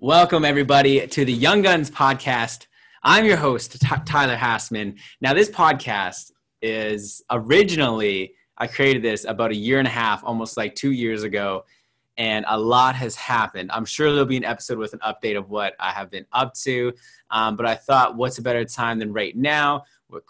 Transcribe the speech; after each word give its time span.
Welcome, 0.00 0.44
everybody, 0.44 1.04
to 1.08 1.24
the 1.24 1.32
Young 1.32 1.60
Guns 1.60 1.90
podcast. 1.90 2.68
I'm 3.02 3.24
your 3.24 3.36
host, 3.36 3.80
T- 3.80 3.96
Tyler 4.06 4.36
Hassman. 4.36 4.96
Now, 5.20 5.34
this 5.34 5.50
podcast 5.50 6.30
is 6.62 7.20
originally, 7.32 8.34
I 8.56 8.68
created 8.68 9.02
this 9.02 9.24
about 9.24 9.50
a 9.50 9.56
year 9.56 9.80
and 9.80 9.88
a 9.88 9.90
half, 9.90 10.22
almost 10.22 10.56
like 10.56 10.76
two 10.76 10.92
years 10.92 11.24
ago, 11.24 11.64
and 12.16 12.44
a 12.48 12.56
lot 12.56 12.94
has 12.94 13.16
happened. 13.16 13.72
I'm 13.72 13.84
sure 13.84 14.12
there'll 14.12 14.24
be 14.24 14.36
an 14.36 14.44
episode 14.44 14.78
with 14.78 14.92
an 14.92 15.00
update 15.00 15.36
of 15.36 15.50
what 15.50 15.74
I 15.80 15.90
have 15.90 16.12
been 16.12 16.26
up 16.30 16.54
to, 16.62 16.92
um, 17.32 17.56
but 17.56 17.66
I 17.66 17.74
thought, 17.74 18.14
what's 18.14 18.38
a 18.38 18.42
better 18.42 18.64
time 18.64 19.00
than 19.00 19.12
right 19.12 19.36
now? 19.36 19.82
We're. 20.08 20.20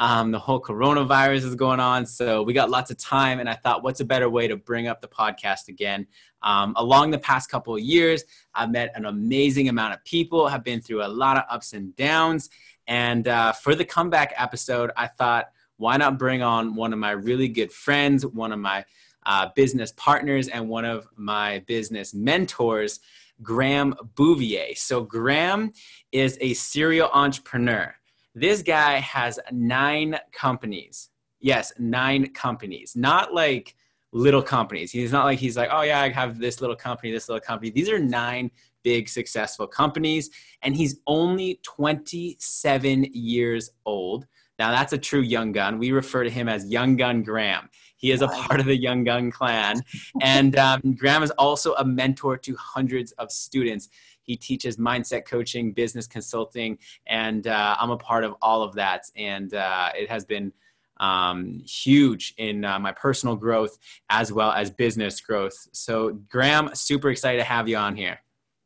Um, 0.00 0.30
the 0.30 0.38
whole 0.38 0.60
coronavirus 0.62 1.44
is 1.44 1.54
going 1.56 1.80
on, 1.80 2.06
so 2.06 2.42
we 2.42 2.52
got 2.52 2.70
lots 2.70 2.92
of 2.92 2.98
time, 2.98 3.40
and 3.40 3.48
I 3.48 3.54
thought, 3.54 3.82
what's 3.82 3.98
a 3.98 4.04
better 4.04 4.30
way 4.30 4.46
to 4.46 4.56
bring 4.56 4.86
up 4.86 5.00
the 5.00 5.08
podcast 5.08 5.66
again? 5.66 6.06
Um, 6.40 6.72
along 6.76 7.10
the 7.10 7.18
past 7.18 7.50
couple 7.50 7.74
of 7.74 7.80
years, 7.80 8.22
I've 8.54 8.70
met 8.70 8.92
an 8.94 9.06
amazing 9.06 9.68
amount 9.68 9.94
of 9.94 10.04
people, 10.04 10.46
have 10.46 10.62
been 10.62 10.80
through 10.80 11.04
a 11.04 11.08
lot 11.08 11.36
of 11.36 11.42
ups 11.50 11.72
and 11.72 11.96
downs, 11.96 12.48
and 12.86 13.26
uh, 13.26 13.52
for 13.52 13.74
the 13.74 13.84
comeback 13.84 14.32
episode, 14.36 14.92
I 14.96 15.08
thought, 15.08 15.50
why 15.78 15.96
not 15.96 16.16
bring 16.16 16.42
on 16.42 16.76
one 16.76 16.92
of 16.92 17.00
my 17.00 17.10
really 17.10 17.48
good 17.48 17.72
friends, 17.72 18.24
one 18.24 18.52
of 18.52 18.60
my 18.60 18.84
uh, 19.26 19.48
business 19.56 19.92
partners, 19.96 20.46
and 20.46 20.68
one 20.68 20.84
of 20.84 21.08
my 21.16 21.58
business 21.66 22.14
mentors, 22.14 23.00
Graeme 23.42 23.94
Bouvier. 24.14 24.76
So, 24.76 25.02
Graeme 25.02 25.72
is 26.12 26.38
a 26.40 26.54
serial 26.54 27.10
entrepreneur. 27.12 27.94
This 28.40 28.62
guy 28.62 29.00
has 29.00 29.40
nine 29.50 30.16
companies. 30.32 31.10
Yes, 31.40 31.72
nine 31.78 32.32
companies. 32.32 32.94
Not 32.94 33.34
like 33.34 33.74
little 34.12 34.42
companies. 34.42 34.92
He's 34.92 35.10
not 35.10 35.24
like 35.24 35.40
he's 35.40 35.56
like, 35.56 35.70
oh 35.72 35.82
yeah, 35.82 36.00
I 36.00 36.10
have 36.10 36.38
this 36.38 36.60
little 36.60 36.76
company, 36.76 37.10
this 37.10 37.28
little 37.28 37.40
company. 37.40 37.70
These 37.70 37.88
are 37.88 37.98
nine 37.98 38.52
big 38.84 39.08
successful 39.08 39.66
companies, 39.66 40.30
and 40.62 40.76
he's 40.76 41.00
only 41.08 41.58
27 41.64 43.06
years 43.12 43.70
old. 43.84 44.26
Now 44.58 44.70
that's 44.70 44.92
a 44.92 44.98
true 44.98 45.20
young 45.22 45.50
gun. 45.50 45.78
We 45.78 45.90
refer 45.90 46.22
to 46.22 46.30
him 46.30 46.48
as 46.48 46.70
Young 46.70 46.96
Gun 46.96 47.24
Graeme. 47.24 47.68
He 47.96 48.12
is 48.12 48.22
a 48.22 48.28
part 48.28 48.60
of 48.60 48.66
the 48.66 48.76
Young 48.76 49.02
Gun 49.02 49.32
clan, 49.32 49.82
and 50.22 50.56
um, 50.56 50.94
Graeme 50.96 51.24
is 51.24 51.32
also 51.32 51.74
a 51.74 51.84
mentor 51.84 52.36
to 52.36 52.54
hundreds 52.54 53.10
of 53.12 53.32
students. 53.32 53.88
He 54.28 54.36
teaches 54.36 54.76
mindset 54.76 55.24
coaching, 55.24 55.72
business 55.72 56.06
consulting, 56.06 56.76
and 57.06 57.46
uh, 57.46 57.76
I'm 57.80 57.90
a 57.90 57.96
part 57.96 58.24
of 58.24 58.34
all 58.42 58.62
of 58.62 58.74
that. 58.74 59.04
And 59.16 59.54
uh, 59.54 59.88
it 59.98 60.10
has 60.10 60.26
been 60.26 60.52
um, 61.00 61.62
huge 61.66 62.34
in 62.36 62.62
uh, 62.62 62.78
my 62.78 62.92
personal 62.92 63.36
growth 63.36 63.78
as 64.10 64.30
well 64.30 64.52
as 64.52 64.70
business 64.70 65.18
growth. 65.22 65.56
So, 65.72 66.10
Graeme, 66.28 66.74
super 66.74 67.08
excited 67.08 67.38
to 67.38 67.44
have 67.44 67.68
you 67.68 67.78
on 67.78 67.96
here. 67.96 68.18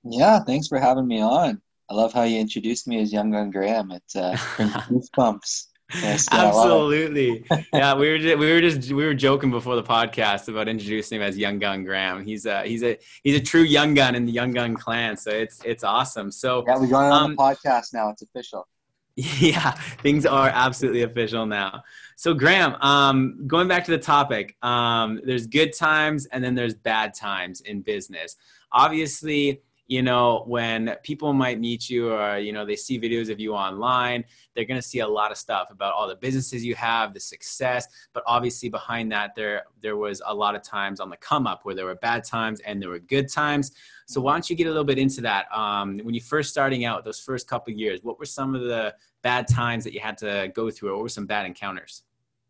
Yeah, 0.02 0.40
thanks 0.40 0.66
for 0.66 0.80
having 0.80 1.06
me 1.06 1.22
on. 1.22 1.62
I 1.88 1.94
love 1.94 2.12
how 2.12 2.24
you 2.24 2.40
introduced 2.40 2.88
me 2.88 3.00
as 3.00 3.12
Young 3.12 3.30
Gun 3.30 3.52
Graeme. 3.52 3.92
It 3.92 4.02
uh, 4.16 4.34
goosebumps. 4.56 5.66
Yes, 6.00 6.28
Absolutely. 6.32 7.44
yeah, 7.72 7.94
we 7.94 8.10
were 8.10 8.18
just, 8.18 8.38
we 8.38 8.52
were 8.52 8.60
just 8.60 8.92
we 8.92 9.04
were 9.04 9.14
joking 9.14 9.50
before 9.50 9.76
the 9.76 9.82
podcast 9.82 10.48
about 10.48 10.68
introducing 10.68 11.16
him 11.16 11.22
as 11.22 11.36
Young 11.36 11.58
Gun 11.58 11.84
Graeme. 11.84 12.24
He's 12.24 12.46
a 12.46 12.62
he's 12.64 12.82
a 12.82 12.98
he's 13.22 13.36
a 13.36 13.40
true 13.40 13.62
young 13.62 13.94
gun 13.94 14.14
in 14.14 14.24
the 14.24 14.32
Young 14.32 14.52
Gun 14.52 14.74
clan. 14.74 15.16
So 15.16 15.30
it's 15.30 15.60
it's 15.64 15.84
awesome. 15.84 16.30
So 16.30 16.64
yeah, 16.66 16.78
we 16.78 16.88
got 16.88 17.06
it 17.06 17.12
on 17.12 17.22
um, 17.24 17.30
the 17.32 17.36
podcast 17.36 17.92
now. 17.92 18.10
It's 18.10 18.22
official. 18.22 18.66
Yeah, 19.14 19.72
things 20.00 20.24
are 20.24 20.48
absolutely 20.48 21.02
official 21.02 21.44
now. 21.44 21.82
So 22.16 22.32
Graeme, 22.32 22.74
um, 22.80 23.46
going 23.46 23.68
back 23.68 23.84
to 23.84 23.90
the 23.90 23.98
topic, 23.98 24.56
um, 24.62 25.20
there's 25.22 25.46
good 25.46 25.76
times 25.76 26.24
and 26.26 26.42
then 26.42 26.54
there's 26.54 26.74
bad 26.74 27.12
times 27.12 27.60
in 27.60 27.82
business. 27.82 28.36
Obviously, 28.72 29.60
you 29.88 30.02
know, 30.02 30.44
when 30.46 30.96
people 31.02 31.32
might 31.32 31.60
meet 31.60 31.90
you 31.90 32.12
or, 32.12 32.38
you 32.38 32.52
know, 32.52 32.64
they 32.64 32.76
see 32.76 32.98
videos 32.98 33.30
of 33.30 33.40
you 33.40 33.52
online, 33.54 34.24
they're 34.54 34.64
going 34.64 34.80
to 34.80 34.86
see 34.86 35.00
a 35.00 35.06
lot 35.06 35.30
of 35.30 35.36
stuff 35.36 35.70
about 35.70 35.92
all 35.92 36.08
the 36.08 36.16
businesses 36.16 36.64
you 36.64 36.74
have, 36.74 37.12
the 37.12 37.20
success. 37.20 37.86
But 38.12 38.22
obviously 38.26 38.68
behind 38.68 39.10
that, 39.12 39.34
there, 39.34 39.64
there 39.80 39.96
was 39.96 40.22
a 40.26 40.34
lot 40.34 40.54
of 40.54 40.62
times 40.62 41.00
on 41.00 41.10
the 41.10 41.16
come 41.16 41.46
up 41.46 41.64
where 41.64 41.74
there 41.74 41.84
were 41.84 41.96
bad 41.96 42.24
times 42.24 42.60
and 42.60 42.80
there 42.80 42.88
were 42.88 43.00
good 43.00 43.28
times. 43.28 43.72
So 44.06 44.20
why 44.20 44.32
don't 44.32 44.48
you 44.48 44.56
get 44.56 44.66
a 44.66 44.70
little 44.70 44.84
bit 44.84 44.98
into 44.98 45.20
that? 45.22 45.46
Um, 45.54 45.98
when 45.98 46.14
you 46.14 46.20
first 46.20 46.50
starting 46.50 46.84
out, 46.84 47.04
those 47.04 47.20
first 47.20 47.48
couple 47.48 47.72
years, 47.72 48.00
what 48.02 48.18
were 48.18 48.24
some 48.24 48.54
of 48.54 48.62
the 48.62 48.94
bad 49.22 49.48
times 49.48 49.84
that 49.84 49.92
you 49.92 50.00
had 50.00 50.16
to 50.18 50.50
go 50.54 50.70
through 50.70 50.90
or 50.90 50.94
what 50.94 51.02
were 51.02 51.08
some 51.08 51.26
bad 51.26 51.44
encounters? 51.44 52.04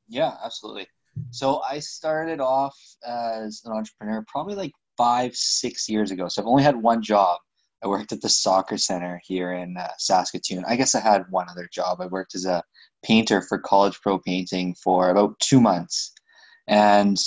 Yeah, 0.09 0.35
absolutely. 0.45 0.87
So 1.31 1.63
I 1.69 1.79
started 1.79 2.41
off 2.41 2.79
as 3.07 3.63
an 3.65 3.73
entrepreneur 3.73 4.25
probably 4.27 4.55
like 4.55 4.73
five, 5.03 5.35
six 5.35 5.89
years 5.89 6.13
ago. 6.13 6.29
So 6.29 6.41
I've 6.41 6.47
only 6.47 6.63
had 6.63 6.81
one 6.81 7.03
job. 7.03 7.41
I 7.83 7.89
worked 7.89 8.13
at 8.13 8.21
the 8.21 8.29
soccer 8.29 8.79
center 8.79 9.21
here 9.25 9.53
in 9.53 9.77
uh, 9.77 9.89
Saskatoon. 9.99 10.65
I 10.69 10.77
guess 10.77 10.95
I 10.95 11.01
had 11.01 11.25
one 11.31 11.49
other 11.51 11.69
job. 11.73 12.01
I 12.01 12.07
worked 12.07 12.37
as 12.37 12.45
a 12.45 12.63
painter 13.05 13.43
for 13.43 13.59
College 13.59 14.01
Pro 14.01 14.21
Painting 14.21 14.77
for 14.77 15.11
about 15.11 15.37
two 15.41 15.61
months. 15.61 16.13
And 16.69 17.19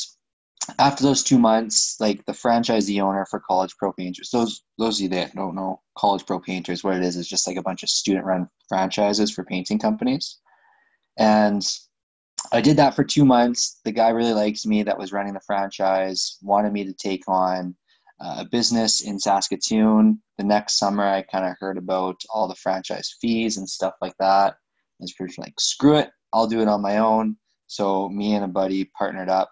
after 0.79 1.03
those 1.03 1.21
two 1.21 1.37
months, 1.37 1.97
like 1.99 2.23
the 2.25 2.31
franchisee 2.31 3.01
owner 3.01 3.25
for 3.29 3.41
College 3.41 3.75
Pro 3.77 3.91
Painters, 3.91 4.29
those 4.31 4.63
those 4.79 4.97
of 4.97 5.03
you 5.03 5.09
that 5.09 5.35
don't 5.35 5.53
know 5.53 5.81
College 5.97 6.25
Pro 6.25 6.39
Painters, 6.39 6.81
what 6.81 6.95
it 6.95 7.03
is 7.03 7.17
is 7.17 7.27
just 7.27 7.45
like 7.45 7.57
a 7.57 7.61
bunch 7.61 7.83
of 7.83 7.89
student 7.89 8.25
run 8.25 8.47
franchises 8.69 9.31
for 9.31 9.43
painting 9.43 9.79
companies. 9.79 10.39
And 11.17 11.61
I 12.51 12.61
did 12.61 12.77
that 12.77 12.95
for 12.95 13.03
two 13.03 13.25
months. 13.25 13.79
The 13.85 13.91
guy 13.91 14.09
really 14.09 14.33
likes 14.33 14.65
me 14.65 14.83
that 14.83 14.97
was 14.97 15.11
running 15.11 15.33
the 15.33 15.41
franchise, 15.41 16.37
wanted 16.41 16.73
me 16.73 16.83
to 16.85 16.93
take 16.93 17.23
on 17.27 17.75
uh, 18.19 18.37
a 18.39 18.45
business 18.45 19.01
in 19.01 19.19
Saskatoon. 19.19 20.21
The 20.37 20.43
next 20.43 20.77
summer, 20.77 21.03
I 21.03 21.21
kind 21.23 21.45
of 21.45 21.55
heard 21.59 21.77
about 21.77 22.21
all 22.29 22.47
the 22.47 22.55
franchise 22.55 23.15
fees 23.21 23.57
and 23.57 23.67
stuff 23.67 23.93
like 24.01 24.15
that. 24.19 24.53
I 24.53 24.55
was 24.99 25.13
pretty 25.13 25.31
much 25.31 25.47
like, 25.47 25.59
screw 25.59 25.97
it, 25.97 26.09
I'll 26.33 26.47
do 26.47 26.61
it 26.61 26.67
on 26.67 26.81
my 26.81 26.97
own. 26.97 27.37
So 27.67 28.09
me 28.09 28.33
and 28.33 28.45
a 28.45 28.49
buddy 28.49 28.85
partnered 28.97 29.29
up 29.29 29.49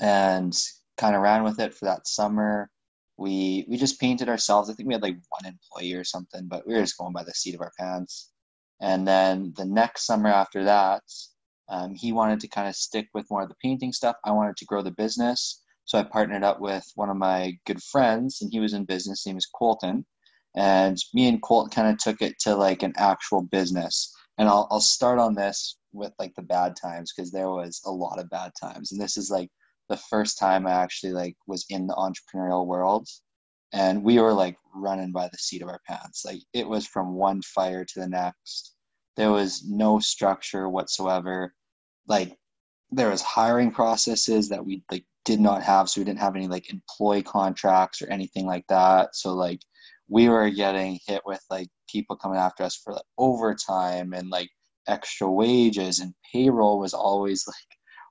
and 0.00 0.56
kind 0.96 1.14
of 1.14 1.22
ran 1.22 1.44
with 1.44 1.60
it 1.60 1.74
for 1.74 1.84
that 1.86 2.08
summer. 2.08 2.70
We 3.16 3.66
we 3.68 3.76
just 3.76 4.00
painted 4.00 4.28
ourselves. 4.28 4.70
I 4.70 4.74
think 4.74 4.88
we 4.88 4.94
had 4.94 5.02
like 5.02 5.16
one 5.30 5.52
employee 5.52 5.94
or 5.94 6.04
something, 6.04 6.46
but 6.46 6.66
we 6.66 6.74
were 6.74 6.80
just 6.80 6.98
going 6.98 7.12
by 7.12 7.24
the 7.24 7.34
seat 7.34 7.54
of 7.54 7.60
our 7.60 7.72
pants. 7.78 8.30
And 8.80 9.06
then 9.06 9.52
the 9.56 9.64
next 9.64 10.06
summer 10.06 10.28
after 10.28 10.64
that, 10.64 11.02
um, 11.70 11.94
he 11.94 12.12
wanted 12.12 12.40
to 12.40 12.48
kind 12.48 12.68
of 12.68 12.76
stick 12.76 13.08
with 13.14 13.30
more 13.30 13.42
of 13.42 13.48
the 13.48 13.54
painting 13.62 13.92
stuff. 13.92 14.16
I 14.24 14.32
wanted 14.32 14.56
to 14.56 14.64
grow 14.64 14.82
the 14.82 14.90
business. 14.90 15.62
So 15.84 15.98
I 15.98 16.02
partnered 16.02 16.44
up 16.44 16.60
with 16.60 16.84
one 16.96 17.10
of 17.10 17.16
my 17.16 17.58
good 17.66 17.82
friends, 17.82 18.42
and 18.42 18.50
he 18.52 18.60
was 18.60 18.74
in 18.74 18.84
business. 18.84 19.20
His 19.20 19.26
name 19.26 19.38
is 19.38 19.46
Colton. 19.46 20.04
And 20.54 20.98
me 21.14 21.28
and 21.28 21.42
Colton 21.42 21.70
kind 21.70 21.88
of 21.88 21.98
took 21.98 22.20
it 22.20 22.38
to 22.40 22.54
like 22.54 22.82
an 22.82 22.94
actual 22.96 23.42
business. 23.42 24.14
And 24.38 24.48
I'll, 24.48 24.68
I'll 24.70 24.80
start 24.80 25.18
on 25.18 25.34
this 25.34 25.76
with 25.92 26.12
like 26.18 26.34
the 26.34 26.42
bad 26.42 26.76
times 26.76 27.12
because 27.14 27.30
there 27.30 27.50
was 27.50 27.80
a 27.86 27.90
lot 27.90 28.18
of 28.18 28.30
bad 28.30 28.52
times. 28.60 28.92
And 28.92 29.00
this 29.00 29.16
is 29.16 29.30
like 29.30 29.50
the 29.88 29.96
first 29.96 30.38
time 30.38 30.66
I 30.66 30.72
actually 30.72 31.12
like 31.12 31.36
was 31.46 31.64
in 31.70 31.86
the 31.86 31.94
entrepreneurial 31.94 32.66
world. 32.66 33.08
And 33.72 34.02
we 34.02 34.18
were 34.18 34.32
like 34.32 34.56
running 34.74 35.12
by 35.12 35.28
the 35.28 35.38
seat 35.38 35.62
of 35.62 35.68
our 35.68 35.80
pants. 35.86 36.24
Like 36.24 36.40
it 36.54 36.66
was 36.66 36.86
from 36.86 37.14
one 37.14 37.42
fire 37.42 37.84
to 37.84 38.00
the 38.00 38.08
next. 38.08 38.74
There 39.16 39.30
was 39.30 39.64
no 39.66 39.98
structure 39.98 40.68
whatsoever 40.68 41.52
like 42.08 42.36
there 42.90 43.10
was 43.10 43.22
hiring 43.22 43.70
processes 43.70 44.48
that 44.48 44.64
we 44.64 44.82
like 44.90 45.04
did 45.24 45.40
not 45.40 45.62
have 45.62 45.88
so 45.88 46.00
we 46.00 46.04
didn't 46.04 46.20
have 46.20 46.36
any 46.36 46.48
like 46.48 46.72
employee 46.72 47.22
contracts 47.22 48.00
or 48.00 48.08
anything 48.08 48.46
like 48.46 48.66
that. 48.68 49.14
So 49.14 49.34
like 49.34 49.60
we 50.08 50.28
were 50.28 50.48
getting 50.48 50.98
hit 51.06 51.20
with 51.26 51.44
like 51.50 51.68
people 51.88 52.16
coming 52.16 52.38
after 52.38 52.62
us 52.62 52.76
for 52.76 52.94
like 52.94 53.02
overtime 53.18 54.14
and 54.14 54.30
like 54.30 54.48
extra 54.88 55.30
wages 55.30 56.00
and 56.00 56.14
payroll 56.32 56.78
was 56.78 56.94
always 56.94 57.44
like 57.46 57.56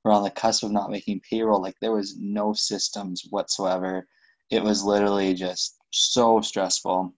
we're 0.06 0.12
on 0.12 0.24
the 0.24 0.30
cusp 0.30 0.64
of 0.64 0.72
not 0.72 0.92
making 0.92 1.22
payroll. 1.30 1.62
Like 1.62 1.76
there 1.82 1.92
was 1.92 2.16
no 2.20 2.54
systems 2.54 3.24
whatsoever. 3.32 4.08
It 4.52 4.64
was 4.64 4.84
literally 4.84 5.34
just 5.34 5.76
so 5.92 6.40
stressful. 6.40 7.14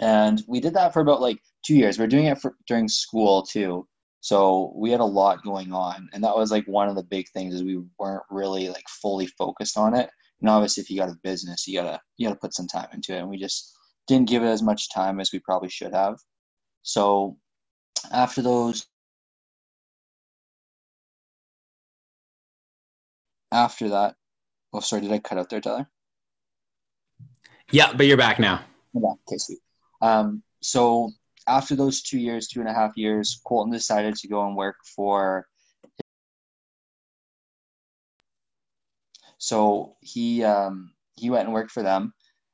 And 0.00 0.42
we 0.48 0.60
did 0.60 0.74
that 0.74 0.92
for 0.92 1.00
about 1.00 1.20
like 1.20 1.38
two 1.64 1.76
years. 1.76 1.98
We 1.98 2.04
are 2.04 2.08
doing 2.08 2.24
it 2.24 2.40
for 2.40 2.56
during 2.66 2.88
school 2.88 3.42
too 3.42 3.86
so 4.26 4.72
we 4.74 4.90
had 4.90 4.98
a 4.98 5.04
lot 5.04 5.44
going 5.44 5.72
on, 5.72 6.08
and 6.12 6.24
that 6.24 6.34
was 6.34 6.50
like 6.50 6.66
one 6.66 6.88
of 6.88 6.96
the 6.96 7.04
big 7.04 7.28
things 7.28 7.54
is 7.54 7.62
we 7.62 7.80
weren't 7.96 8.24
really 8.28 8.68
like 8.68 8.82
fully 8.88 9.28
focused 9.28 9.78
on 9.78 9.94
it. 9.94 10.10
And 10.40 10.50
obviously, 10.50 10.80
if 10.80 10.90
you 10.90 10.98
got 10.98 11.10
a 11.10 11.18
business, 11.22 11.68
you 11.68 11.80
gotta 11.80 12.00
you 12.16 12.26
gotta 12.26 12.40
put 12.40 12.52
some 12.52 12.66
time 12.66 12.88
into 12.92 13.14
it, 13.14 13.20
and 13.20 13.28
we 13.28 13.38
just 13.38 13.72
didn't 14.08 14.28
give 14.28 14.42
it 14.42 14.48
as 14.48 14.64
much 14.64 14.92
time 14.92 15.20
as 15.20 15.30
we 15.32 15.38
probably 15.38 15.68
should 15.68 15.94
have. 15.94 16.16
So 16.82 17.36
after 18.10 18.42
those 18.42 18.84
after 23.52 23.90
that 23.90 24.16
oh 24.72 24.80
sorry 24.80 25.02
did 25.02 25.12
i 25.12 25.18
cut 25.20 25.38
out 25.38 25.48
there 25.48 25.60
tyler 25.60 25.88
yeah 27.70 27.92
but 27.96 28.06
you're 28.06 28.16
back 28.16 28.40
now 28.40 28.60
yeah 28.92 29.12
okay 29.28 29.38
sweet 29.38 29.60
um, 30.02 30.42
so 30.60 31.12
after 31.46 31.76
those 31.76 32.02
two 32.02 32.18
years, 32.18 32.48
two 32.48 32.60
and 32.60 32.68
a 32.68 32.74
half 32.74 32.96
years, 32.96 33.40
Colton 33.46 33.72
decided 33.72 34.14
to 34.16 34.28
go 34.28 34.46
and 34.46 34.56
work 34.56 34.76
for. 34.94 35.46
So 39.38 39.96
he 40.00 40.42
um, 40.44 40.92
he 41.16 41.30
went 41.30 41.44
and 41.44 41.54
worked 41.54 41.70
for 41.70 41.82
them, 41.82 42.12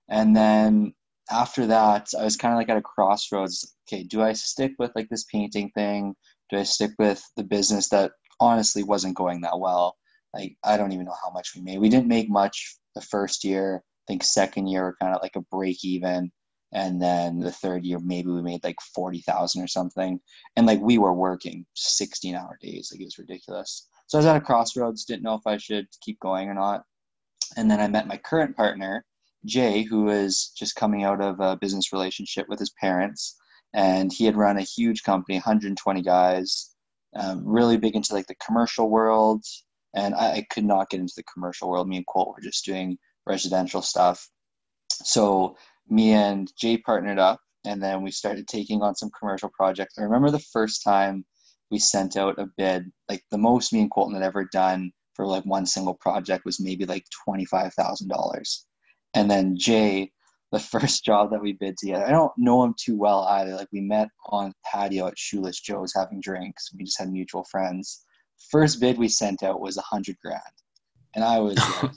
and 0.08 0.34
then 0.36 0.94
after 1.30 1.66
that, 1.66 2.08
I 2.18 2.24
was 2.24 2.36
kind 2.36 2.52
of 2.52 2.58
like 2.58 2.68
at 2.68 2.76
a 2.76 2.82
crossroads. 2.82 3.74
Okay, 3.88 4.04
do 4.04 4.22
I 4.22 4.32
stick 4.32 4.72
with 4.78 4.92
like 4.94 5.08
this 5.08 5.24
painting 5.24 5.70
thing? 5.74 6.14
Do 6.50 6.58
I 6.58 6.64
stick 6.64 6.92
with 6.98 7.22
the 7.36 7.44
business 7.44 7.88
that 7.90 8.12
honestly 8.40 8.82
wasn't 8.82 9.16
going 9.16 9.40
that 9.42 9.58
well? 9.58 9.96
Like, 10.34 10.56
I 10.64 10.76
don't 10.76 10.92
even 10.92 11.06
know 11.06 11.16
how 11.22 11.30
much 11.30 11.52
we 11.54 11.62
made. 11.62 11.78
We 11.78 11.88
didn't 11.88 12.08
make 12.08 12.30
much 12.30 12.76
the 12.94 13.00
first 13.00 13.44
year. 13.44 13.82
I 13.84 14.12
think 14.12 14.24
second 14.24 14.66
year 14.66 14.82
we're 14.82 14.96
kind 14.96 15.14
of 15.14 15.22
like 15.22 15.36
a 15.36 15.42
break 15.50 15.84
even, 15.84 16.32
and 16.72 17.00
then 17.00 17.38
the 17.38 17.52
third 17.52 17.84
year 17.84 17.98
maybe 17.98 18.30
we 18.30 18.42
made 18.42 18.64
like 18.64 18.80
forty 18.94 19.20
thousand 19.20 19.62
or 19.62 19.68
something. 19.68 20.20
And 20.56 20.66
like 20.66 20.80
we 20.80 20.98
were 20.98 21.12
working 21.12 21.66
sixteen 21.74 22.34
hour 22.34 22.58
days. 22.60 22.90
Like 22.90 23.00
it 23.00 23.04
was 23.04 23.18
ridiculous. 23.18 23.88
So 24.06 24.18
I 24.18 24.20
was 24.20 24.26
at 24.26 24.36
a 24.36 24.40
crossroads. 24.40 25.04
Didn't 25.04 25.22
know 25.22 25.34
if 25.34 25.46
I 25.46 25.56
should 25.58 25.86
keep 26.00 26.18
going 26.20 26.48
or 26.48 26.54
not. 26.54 26.84
And 27.56 27.70
then 27.70 27.80
I 27.80 27.88
met 27.88 28.06
my 28.06 28.16
current 28.16 28.56
partner, 28.56 29.04
Jay, 29.44 29.82
who 29.82 30.08
is 30.08 30.52
just 30.56 30.74
coming 30.74 31.04
out 31.04 31.20
of 31.20 31.40
a 31.40 31.56
business 31.56 31.92
relationship 31.92 32.48
with 32.48 32.58
his 32.58 32.72
parents, 32.80 33.36
and 33.74 34.12
he 34.12 34.24
had 34.24 34.36
run 34.36 34.56
a 34.56 34.62
huge 34.62 35.02
company, 35.02 35.36
120 35.36 36.02
guys, 36.02 36.74
um, 37.14 37.42
really 37.44 37.76
big 37.76 37.94
into 37.94 38.14
like 38.14 38.26
the 38.26 38.34
commercial 38.36 38.88
world. 38.88 39.44
And 39.94 40.14
I, 40.14 40.32
I, 40.32 40.46
could 40.50 40.64
not 40.64 40.88
get 40.88 41.00
into 41.00 41.12
the 41.14 41.24
commercial 41.24 41.68
world. 41.68 41.86
Me 41.86 41.98
and 41.98 42.06
Colt 42.06 42.28
were 42.28 42.40
just 42.40 42.64
doing 42.64 42.96
residential 43.26 43.82
stuff. 43.82 44.26
So 44.90 45.56
me 45.92 46.12
and 46.12 46.52
Jay 46.58 46.78
partnered 46.78 47.18
up, 47.18 47.40
and 47.64 47.82
then 47.82 48.02
we 48.02 48.10
started 48.10 48.48
taking 48.48 48.82
on 48.82 48.94
some 48.94 49.10
commercial 49.18 49.50
projects. 49.50 49.94
I 49.98 50.02
remember 50.02 50.30
the 50.30 50.38
first 50.38 50.82
time 50.82 51.24
we 51.70 51.78
sent 51.78 52.16
out 52.16 52.38
a 52.38 52.48
bid, 52.56 52.90
like 53.08 53.22
the 53.30 53.38
most 53.38 53.72
me 53.72 53.80
and 53.80 53.90
Colton 53.90 54.14
had 54.14 54.24
ever 54.24 54.48
done 54.52 54.92
for 55.14 55.26
like 55.26 55.44
one 55.44 55.66
single 55.66 55.94
project 55.94 56.44
was 56.44 56.60
maybe 56.60 56.86
like 56.86 57.04
twenty 57.24 57.44
five 57.44 57.72
thousand 57.74 58.08
dollars 58.08 58.66
and 59.14 59.30
then 59.30 59.56
Jay, 59.56 60.10
the 60.50 60.58
first 60.58 61.04
job 61.04 61.30
that 61.30 61.42
we 61.42 61.52
bid 61.52 61.76
together, 61.78 62.06
I 62.06 62.10
don't 62.10 62.32
know 62.36 62.62
him 62.64 62.74
too 62.78 62.96
well 62.96 63.22
either. 63.24 63.54
Like 63.54 63.68
we 63.72 63.80
met 63.80 64.08
on 64.26 64.52
patio 64.64 65.06
at 65.08 65.18
Shoeless 65.18 65.60
Joe's 65.60 65.92
having 65.96 66.20
drinks. 66.20 66.70
We 66.76 66.84
just 66.84 66.98
had 66.98 67.10
mutual 67.10 67.44
friends. 67.50 68.04
First 68.50 68.80
bid 68.80 68.98
we 68.98 69.08
sent 69.08 69.42
out 69.42 69.60
was 69.60 69.76
a 69.76 69.82
hundred 69.82 70.16
grand, 70.22 70.40
and 71.14 71.24
I 71.24 71.38
was 71.38 71.56
like, 71.82 71.92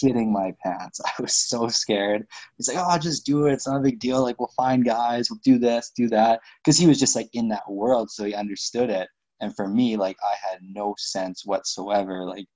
kidding 0.00 0.32
my 0.32 0.52
pants. 0.62 1.00
I 1.06 1.22
was 1.22 1.34
so 1.34 1.68
scared. 1.68 2.26
He's 2.56 2.68
like, 2.68 2.78
"Oh, 2.78 2.88
I'll 2.88 2.98
just 2.98 3.26
do 3.26 3.46
it. 3.46 3.52
It's 3.52 3.66
not 3.66 3.78
a 3.78 3.82
big 3.82 4.00
deal. 4.00 4.22
Like 4.22 4.38
we'll 4.38 4.52
find 4.56 4.84
guys. 4.84 5.30
We'll 5.30 5.40
do 5.44 5.58
this, 5.58 5.92
do 5.96 6.08
that." 6.08 6.40
Because 6.64 6.78
he 6.78 6.86
was 6.86 6.98
just 6.98 7.16
like 7.16 7.28
in 7.32 7.48
that 7.48 7.70
world, 7.70 8.10
so 8.10 8.24
he 8.24 8.34
understood 8.34 8.90
it. 8.90 9.08
And 9.40 9.54
for 9.54 9.68
me, 9.68 9.96
like 9.96 10.16
I 10.22 10.34
had 10.48 10.60
no 10.62 10.94
sense 10.98 11.44
whatsoever. 11.44 12.24
Like 12.24 12.46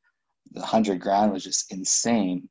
the 0.52 0.62
hundred 0.64 1.00
grand 1.00 1.32
was 1.32 1.44
just 1.44 1.72
insane. 1.72 2.48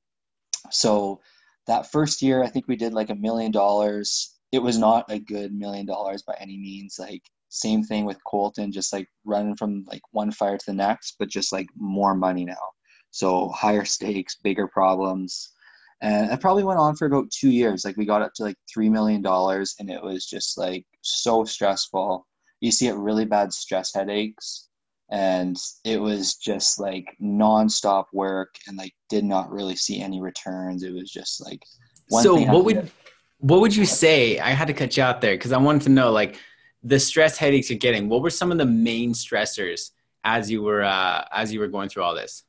So 0.71 1.21
that 1.67 1.91
first 1.91 2.21
year, 2.21 2.43
I 2.43 2.47
think 2.47 2.67
we 2.67 2.75
did 2.75 2.93
like 2.93 3.09
a 3.09 3.15
million 3.15 3.51
dollars. 3.51 4.35
It 4.51 4.59
was 4.59 4.77
not 4.77 5.05
a 5.09 5.19
good 5.19 5.53
million 5.53 5.85
dollars 5.85 6.23
by 6.23 6.35
any 6.39 6.57
means. 6.57 6.97
Like 6.99 7.23
same 7.49 7.83
thing 7.83 8.05
with 8.05 8.23
Colton, 8.25 8.71
just 8.71 8.93
like 8.93 9.07
running 9.23 9.55
from 9.55 9.85
like 9.87 10.01
one 10.11 10.31
fire 10.31 10.57
to 10.57 10.65
the 10.65 10.73
next, 10.73 11.15
but 11.19 11.29
just 11.29 11.51
like 11.51 11.67
more 11.77 12.15
money 12.15 12.45
now. 12.45 12.74
So 13.15 13.47
higher 13.49 13.85
stakes, 13.85 14.35
bigger 14.43 14.67
problems. 14.67 15.53
And 16.01 16.29
it 16.29 16.41
probably 16.41 16.65
went 16.65 16.79
on 16.79 16.97
for 16.97 17.05
about 17.05 17.31
two 17.31 17.49
years. 17.49 17.85
Like 17.85 17.95
we 17.95 18.05
got 18.05 18.21
up 18.21 18.33
to 18.35 18.43
like 18.43 18.57
three 18.71 18.89
million 18.89 19.21
dollars, 19.21 19.75
and 19.79 19.89
it 19.89 20.03
was 20.03 20.25
just 20.25 20.57
like 20.57 20.85
so 21.01 21.45
stressful. 21.45 22.27
You 22.59 22.71
see 22.71 22.87
it 22.87 22.95
really 22.95 23.23
bad 23.23 23.53
stress 23.53 23.93
headaches 23.93 24.67
and 25.11 25.55
it 25.85 26.01
was 26.01 26.35
just 26.35 26.77
like 26.79 27.15
nonstop 27.21 28.05
work 28.11 28.55
and 28.67 28.75
like 28.75 28.93
did 29.07 29.23
not 29.23 29.49
really 29.49 29.75
see 29.77 30.01
any 30.01 30.19
returns. 30.19 30.83
It 30.83 30.93
was 30.93 31.09
just 31.09 31.41
like 31.45 31.63
so 32.09 32.35
what 32.35 32.65
would 32.65 32.91
what 33.37 33.61
would 33.61 33.73
you 33.75 33.85
say? 33.85 34.39
I 34.39 34.49
had 34.49 34.67
to 34.67 34.73
cut 34.73 34.97
you 34.97 35.03
out 35.03 35.21
there 35.21 35.35
because 35.35 35.53
I 35.53 35.57
wanted 35.57 35.83
to 35.83 35.89
know 35.89 36.11
like 36.11 36.37
the 36.83 36.99
stress 36.99 37.37
headaches 37.37 37.69
you're 37.69 37.79
getting. 37.79 38.09
What 38.09 38.21
were 38.21 38.29
some 38.29 38.51
of 38.51 38.57
the 38.57 38.65
main 38.65 39.13
stressors 39.13 39.91
as 40.25 40.51
you 40.51 40.63
were 40.63 40.83
uh, 40.83 41.23
as 41.31 41.53
you 41.53 41.61
were 41.61 41.69
going 41.69 41.87
through 41.87 42.03
all 42.03 42.15
this? 42.15 42.43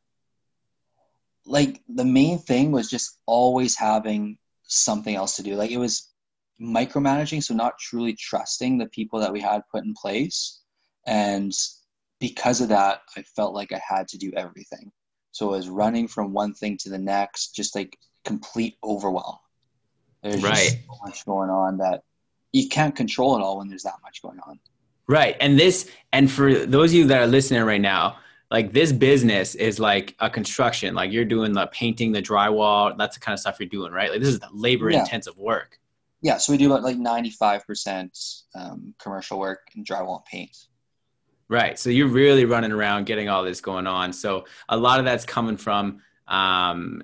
Like 1.46 1.81
the 1.88 2.04
main 2.04 2.38
thing 2.38 2.72
was 2.72 2.90
just 2.90 3.19
always 3.26 3.76
having 3.76 4.38
something 4.64 5.14
else 5.14 5.37
to 5.37 5.43
do. 5.43 5.54
Like 5.54 5.70
it 5.70 5.78
was 5.78 6.12
micromanaging, 6.60 7.43
so 7.43 7.54
not 7.54 7.78
truly 7.78 8.14
trusting 8.14 8.78
the 8.78 8.88
people 8.88 9.20
that 9.20 9.32
we 9.32 9.40
had 9.40 9.62
put 9.72 9.84
in 9.84 9.94
place 9.94 10.60
and 11.06 11.52
because 12.19 12.60
of 12.60 12.69
that, 12.70 13.02
I 13.16 13.22
felt 13.22 13.54
like 13.54 13.72
I 13.72 13.81
had 13.87 14.08
to 14.08 14.19
do 14.19 14.32
everything. 14.37 14.90
So 15.32 15.52
I 15.52 15.56
was 15.56 15.69
running 15.69 16.08
from 16.08 16.32
one 16.32 16.54
thing 16.54 16.76
to 16.78 16.88
the 16.88 16.98
next, 16.98 17.54
just 17.54 17.75
like 17.75 17.96
complete 18.25 18.76
overwhelm. 18.82 19.37
There's 20.22 20.42
right. 20.42 20.54
just 20.54 20.78
so 20.87 20.99
much 21.04 21.25
going 21.26 21.50
on 21.50 21.78
that 21.78 22.02
you 22.52 22.69
can't 22.69 22.96
control 22.96 23.37
it 23.37 23.42
all 23.42 23.58
when 23.58 23.69
there's 23.69 23.82
that 23.82 23.96
much 24.02 24.22
going 24.22 24.40
on. 24.46 24.58
Right. 25.06 25.37
And 25.40 25.58
this, 25.58 25.88
and 26.12 26.31
for 26.31 26.66
those 26.66 26.90
of 26.90 26.94
you 26.94 27.06
that 27.08 27.20
are 27.20 27.26
listening 27.26 27.62
right 27.62 27.81
now, 27.81 28.16
like 28.50 28.72
this 28.72 28.93
business 28.93 29.54
is 29.54 29.81
like 29.81 30.14
a 30.20 30.31
construction. 30.31 30.94
Like 30.94 31.12
you're 31.12 31.25
doing 31.25 31.52
the 31.52 31.66
painting, 31.69 32.12
the 32.12 32.22
drywall, 32.22 32.96
that's 32.96 33.16
the 33.16 33.20
kind 33.20 33.34
of 33.34 33.40
stuff 33.40 33.56
you're 33.58 33.69
doing, 33.69 33.93
right? 33.93 34.10
Like 34.10 34.20
this 34.20 34.28
is 34.28 34.38
the 34.38 34.48
labor 34.52 34.90
intensive 34.90 35.34
yeah. 35.37 35.44
work. 35.44 35.78
Yeah. 36.22 36.38
So 36.38 36.52
we 36.52 36.58
do 36.58 36.66
about 36.66 36.82
like 36.82 36.96
95% 36.96 38.43
um, 38.54 38.94
commercial 38.98 39.38
work 39.38 39.69
and 39.75 39.87
drywall 39.87 40.19
and 40.19 40.25
paint. 40.25 40.56
Right. 41.48 41.78
So 41.78 41.90
you're 41.90 42.08
really 42.08 42.44
running 42.44 42.72
around 42.72 43.06
getting 43.06 43.28
all 43.28 43.44
this 43.44 43.60
going 43.60 43.87
on. 43.87 44.12
So 44.12 44.46
a 44.69 44.76
lot 44.76 44.99
of 44.99 45.04
that's 45.04 45.25
coming 45.25 45.56
from 45.56 46.02
um, 46.26 47.02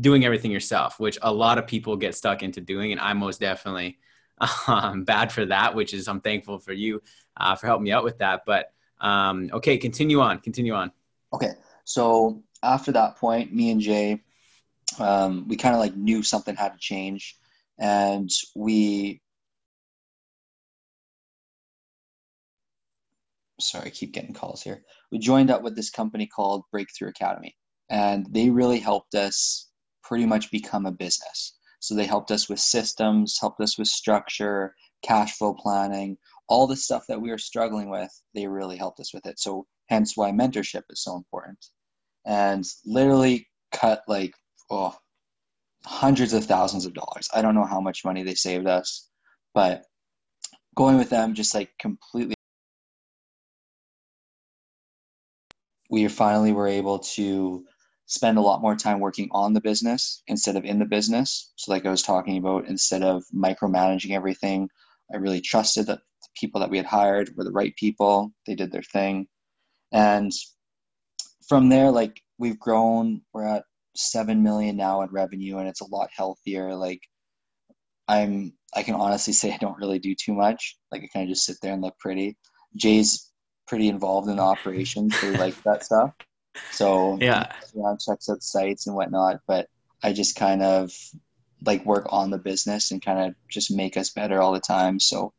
doing 0.00 0.24
everything 0.24 0.50
yourself, 0.50 0.98
which 0.98 1.18
a 1.22 1.32
lot 1.32 1.58
of 1.58 1.66
people 1.66 1.96
get 1.96 2.14
stuck 2.14 2.42
into 2.42 2.60
doing. 2.60 2.92
And 2.92 3.00
I'm 3.00 3.18
most 3.18 3.40
definitely 3.40 3.98
um, 4.66 5.04
bad 5.04 5.30
for 5.30 5.46
that, 5.46 5.74
which 5.74 5.94
is 5.94 6.08
I'm 6.08 6.20
thankful 6.20 6.58
for 6.58 6.72
you 6.72 7.02
uh, 7.36 7.54
for 7.56 7.66
helping 7.66 7.84
me 7.84 7.92
out 7.92 8.04
with 8.04 8.18
that. 8.18 8.42
But 8.46 8.72
um, 9.04 9.50
okay, 9.52 9.76
continue 9.76 10.20
on. 10.20 10.38
Continue 10.38 10.72
on. 10.72 10.90
Okay. 11.32 11.52
So 11.84 12.42
after 12.62 12.90
that 12.92 13.16
point, 13.16 13.52
me 13.52 13.70
and 13.70 13.80
Jay, 13.80 14.22
um, 14.98 15.46
we 15.46 15.56
kind 15.56 15.74
of 15.74 15.80
like 15.80 15.94
knew 15.94 16.22
something 16.22 16.56
had 16.56 16.72
to 16.72 16.78
change. 16.78 17.36
And 17.78 18.30
we 18.56 19.20
sorry, 23.60 23.86
I 23.86 23.90
keep 23.90 24.12
getting 24.12 24.32
calls 24.32 24.62
here. 24.62 24.82
We 25.12 25.18
joined 25.18 25.50
up 25.50 25.62
with 25.62 25.76
this 25.76 25.90
company 25.90 26.26
called 26.26 26.64
Breakthrough 26.72 27.08
Academy, 27.08 27.54
and 27.90 28.26
they 28.30 28.50
really 28.50 28.78
helped 28.78 29.14
us 29.14 29.70
pretty 30.02 30.26
much 30.26 30.50
become 30.50 30.86
a 30.86 30.92
business. 30.92 31.58
So 31.80 31.94
they 31.94 32.06
helped 32.06 32.30
us 32.30 32.48
with 32.48 32.58
systems, 32.58 33.38
helped 33.38 33.60
us 33.60 33.76
with 33.78 33.88
structure, 33.88 34.74
cash 35.02 35.36
flow 35.36 35.54
planning, 35.54 36.16
all 36.48 36.66
the 36.66 36.76
stuff 36.76 37.04
that 37.08 37.20
we 37.20 37.30
were 37.30 37.38
struggling 37.38 37.90
with. 37.90 38.10
They 38.34 38.46
really 38.46 38.76
helped 38.76 39.00
us 39.00 39.14
with 39.14 39.26
it. 39.26 39.38
So 39.38 39.66
hence 39.88 40.16
why 40.16 40.30
mentorship 40.30 40.82
is 40.90 41.02
so 41.02 41.16
important. 41.16 41.58
And 42.26 42.64
literally 42.86 43.48
cut 43.72 44.02
like 44.08 44.34
oh 44.70 44.94
hundreds 45.84 46.32
of 46.32 46.44
thousands 46.44 46.86
of 46.86 46.94
dollars. 46.94 47.28
I 47.34 47.42
don't 47.42 47.54
know 47.54 47.66
how 47.66 47.80
much 47.80 48.04
money 48.04 48.22
they 48.22 48.34
saved 48.34 48.66
us, 48.66 49.08
but 49.54 49.84
going 50.74 50.96
with 50.98 51.10
them 51.10 51.34
just 51.34 51.54
like 51.54 51.70
completely 51.78 52.34
we 55.90 56.08
finally 56.08 56.52
were 56.52 56.66
able 56.66 56.98
to 56.98 57.64
spend 58.06 58.38
a 58.38 58.40
lot 58.40 58.60
more 58.60 58.76
time 58.76 59.00
working 59.00 59.28
on 59.30 59.52
the 59.52 59.60
business 59.60 60.22
instead 60.26 60.56
of 60.56 60.64
in 60.64 60.78
the 60.78 60.84
business. 60.84 61.52
So, 61.56 61.72
like 61.72 61.86
I 61.86 61.90
was 61.90 62.02
talking 62.02 62.36
about, 62.38 62.68
instead 62.68 63.02
of 63.02 63.24
micromanaging 63.34 64.10
everything, 64.10 64.68
I 65.12 65.18
really 65.18 65.40
trusted 65.40 65.86
that 65.86 66.00
people 66.34 66.60
that 66.60 66.70
we 66.70 66.76
had 66.76 66.86
hired 66.86 67.30
were 67.36 67.44
the 67.44 67.52
right 67.52 67.74
people. 67.76 68.32
They 68.46 68.54
did 68.54 68.72
their 68.72 68.82
thing. 68.82 69.26
And 69.92 70.32
from 71.48 71.68
there, 71.68 71.90
like 71.90 72.20
we've 72.38 72.58
grown, 72.58 73.22
we're 73.32 73.46
at 73.46 73.64
7 73.96 74.42
million 74.42 74.76
now 74.76 75.02
in 75.02 75.10
revenue 75.10 75.58
and 75.58 75.68
it's 75.68 75.80
a 75.80 75.86
lot 75.86 76.10
healthier. 76.14 76.74
Like 76.74 77.00
I'm, 78.08 78.52
I 78.74 78.82
can 78.82 78.94
honestly 78.94 79.32
say 79.32 79.52
I 79.52 79.58
don't 79.58 79.78
really 79.78 79.98
do 79.98 80.14
too 80.14 80.34
much. 80.34 80.76
Like 80.90 81.02
I 81.02 81.08
kind 81.12 81.24
of 81.24 81.28
just 81.28 81.46
sit 81.46 81.56
there 81.62 81.72
and 81.72 81.82
look 81.82 81.98
pretty. 81.98 82.36
Jay's 82.76 83.30
pretty 83.66 83.88
involved 83.88 84.28
in 84.28 84.40
operations. 84.40 85.18
They 85.20 85.36
like 85.36 85.60
that 85.62 85.84
stuff. 85.84 86.12
So 86.70 87.18
yeah, 87.20 87.52
around 87.76 88.00
checks 88.00 88.28
out 88.28 88.42
sites 88.42 88.86
and 88.86 88.96
whatnot. 88.96 89.40
But 89.46 89.68
I 90.02 90.12
just 90.12 90.36
kind 90.36 90.62
of 90.62 90.92
like 91.64 91.84
work 91.84 92.06
on 92.10 92.30
the 92.30 92.38
business 92.38 92.90
and 92.90 93.04
kind 93.04 93.20
of 93.20 93.34
just 93.48 93.70
make 93.70 93.96
us 93.96 94.10
better 94.10 94.40
all 94.40 94.52
the 94.52 94.60
time. 94.60 95.00
So 95.00 95.32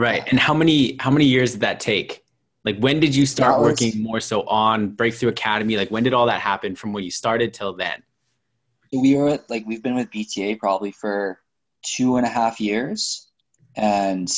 right. 0.00 0.26
And 0.28 0.40
how 0.40 0.54
many 0.54 0.96
how 0.98 1.10
many 1.10 1.26
years 1.26 1.52
did 1.52 1.60
that 1.60 1.80
take? 1.80 2.24
Like 2.64 2.78
when 2.78 3.00
did 3.00 3.14
you 3.14 3.26
start 3.26 3.60
was, 3.60 3.70
working 3.70 4.02
more 4.02 4.20
so 4.20 4.42
on 4.42 4.90
Breakthrough 4.90 5.30
Academy? 5.30 5.76
Like 5.76 5.90
when 5.90 6.02
did 6.02 6.14
all 6.14 6.26
that 6.26 6.40
happen 6.40 6.74
from 6.74 6.92
when 6.92 7.04
you 7.04 7.10
started 7.10 7.54
till 7.54 7.74
then? 7.74 8.02
We 8.92 9.16
were 9.16 9.38
like 9.48 9.64
we've 9.66 9.82
been 9.82 9.94
with 9.94 10.10
BTA 10.10 10.58
probably 10.58 10.90
for 10.90 11.40
two 11.82 12.16
and 12.16 12.26
a 12.26 12.28
half 12.28 12.60
years, 12.60 13.30
and 13.76 14.28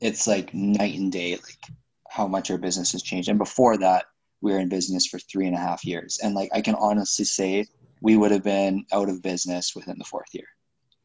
it's 0.00 0.26
like 0.26 0.54
night 0.54 0.98
and 0.98 1.12
day. 1.12 1.32
Like 1.32 1.76
how 2.08 2.26
much 2.26 2.50
our 2.50 2.58
business 2.58 2.92
has 2.92 3.02
changed. 3.02 3.28
And 3.28 3.38
before 3.38 3.76
that, 3.76 4.06
we 4.40 4.52
were 4.52 4.58
in 4.58 4.68
business 4.68 5.06
for 5.06 5.18
three 5.18 5.46
and 5.46 5.54
a 5.54 5.58
half 5.58 5.84
years. 5.84 6.18
And 6.22 6.34
like 6.34 6.48
I 6.54 6.62
can 6.62 6.74
honestly 6.76 7.24
say 7.24 7.66
we 8.00 8.16
would 8.16 8.30
have 8.30 8.42
been 8.42 8.86
out 8.92 9.08
of 9.08 9.22
business 9.22 9.74
within 9.74 9.98
the 9.98 10.04
fourth 10.04 10.28
year. 10.32 10.46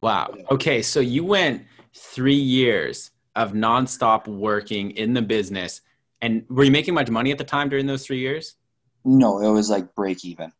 Wow. 0.00 0.34
Okay, 0.50 0.82
so 0.82 1.00
you 1.00 1.24
went 1.24 1.64
three 1.94 2.34
years 2.34 3.11
of 3.34 3.52
nonstop 3.52 4.26
working 4.26 4.90
in 4.92 5.14
the 5.14 5.22
business, 5.22 5.80
and 6.20 6.44
were 6.48 6.64
you 6.64 6.70
making 6.70 6.94
much 6.94 7.10
money 7.10 7.32
at 7.32 7.38
the 7.38 7.44
time 7.44 7.68
during 7.68 7.86
those 7.86 8.04
three 8.06 8.18
years? 8.18 8.56
No, 9.04 9.40
it 9.40 9.50
was 9.50 9.68
like 9.70 9.94
break 9.94 10.24
even. 10.24 10.52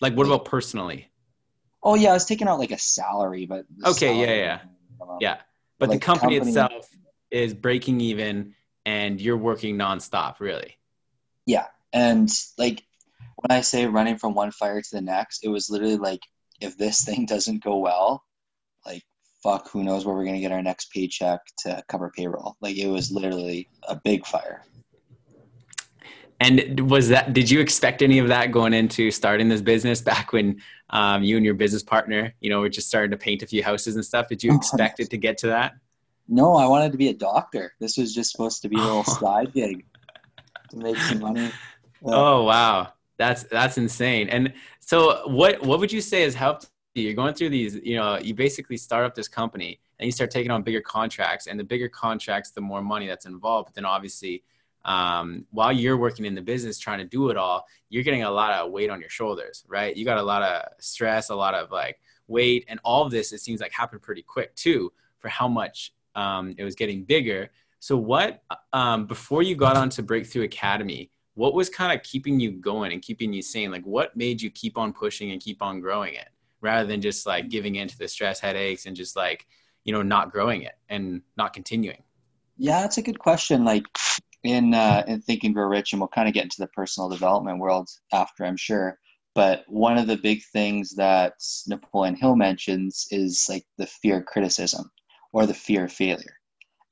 Like, 0.00 0.14
what 0.16 0.26
about 0.26 0.44
personally? 0.44 1.10
Oh 1.82 1.94
yeah, 1.94 2.10
I 2.10 2.12
was 2.14 2.24
taking 2.24 2.48
out 2.48 2.58
like 2.58 2.72
a 2.72 2.78
salary, 2.78 3.46
but 3.46 3.64
Okay, 3.86 4.14
yeah, 4.14 4.26
salary- 4.26 4.38
yeah. 4.40 4.60
um, 5.00 5.18
Yeah, 5.20 5.36
but 5.78 5.88
Like, 5.88 6.00
the 6.00 6.04
company, 6.04 6.36
company- 6.38 6.50
itself 6.50 6.88
is 7.30 7.54
breaking 7.54 8.00
even, 8.00 8.54
and 8.84 9.20
you're 9.20 9.36
working 9.36 9.76
nonstop. 9.76 10.40
Really? 10.40 10.76
Yeah, 11.46 11.66
and 11.92 12.28
like 12.58 12.84
when 13.36 13.56
I 13.56 13.60
say 13.60 13.86
running 13.86 14.18
from 14.18 14.34
one 14.34 14.50
fire 14.50 14.82
to 14.82 14.88
the 14.90 15.00
next, 15.00 15.44
it 15.44 15.48
was 15.48 15.70
literally 15.70 15.96
like 15.96 16.20
if 16.60 16.76
this 16.76 17.04
thing 17.04 17.26
doesn't 17.34 17.62
go 17.62 17.78
well, 17.78 18.24
like 18.84 19.04
fuck, 19.42 19.68
who 19.70 19.84
knows 19.84 20.04
where 20.04 20.14
we're 20.14 20.24
gonna 20.24 20.40
get 20.40 20.52
our 20.52 20.62
next 20.62 20.90
paycheck 20.92 21.40
to 21.58 21.82
cover 21.88 22.10
payroll. 22.14 22.56
Like 22.60 22.76
it 22.76 22.88
was 22.88 23.10
literally 23.10 23.68
a 23.88 23.96
big 23.96 24.26
fire. 24.26 24.64
And 26.40 26.88
was 26.88 27.08
that? 27.08 27.32
Did 27.32 27.50
you 27.50 27.58
expect 27.60 28.00
any 28.00 28.20
of 28.20 28.28
that 28.28 28.52
going 28.52 28.72
into 28.72 29.10
starting 29.10 29.48
this 29.48 29.60
business 29.60 30.00
back 30.00 30.32
when 30.32 30.60
um, 30.90 31.24
you 31.24 31.36
and 31.36 31.44
your 31.44 31.54
business 31.54 31.82
partner, 31.82 32.32
you 32.40 32.48
know, 32.48 32.60
were 32.60 32.68
just 32.68 32.86
starting 32.86 33.10
to 33.10 33.16
paint 33.16 33.42
a 33.42 33.46
few 33.46 33.62
houses 33.62 33.96
and 33.96 34.04
stuff? 34.04 34.28
Did 34.28 34.44
you 34.44 34.52
Oh, 34.54 34.56
expect 34.56 35.00
it 35.00 35.10
to 35.10 35.16
get 35.16 35.36
to 35.38 35.48
that? 35.48 35.74
No, 36.28 36.54
I 36.54 36.66
wanted 36.68 36.92
to 36.92 36.98
be 36.98 37.08
a 37.08 37.14
doctor. 37.14 37.72
This 37.80 37.96
was 37.96 38.14
just 38.14 38.30
supposed 38.30 38.62
to 38.62 38.68
be 38.68 38.76
a 38.76 38.82
little 38.82 39.04
side 39.04 39.52
gig 39.52 39.84
to 40.70 40.76
make 40.76 40.96
some 40.96 41.20
money. 41.20 41.50
Oh 42.04 42.44
wow, 42.44 42.92
that's 43.16 43.42
that's 43.44 43.76
insane. 43.76 44.28
And 44.28 44.52
so, 44.78 45.26
what 45.28 45.60
what 45.62 45.80
would 45.80 45.92
you 45.92 46.00
say 46.00 46.22
has 46.22 46.34
helped? 46.34 46.70
You're 47.02 47.14
going 47.14 47.34
through 47.34 47.50
these, 47.50 47.76
you 47.82 47.96
know, 47.96 48.18
you 48.18 48.34
basically 48.34 48.76
start 48.76 49.04
up 49.04 49.14
this 49.14 49.28
company 49.28 49.80
and 49.98 50.06
you 50.06 50.12
start 50.12 50.30
taking 50.30 50.50
on 50.50 50.62
bigger 50.62 50.80
contracts, 50.80 51.46
and 51.46 51.58
the 51.58 51.64
bigger 51.64 51.88
contracts, 51.88 52.50
the 52.50 52.60
more 52.60 52.82
money 52.82 53.06
that's 53.06 53.26
involved. 53.26 53.68
But 53.68 53.74
then 53.74 53.84
obviously, 53.84 54.42
um, 54.84 55.44
while 55.50 55.72
you're 55.72 55.96
working 55.96 56.24
in 56.24 56.34
the 56.34 56.42
business 56.42 56.78
trying 56.78 56.98
to 56.98 57.04
do 57.04 57.30
it 57.30 57.36
all, 57.36 57.66
you're 57.88 58.02
getting 58.02 58.22
a 58.22 58.30
lot 58.30 58.52
of 58.52 58.70
weight 58.70 58.90
on 58.90 59.00
your 59.00 59.10
shoulders, 59.10 59.64
right? 59.68 59.96
You 59.96 60.04
got 60.04 60.18
a 60.18 60.22
lot 60.22 60.42
of 60.42 60.72
stress, 60.78 61.30
a 61.30 61.34
lot 61.34 61.54
of 61.54 61.70
like 61.70 61.98
weight, 62.26 62.64
and 62.68 62.80
all 62.84 63.04
of 63.04 63.10
this. 63.10 63.32
It 63.32 63.40
seems 63.40 63.60
like 63.60 63.72
happened 63.72 64.02
pretty 64.02 64.22
quick 64.22 64.54
too, 64.54 64.92
for 65.18 65.28
how 65.28 65.48
much 65.48 65.92
um, 66.14 66.54
it 66.56 66.64
was 66.64 66.74
getting 66.74 67.04
bigger. 67.04 67.50
So, 67.80 67.96
what 67.96 68.42
um, 68.72 69.06
before 69.06 69.42
you 69.42 69.56
got 69.56 69.76
onto 69.76 70.02
Breakthrough 70.02 70.44
Academy? 70.44 71.10
What 71.34 71.54
was 71.54 71.70
kind 71.70 71.96
of 71.96 72.02
keeping 72.02 72.40
you 72.40 72.50
going 72.50 72.92
and 72.92 73.00
keeping 73.00 73.32
you 73.32 73.42
sane? 73.42 73.70
Like, 73.70 73.84
what 73.84 74.16
made 74.16 74.42
you 74.42 74.50
keep 74.50 74.76
on 74.76 74.92
pushing 74.92 75.30
and 75.30 75.40
keep 75.40 75.62
on 75.62 75.78
growing 75.78 76.14
it, 76.14 76.26
rather 76.60 76.86
than 76.86 77.00
just 77.00 77.26
like 77.26 77.48
giving 77.48 77.76
into 77.76 77.96
the 77.96 78.08
stress, 78.08 78.40
headaches, 78.40 78.86
and 78.86 78.96
just 78.96 79.16
like 79.16 79.46
you 79.84 79.92
know 79.92 80.02
not 80.02 80.32
growing 80.32 80.62
it 80.62 80.74
and 80.88 81.22
not 81.36 81.52
continuing? 81.52 82.02
Yeah, 82.56 82.80
that's 82.80 82.98
a 82.98 83.02
good 83.02 83.18
question. 83.18 83.64
Like 83.64 83.84
in 84.44 84.74
uh, 84.74 85.04
in 85.06 85.20
Think 85.20 85.44
and 85.44 85.54
Grow 85.54 85.66
Rich, 85.66 85.92
and 85.92 86.00
we'll 86.00 86.08
kind 86.08 86.28
of 86.28 86.34
get 86.34 86.44
into 86.44 86.60
the 86.60 86.68
personal 86.68 87.08
development 87.08 87.58
world 87.58 87.88
after, 88.12 88.44
I'm 88.44 88.56
sure. 88.56 88.98
But 89.34 89.64
one 89.68 89.98
of 89.98 90.06
the 90.06 90.16
big 90.16 90.42
things 90.52 90.90
that 90.96 91.34
Napoleon 91.68 92.16
Hill 92.16 92.34
mentions 92.34 93.06
is 93.10 93.46
like 93.48 93.64
the 93.76 93.86
fear 93.86 94.18
of 94.18 94.26
criticism 94.26 94.90
or 95.32 95.46
the 95.46 95.54
fear 95.54 95.84
of 95.84 95.92
failure. 95.92 96.34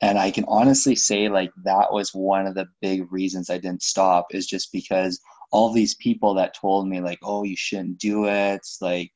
And 0.02 0.18
I 0.18 0.30
can 0.30 0.44
honestly 0.46 0.94
say 0.94 1.28
like 1.28 1.50
that 1.64 1.92
was 1.92 2.10
one 2.14 2.46
of 2.46 2.54
the 2.54 2.68
big 2.82 3.10
reasons 3.10 3.50
I 3.50 3.58
didn't 3.58 3.82
stop 3.82 4.26
is 4.30 4.46
just 4.46 4.70
because 4.70 5.20
all 5.50 5.72
these 5.72 5.94
people 5.96 6.34
that 6.34 6.54
told 6.54 6.86
me 6.86 7.00
like, 7.00 7.18
oh, 7.22 7.44
you 7.44 7.56
shouldn't 7.56 7.98
do 7.98 8.26
it, 8.26 8.60
like 8.80 9.12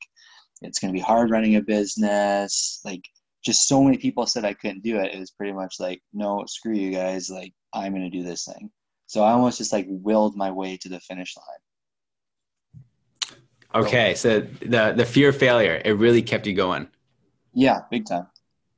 it's 0.61 0.79
gonna 0.79 0.93
be 0.93 0.99
hard 0.99 1.31
running 1.31 1.55
a 1.55 1.61
business, 1.61 2.81
like 2.85 3.03
just 3.43 3.67
so 3.67 3.83
many 3.83 3.97
people 3.97 4.25
said 4.25 4.45
I 4.45 4.53
couldn't 4.53 4.83
do 4.83 4.97
it. 4.97 5.13
It 5.13 5.19
was 5.19 5.31
pretty 5.31 5.53
much 5.53 5.75
like, 5.79 6.01
no, 6.13 6.45
screw 6.47 6.75
you 6.75 6.91
guys. 6.91 7.29
Like, 7.29 7.53
I'm 7.73 7.93
going 7.93 8.09
to 8.09 8.09
do 8.09 8.23
this 8.23 8.45
thing. 8.45 8.69
So 9.07 9.23
I 9.23 9.31
almost 9.31 9.57
just 9.57 9.73
like 9.73 9.87
willed 9.89 10.35
my 10.37 10.51
way 10.51 10.77
to 10.77 10.89
the 10.89 10.99
finish 10.99 11.35
line. 11.35 11.45
Okay, 13.73 14.15
so 14.15 14.41
the 14.41 14.93
the 14.95 15.05
fear 15.05 15.29
of 15.29 15.37
failure 15.37 15.81
it 15.85 15.93
really 15.93 16.21
kept 16.21 16.45
you 16.45 16.53
going. 16.53 16.87
Yeah, 17.53 17.79
big 17.89 18.05
time. 18.05 18.27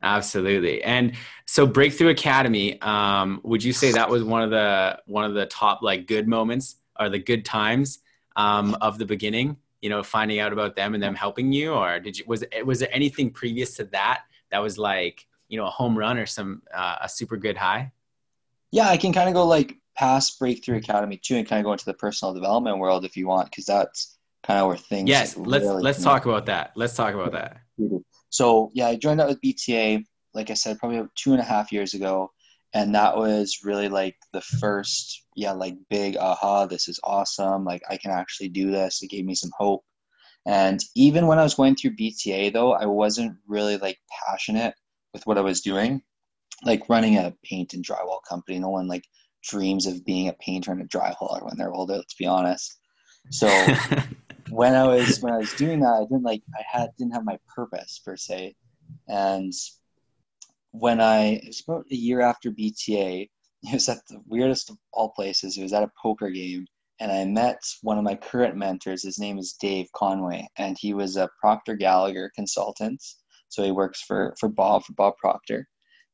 Absolutely. 0.04 0.84
And 0.84 1.14
so 1.48 1.66
Breakthrough 1.66 2.10
Academy, 2.10 2.80
um, 2.82 3.42
would 3.44 3.64
you 3.64 3.74
say 3.74 3.92
that 3.94 4.10
was 4.10 4.24
one 4.24 4.44
of 4.44 4.52
the 4.52 5.00
one 5.08 5.26
of 5.26 5.34
the 5.34 5.48
top 5.48 5.82
like 5.82 6.06
good 6.06 6.28
moments 6.28 6.76
or 7.00 7.10
the 7.10 7.18
good 7.18 7.44
times 7.44 8.00
um, 8.36 8.78
of 8.82 9.00
the 9.00 9.06
beginning? 9.06 9.58
You 9.84 9.90
know, 9.90 10.02
finding 10.02 10.40
out 10.40 10.54
about 10.54 10.76
them 10.76 10.94
and 10.94 11.04
them 11.04 11.14
helping 11.14 11.52
you, 11.52 11.74
or 11.74 12.00
did 12.00 12.18
you 12.18 12.24
was 12.26 12.44
was 12.66 12.80
there 12.80 12.90
anything 12.92 13.30
previous 13.30 13.76
to 13.78 13.84
that 13.86 14.24
that 14.50 14.60
was 14.60 14.78
like 14.78 15.28
you 15.50 15.58
know 15.58 15.66
a 15.66 15.70
home 15.70 15.98
run 15.98 16.18
or 16.18 16.26
some 16.26 16.62
uh, 16.74 16.96
a 17.02 17.10
super 17.10 17.38
good 17.38 17.58
high? 17.58 17.92
Yeah, 18.72 18.88
I 18.88 18.98
can 18.98 19.12
kind 19.14 19.28
of 19.28 19.36
go 19.36 19.46
like 19.46 19.76
past 19.96 20.40
Breakthrough 20.40 20.78
Academy 20.78 21.18
too 21.18 21.36
and 21.36 21.48
kind 21.48 21.60
of 21.60 21.66
go 21.66 21.74
into 21.74 21.86
the 21.86 21.94
personal 21.94 22.34
development 22.34 22.80
world 22.80 23.06
if 23.06 23.18
you 23.18 23.28
want, 23.28 23.52
because 23.52 23.66
that's 23.66 24.18
kind 24.44 24.60
of 24.60 24.68
where 24.68 24.78
things. 24.78 25.10
Yes, 25.10 25.38
like, 25.38 25.48
let's 25.48 25.66
really 25.66 25.84
let's 25.84 26.04
talk 26.04 26.26
about 26.26 26.46
that. 26.46 26.72
Let's 26.76 26.96
talk 26.96 27.14
about 27.14 27.34
that. 27.34 27.58
So 28.34 28.72
yeah, 28.74 28.88
I 28.88 28.96
joined 28.96 29.22
up 29.22 29.30
with 29.30 29.40
BTA, 29.42 30.04
like 30.34 30.50
I 30.50 30.56
said, 30.56 30.80
probably 30.80 30.98
about 30.98 31.14
two 31.14 31.34
and 31.34 31.40
a 31.40 31.44
half 31.44 31.72
years 31.72 31.94
ago, 31.94 32.32
and 32.74 32.96
that 32.96 33.16
was 33.16 33.60
really 33.64 33.88
like 33.88 34.16
the 34.32 34.42
first, 34.42 35.26
yeah, 35.36 35.52
like 35.52 35.76
big 35.90 36.18
aha, 36.18 36.66
this 36.66 36.88
is 36.88 37.00
awesome. 37.04 37.64
Like 37.66 37.82
I 37.90 37.98
can 37.98 38.12
actually 38.12 38.50
do 38.50 38.72
this. 38.72 39.02
It 39.02 39.10
gave 39.10 39.26
me 39.26 39.36
some 39.36 39.52
hope. 39.58 39.84
And 40.46 40.84
even 40.96 41.28
when 41.28 41.40
I 41.40 41.44
was 41.44 41.54
going 41.54 41.76
through 41.76 41.96
BTA 41.96 42.52
though, 42.52 42.74
I 42.74 42.86
wasn't 42.86 43.38
really 43.48 43.78
like 43.78 44.00
passionate 44.28 44.74
with 45.14 45.26
what 45.28 45.38
I 45.38 45.42
was 45.42 45.62
doing. 45.62 46.02
Like 46.66 46.90
running 46.90 47.18
a 47.18 47.34
paint 47.44 47.74
and 47.74 47.86
drywall 47.86 48.20
company, 48.28 48.60
no 48.60 48.70
one 48.70 48.88
like 48.88 49.04
dreams 49.44 49.86
of 49.86 50.04
being 50.06 50.30
a 50.30 50.34
painter 50.34 50.72
and 50.72 50.82
a 50.82 50.86
drywaller 50.86 51.46
when 51.46 51.58
they're 51.58 51.74
older, 51.74 51.98
let's 51.98 52.16
be 52.16 52.26
honest. 52.26 52.80
So 53.30 53.48
when 54.50 54.74
I 54.74 54.88
was 54.88 55.22
when 55.22 55.34
I 55.34 55.38
was 55.38 55.54
doing 55.54 55.82
that, 55.82 55.94
I 55.94 56.02
didn't 56.02 56.24
like 56.24 56.42
I 56.58 56.64
had 56.70 56.90
didn't 56.98 57.14
have 57.14 57.26
my 57.26 57.38
purpose 57.54 58.02
per 58.04 58.18
se, 58.18 58.56
and 59.08 59.54
when 60.74 61.00
I 61.00 61.36
it 61.36 61.48
was 61.48 61.64
about 61.66 61.86
a 61.92 61.96
year 61.96 62.22
after 62.22 62.52
BTA, 62.52 63.30
it 63.64 63.74
was 63.74 63.88
at 63.88 64.00
the 64.10 64.20
weirdest 64.28 64.70
of 64.70 64.78
all 64.92 65.12
places. 65.12 65.58
It 65.58 65.64
was 65.64 65.74
at 65.74 65.84
a 65.84 65.92
poker 66.02 66.30
game, 66.30 66.66
and 67.00 67.12
I 67.12 67.24
met 67.26 67.60
one 67.82 67.98
of 67.98 68.04
my 68.04 68.16
current 68.16 68.58
mentors. 68.58 69.04
His 69.04 69.20
name 69.20 69.38
is 69.38 69.54
Dave 69.54 69.88
Conway, 69.96 70.48
and 70.58 70.78
he 70.80 70.94
was 70.94 71.16
a 71.16 71.30
Proctor 71.40 71.76
Gallagher 71.76 72.32
consultant. 72.36 73.02
So 73.50 73.64
he 73.64 73.72
works 73.72 74.02
for 74.02 74.36
for 74.40 74.50
Bob 74.50 74.84
for 74.84 74.94
Bob 74.94 75.14
Proctor, 75.18 75.68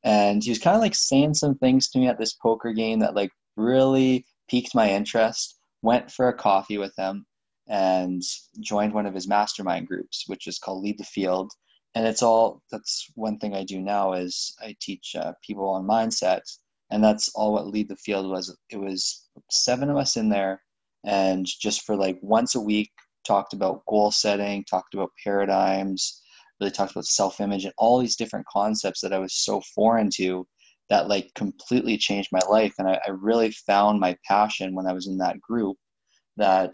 and 0.04 0.44
he 0.44 0.52
was 0.52 0.60
kind 0.60 0.76
of 0.76 0.82
like 0.82 0.96
saying 0.96 1.34
some 1.36 1.56
things 1.58 1.90
to 1.90 2.00
me 2.00 2.08
at 2.08 2.20
this 2.20 2.34
poker 2.34 2.74
game 2.74 3.00
that 3.00 3.16
like 3.16 3.32
really 3.56 4.26
piqued 4.50 4.76
my 4.76 4.90
interest. 4.90 5.56
Went 5.82 6.12
for 6.12 6.28
a 6.28 6.34
coffee 6.34 6.78
with 6.78 6.94
him 6.98 7.26
and 7.70 8.22
joined 8.60 8.94
one 8.94 9.06
of 9.06 9.14
his 9.14 9.30
mastermind 9.30 9.88
groups, 9.88 10.26
which 10.28 10.48
is 10.48 10.60
called 10.60 10.84
Lead 10.84 10.98
the 10.98 11.06
Field. 11.06 11.52
And 11.96 12.06
it's 12.06 12.24
all 12.24 12.62
that's 12.72 13.10
one 13.16 13.40
thing 13.40 13.56
I 13.56 13.64
do 13.64 13.82
now 13.82 14.14
is 14.14 14.56
I 14.62 14.76
teach 14.80 15.16
uh, 15.16 15.34
people 15.46 15.68
on 15.70 15.88
mindset, 15.88 16.42
and 16.92 17.04
that's 17.04 17.30
all 17.36 17.54
what 17.54 17.68
Lead 17.68 17.90
the 17.90 17.96
Field 17.98 18.30
was. 18.30 18.56
It 18.70 18.78
was 18.78 19.28
seven 19.50 19.90
of 19.90 19.98
us 19.98 20.16
in 20.16 20.30
there, 20.30 20.62
and 21.06 21.46
just 21.46 21.84
for 21.86 21.96
like 21.96 22.20
once 22.22 22.56
a 22.56 22.62
week, 22.62 22.92
talked 23.26 23.54
about 23.54 23.86
goal 23.88 24.12
setting, 24.12 24.64
talked 24.66 24.94
about 24.94 25.12
paradigms, 25.24 26.22
really 26.60 26.72
talked 26.72 26.92
about 26.92 27.06
self 27.06 27.40
image, 27.40 27.66
and 27.66 27.74
all 27.78 28.00
these 28.00 28.16
different 28.16 28.46
concepts 28.48 29.02
that 29.02 29.14
I 29.14 29.20
was 29.20 29.34
so 29.34 29.62
foreign 29.76 30.10
to 30.16 30.48
that 30.90 31.08
like 31.08 31.32
completely 31.36 31.98
changed 31.98 32.30
my 32.32 32.42
life. 32.50 32.74
And 32.78 32.88
I, 32.88 33.00
I 33.08 33.12
really 33.12 33.52
found 33.52 34.00
my 34.00 34.18
passion 34.28 34.76
when 34.76 34.88
I 34.88 34.94
was 34.94 35.08
in 35.08 35.18
that 35.20 35.40
group 35.40 35.78
that 36.38 36.74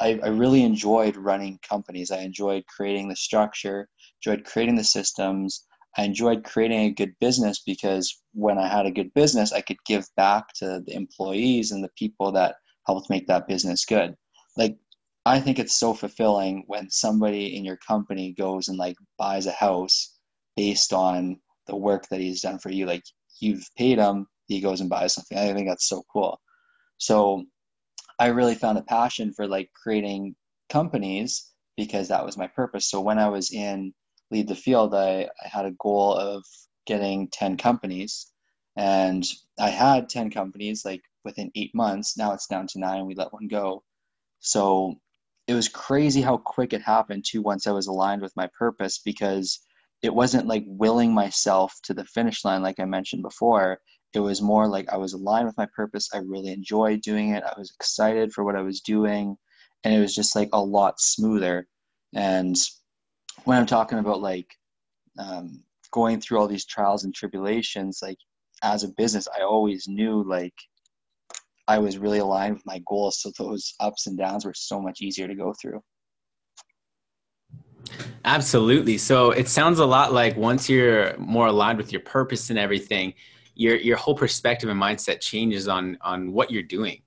I, 0.00 0.20
I 0.22 0.28
really 0.28 0.62
enjoyed 0.62 1.16
running 1.16 1.58
companies. 1.68 2.10
I 2.10 2.18
enjoyed 2.18 2.64
creating 2.66 3.08
the 3.08 3.16
structure, 3.16 3.88
enjoyed 4.24 4.44
creating 4.44 4.76
the 4.76 4.84
systems. 4.84 5.64
I 5.96 6.04
enjoyed 6.04 6.44
creating 6.44 6.80
a 6.80 6.92
good 6.92 7.14
business 7.20 7.62
because 7.64 8.22
when 8.32 8.58
I 8.58 8.68
had 8.68 8.84
a 8.84 8.90
good 8.90 9.12
business, 9.14 9.52
I 9.52 9.62
could 9.62 9.78
give 9.86 10.06
back 10.16 10.52
to 10.56 10.82
the 10.86 10.94
employees 10.94 11.72
and 11.72 11.82
the 11.82 11.90
people 11.96 12.32
that 12.32 12.56
helped 12.86 13.08
make 13.08 13.26
that 13.28 13.48
business 13.48 13.86
good. 13.86 14.14
Like, 14.56 14.76
I 15.24 15.40
think 15.40 15.58
it's 15.58 15.74
so 15.74 15.94
fulfilling 15.94 16.64
when 16.66 16.90
somebody 16.90 17.56
in 17.56 17.64
your 17.64 17.78
company 17.78 18.32
goes 18.32 18.68
and 18.68 18.78
like 18.78 18.96
buys 19.18 19.46
a 19.46 19.52
house 19.52 20.14
based 20.54 20.92
on 20.92 21.40
the 21.66 21.76
work 21.76 22.06
that 22.10 22.20
he's 22.20 22.42
done 22.42 22.58
for 22.58 22.70
you. 22.70 22.86
Like, 22.86 23.02
you've 23.40 23.66
paid 23.76 23.98
him, 23.98 24.26
he 24.46 24.60
goes 24.60 24.80
and 24.80 24.90
buys 24.90 25.14
something. 25.14 25.38
I 25.38 25.52
think 25.54 25.68
that's 25.68 25.88
so 25.88 26.04
cool. 26.12 26.38
So, 26.98 27.44
I 28.18 28.28
really 28.28 28.54
found 28.54 28.78
a 28.78 28.82
passion 28.82 29.32
for 29.32 29.46
like 29.46 29.70
creating 29.72 30.36
companies 30.68 31.52
because 31.76 32.08
that 32.08 32.24
was 32.24 32.36
my 32.36 32.46
purpose. 32.46 32.88
So 32.90 33.00
when 33.00 33.18
I 33.18 33.28
was 33.28 33.52
in 33.52 33.92
Lead 34.30 34.48
the 34.48 34.54
Field, 34.54 34.94
I, 34.94 35.28
I 35.44 35.48
had 35.48 35.66
a 35.66 35.76
goal 35.78 36.14
of 36.14 36.44
getting 36.86 37.28
10 37.28 37.56
companies 37.56 38.32
and 38.76 39.24
I 39.58 39.70
had 39.70 40.08
10 40.08 40.30
companies 40.30 40.84
like 40.84 41.02
within 41.24 41.50
eight 41.54 41.74
months. 41.74 42.16
Now 42.16 42.32
it's 42.32 42.46
down 42.46 42.66
to 42.68 42.78
nine. 42.78 43.06
We 43.06 43.14
let 43.14 43.32
one 43.32 43.48
go. 43.48 43.82
So 44.40 44.94
it 45.46 45.54
was 45.54 45.68
crazy 45.68 46.22
how 46.22 46.38
quick 46.38 46.72
it 46.72 46.82
happened 46.82 47.24
too 47.26 47.42
once 47.42 47.66
I 47.66 47.72
was 47.72 47.86
aligned 47.86 48.22
with 48.22 48.36
my 48.36 48.48
purpose 48.58 48.98
because 48.98 49.60
it 50.02 50.14
wasn't 50.14 50.46
like 50.46 50.64
willing 50.66 51.12
myself 51.12 51.74
to 51.84 51.94
the 51.94 52.04
finish 52.04 52.44
line 52.44 52.62
like 52.62 52.80
I 52.80 52.84
mentioned 52.84 53.22
before. 53.22 53.80
It 54.14 54.20
was 54.20 54.40
more 54.40 54.66
like 54.66 54.88
I 54.88 54.96
was 54.96 55.12
aligned 55.12 55.46
with 55.46 55.58
my 55.58 55.66
purpose. 55.74 56.08
I 56.14 56.18
really 56.18 56.50
enjoyed 56.50 57.02
doing 57.02 57.34
it. 57.34 57.44
I 57.44 57.58
was 57.58 57.72
excited 57.78 58.32
for 58.32 58.44
what 58.44 58.56
I 58.56 58.62
was 58.62 58.80
doing. 58.80 59.36
And 59.84 59.94
it 59.94 60.00
was 60.00 60.14
just 60.14 60.34
like 60.34 60.48
a 60.52 60.62
lot 60.62 61.00
smoother. 61.00 61.66
And 62.14 62.56
when 63.44 63.58
I'm 63.58 63.66
talking 63.66 63.98
about 63.98 64.20
like 64.20 64.48
um, 65.18 65.62
going 65.92 66.20
through 66.20 66.38
all 66.38 66.48
these 66.48 66.66
trials 66.66 67.04
and 67.04 67.14
tribulations, 67.14 68.00
like 68.02 68.18
as 68.62 68.84
a 68.84 68.88
business, 68.96 69.28
I 69.36 69.42
always 69.42 69.86
knew 69.86 70.22
like 70.26 70.54
I 71.68 71.78
was 71.78 71.98
really 71.98 72.18
aligned 72.18 72.54
with 72.54 72.66
my 72.66 72.80
goals. 72.86 73.20
So 73.20 73.32
those 73.38 73.74
ups 73.80 74.06
and 74.06 74.16
downs 74.16 74.44
were 74.44 74.54
so 74.54 74.80
much 74.80 75.00
easier 75.02 75.28
to 75.28 75.34
go 75.34 75.54
through. 75.60 75.82
Absolutely. 78.24 78.98
So 78.98 79.30
it 79.30 79.48
sounds 79.48 79.78
a 79.78 79.86
lot 79.86 80.12
like 80.12 80.36
once 80.36 80.68
you're 80.68 81.16
more 81.18 81.46
aligned 81.46 81.78
with 81.78 81.92
your 81.92 82.00
purpose 82.00 82.50
and 82.50 82.58
everything, 82.58 83.14
your 83.56 83.76
your 83.76 83.96
whole 83.96 84.14
perspective 84.14 84.68
and 84.68 84.80
mindset 84.80 85.20
changes 85.20 85.66
on 85.66 85.98
on 86.02 86.32
what 86.32 86.50
you're 86.50 86.62
doing 86.62 87.00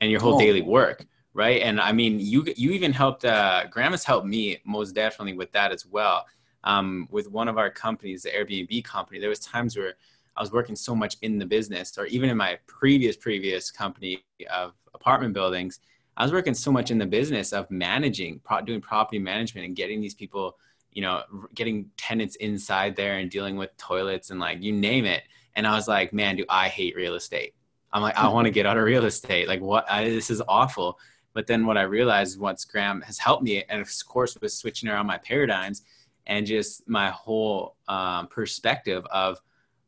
and 0.00 0.10
your 0.10 0.20
whole 0.20 0.34
oh. 0.34 0.38
daily 0.38 0.60
work, 0.60 1.06
right? 1.32 1.62
And 1.62 1.80
I 1.80 1.92
mean, 1.92 2.18
you 2.20 2.44
you 2.56 2.72
even 2.72 2.92
helped. 2.92 3.24
Uh, 3.24 3.64
Graeme's 3.70 4.04
helped 4.04 4.26
me 4.26 4.58
most 4.64 4.94
definitely 4.94 5.34
with 5.34 5.52
that 5.52 5.72
as 5.72 5.86
well. 5.86 6.26
Um, 6.64 7.08
with 7.10 7.30
one 7.30 7.48
of 7.48 7.56
our 7.56 7.70
companies, 7.70 8.22
the 8.22 8.30
Airbnb 8.30 8.84
company, 8.84 9.18
there 9.18 9.28
was 9.28 9.40
times 9.40 9.76
where 9.76 9.94
I 10.36 10.40
was 10.40 10.52
working 10.52 10.76
so 10.76 10.94
much 10.94 11.16
in 11.22 11.38
the 11.38 11.46
business, 11.46 11.96
or 11.96 12.06
even 12.06 12.28
in 12.28 12.36
my 12.36 12.58
previous 12.66 13.16
previous 13.16 13.70
company 13.70 14.24
of 14.50 14.74
apartment 14.94 15.34
buildings, 15.34 15.80
I 16.16 16.24
was 16.24 16.32
working 16.32 16.54
so 16.54 16.72
much 16.72 16.90
in 16.90 16.98
the 16.98 17.06
business 17.06 17.52
of 17.52 17.70
managing, 17.70 18.40
doing 18.64 18.80
property 18.80 19.18
management, 19.20 19.66
and 19.66 19.76
getting 19.76 20.00
these 20.00 20.14
people, 20.14 20.58
you 20.90 21.02
know, 21.02 21.22
getting 21.54 21.90
tenants 21.96 22.36
inside 22.36 22.96
there 22.96 23.18
and 23.18 23.30
dealing 23.30 23.56
with 23.56 23.76
toilets 23.76 24.30
and 24.30 24.40
like 24.40 24.62
you 24.62 24.72
name 24.72 25.04
it. 25.04 25.22
And 25.54 25.66
I 25.66 25.74
was 25.74 25.88
like, 25.88 26.12
man, 26.12 26.36
do 26.36 26.44
I 26.48 26.68
hate 26.68 26.96
real 26.96 27.14
estate? 27.14 27.54
I'm 27.92 28.02
like, 28.02 28.16
I 28.16 28.28
want 28.28 28.46
to 28.46 28.50
get 28.50 28.66
out 28.66 28.78
of 28.78 28.84
real 28.84 29.04
estate. 29.04 29.48
Like, 29.48 29.60
what? 29.60 29.90
I, 29.90 30.04
this 30.04 30.30
is 30.30 30.42
awful. 30.48 30.98
But 31.34 31.46
then 31.46 31.66
what 31.66 31.78
I 31.78 31.82
realized 31.82 32.38
once 32.38 32.64
Graeme 32.64 33.00
has 33.02 33.18
helped 33.18 33.42
me, 33.42 33.64
and 33.68 33.80
of 33.80 33.90
course, 34.06 34.36
was 34.40 34.54
switching 34.54 34.88
around 34.88 35.06
my 35.06 35.18
paradigms 35.18 35.82
and 36.26 36.46
just 36.46 36.88
my 36.88 37.10
whole 37.10 37.76
um, 37.88 38.28
perspective 38.28 39.04
of 39.10 39.40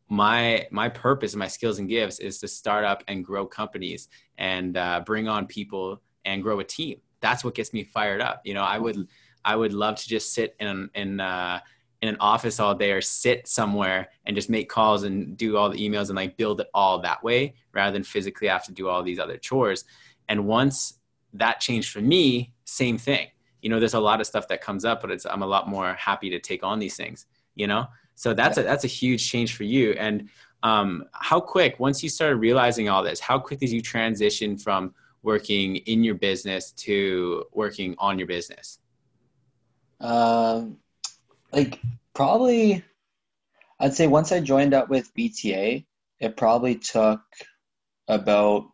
my 0.08 0.66
my 0.70 0.88
purpose 0.88 1.32
and 1.32 1.38
my 1.38 1.48
skills 1.48 1.78
and 1.78 1.88
gifts 1.88 2.18
is 2.18 2.38
to 2.38 2.48
start 2.48 2.84
up 2.84 3.02
and 3.08 3.24
grow 3.24 3.46
companies 3.46 4.08
and 4.38 4.76
uh, 4.76 5.00
bring 5.04 5.28
on 5.28 5.46
people 5.46 6.00
and 6.24 6.42
grow 6.42 6.60
a 6.60 6.64
team. 6.64 7.00
That's 7.20 7.42
what 7.42 7.54
gets 7.54 7.72
me 7.72 7.84
fired 7.84 8.20
up. 8.20 8.42
You 8.44 8.54
know, 8.54 8.62
I 8.62 8.78
would 8.78 9.08
I 9.44 9.56
would 9.56 9.72
love 9.72 9.96
to 9.96 10.08
just 10.08 10.32
sit 10.32 10.56
in 10.60 10.90
in 10.94 11.20
uh, 11.20 11.60
in 12.04 12.10
an 12.10 12.16
office 12.20 12.60
all 12.60 12.74
day 12.74 12.92
or 12.92 13.00
sit 13.00 13.48
somewhere 13.48 14.10
and 14.26 14.36
just 14.36 14.50
make 14.50 14.68
calls 14.68 15.04
and 15.04 15.38
do 15.38 15.56
all 15.56 15.70
the 15.70 15.78
emails 15.78 16.08
and 16.10 16.16
like 16.16 16.36
build 16.36 16.60
it 16.60 16.66
all 16.74 17.00
that 17.00 17.24
way 17.24 17.54
rather 17.72 17.94
than 17.94 18.02
physically 18.02 18.46
have 18.46 18.62
to 18.62 18.72
do 18.72 18.88
all 18.88 19.02
these 19.02 19.18
other 19.18 19.38
chores. 19.38 19.86
And 20.28 20.44
once 20.46 21.00
that 21.32 21.60
changed 21.60 21.90
for 21.90 22.02
me, 22.02 22.52
same 22.66 22.98
thing. 22.98 23.28
You 23.62 23.70
know, 23.70 23.80
there's 23.80 23.94
a 23.94 24.00
lot 24.00 24.20
of 24.20 24.26
stuff 24.26 24.46
that 24.48 24.60
comes 24.60 24.84
up, 24.84 25.00
but 25.00 25.10
it's 25.10 25.24
I'm 25.24 25.42
a 25.42 25.46
lot 25.46 25.66
more 25.66 25.94
happy 25.94 26.28
to 26.28 26.38
take 26.38 26.62
on 26.62 26.78
these 26.78 26.94
things. 26.94 27.24
You 27.54 27.68
know, 27.68 27.86
so 28.16 28.34
that's 28.34 28.58
yeah. 28.58 28.64
a 28.64 28.66
that's 28.66 28.84
a 28.84 28.88
huge 28.88 29.26
change 29.26 29.56
for 29.56 29.64
you. 29.64 29.92
And 29.92 30.28
um, 30.62 31.04
how 31.12 31.40
quick 31.40 31.80
once 31.80 32.02
you 32.02 32.10
started 32.10 32.36
realizing 32.36 32.90
all 32.90 33.02
this, 33.02 33.18
how 33.18 33.38
quick 33.38 33.60
did 33.60 33.70
you 33.70 33.80
transition 33.80 34.58
from 34.58 34.92
working 35.22 35.76
in 35.76 36.04
your 36.04 36.16
business 36.16 36.70
to 36.72 37.44
working 37.52 37.94
on 37.96 38.18
your 38.18 38.28
business? 38.28 38.78
Um, 40.00 40.76
like 41.54 41.80
probably, 42.14 42.84
I'd 43.80 43.94
say 43.94 44.06
once 44.06 44.32
I 44.32 44.40
joined 44.40 44.74
up 44.74 44.88
with 44.88 45.12
BTA, 45.14 45.84
it 46.20 46.36
probably 46.36 46.76
took 46.76 47.20
about 48.08 48.64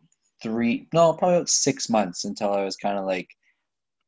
three, 0.41 0.87
no, 0.93 1.13
probably 1.13 1.37
about 1.37 1.49
six 1.49 1.89
months 1.89 2.25
until 2.25 2.53
I 2.53 2.63
was 2.63 2.75
kind 2.75 2.97
of 2.97 3.05
like 3.05 3.29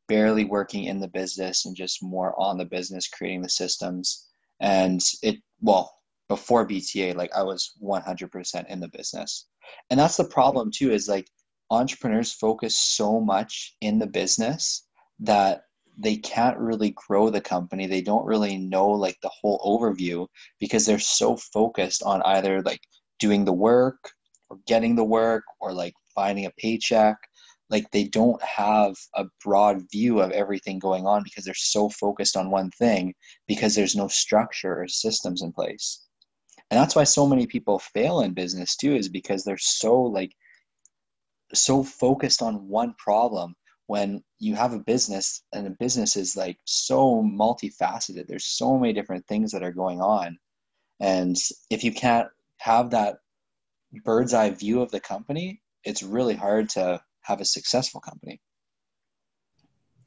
barely 0.08 0.46
working 0.46 0.86
in 0.86 1.00
the 1.00 1.08
business 1.08 1.66
and 1.66 1.76
just 1.76 2.04
more 2.04 2.34
on 2.40 2.58
the 2.58 2.66
business, 2.66 3.08
creating 3.08 3.42
the 3.42 3.50
systems. 3.50 4.28
And 4.60 5.02
it, 5.22 5.38
well, 5.62 5.94
before 6.30 6.68
BTA, 6.68 7.16
like 7.16 7.32
I 7.36 7.44
was 7.44 7.74
100% 7.82 8.68
in 8.68 8.80
the 8.80 8.90
business. 8.90 9.48
And 9.90 10.00
that's 10.00 10.18
the 10.18 10.26
problem 10.26 10.72
too, 10.72 10.92
is 10.92 11.08
like 11.08 11.28
entrepreneurs 11.70 12.34
focus 12.34 12.76
so 12.76 13.20
much 13.20 13.76
in 13.82 14.00
the 14.00 14.08
business 14.08 14.86
that 15.20 15.64
they 15.98 16.18
can't 16.18 16.58
really 16.58 16.92
grow 16.92 17.30
the 17.30 17.42
company. 17.42 17.86
They 17.86 18.02
don't 18.02 18.26
really 18.26 18.58
know 18.58 18.90
like 18.90 19.18
the 19.22 19.30
whole 19.30 19.60
overview 19.60 20.28
because 20.60 20.86
they're 20.86 21.00
so 21.00 21.38
focused 21.38 22.04
on 22.04 22.22
either 22.24 22.62
like 22.62 22.82
doing 23.20 23.46
the 23.46 23.54
work 23.54 24.12
or 24.50 24.58
getting 24.66 24.96
the 24.96 25.04
work 25.04 25.44
or 25.60 25.72
like 25.74 25.94
finding 26.16 26.46
a 26.46 26.52
paycheck. 26.58 27.18
Like 27.70 27.90
they 27.92 28.06
don't 28.06 28.42
have 28.42 28.96
a 29.16 29.26
broad 29.44 29.84
view 29.92 30.20
of 30.20 30.32
everything 30.32 30.80
going 30.80 31.06
on 31.06 31.24
because 31.24 31.46
they're 31.46 31.54
so 31.56 31.90
focused 31.90 32.36
on 32.36 32.52
one 32.52 32.70
thing 32.72 33.14
because 33.48 33.76
there's 33.76 33.96
no 33.96 34.08
structure 34.08 34.82
or 34.82 34.88
systems 34.88 35.42
in 35.42 35.52
place. 35.52 36.06
And 36.70 36.80
that's 36.80 36.96
why 36.96 37.04
so 37.04 37.28
many 37.28 37.46
people 37.46 37.80
fail 37.80 38.22
in 38.22 38.34
business 38.34 38.76
too 38.76 38.96
is 38.96 39.10
because 39.10 39.44
they're 39.44 39.58
so 39.58 40.02
like 40.02 40.34
so 41.54 41.84
focused 41.84 42.42
on 42.42 42.68
one 42.68 42.96
problem 42.98 43.56
when 43.88 44.24
you 44.40 44.56
have 44.56 44.74
a 44.74 44.80
business 44.80 45.44
and 45.54 45.68
a 45.68 45.72
business 45.72 46.16
is 46.16 46.38
like 46.38 46.58
so 46.66 47.22
multifaceted 47.22 48.28
there's 48.28 48.46
so 48.46 48.78
many 48.78 48.94
different 48.94 49.26
things 49.28 49.52
that 49.52 49.64
are 49.64 49.72
going 49.72 50.02
on. 50.02 50.38
And 51.00 51.36
if 51.70 51.84
you 51.84 51.92
can't 51.92 52.30
have 52.58 52.92
that 52.92 53.18
bird's 54.06 54.34
eye 54.34 54.50
view 54.52 54.82
of 54.82 54.92
the 54.92 55.00
company 55.00 55.62
it's 55.84 56.02
really 56.02 56.36
hard 56.36 56.70
to 56.70 57.02
have 57.22 57.42
a 57.42 57.46
successful 57.46 58.00
company. 58.00 58.40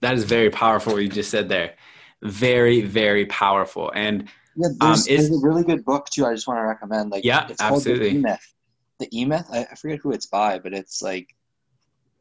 That 0.00 0.14
is 0.14 0.24
very 0.24 0.50
powerful 0.50 0.94
what 0.94 1.02
you 1.02 1.08
just 1.08 1.30
said 1.30 1.48
there. 1.48 1.74
Very 2.22 2.80
very 2.82 3.26
powerful. 3.26 3.92
And 3.94 4.28
yeah, 4.56 4.68
there's, 4.80 5.08
um, 5.08 5.14
is, 5.14 5.28
there's 5.28 5.42
a 5.42 5.46
really 5.46 5.64
good 5.64 5.84
book 5.84 6.08
too 6.08 6.24
i 6.24 6.32
just 6.32 6.48
want 6.48 6.58
to 6.58 6.62
recommend 6.62 7.10
like 7.10 7.24
yeah 7.24 7.46
it's 7.46 7.60
absolutely 7.60 8.12
called 8.12 8.14
the 8.14 8.18
e-myth. 8.18 8.54
The 8.98 9.20
e-myth 9.20 9.46
I, 9.52 9.66
I 9.70 9.74
forget 9.74 9.98
who 9.98 10.12
it's 10.12 10.26
by 10.26 10.58
but 10.58 10.72
it's 10.72 11.02
like 11.02 11.35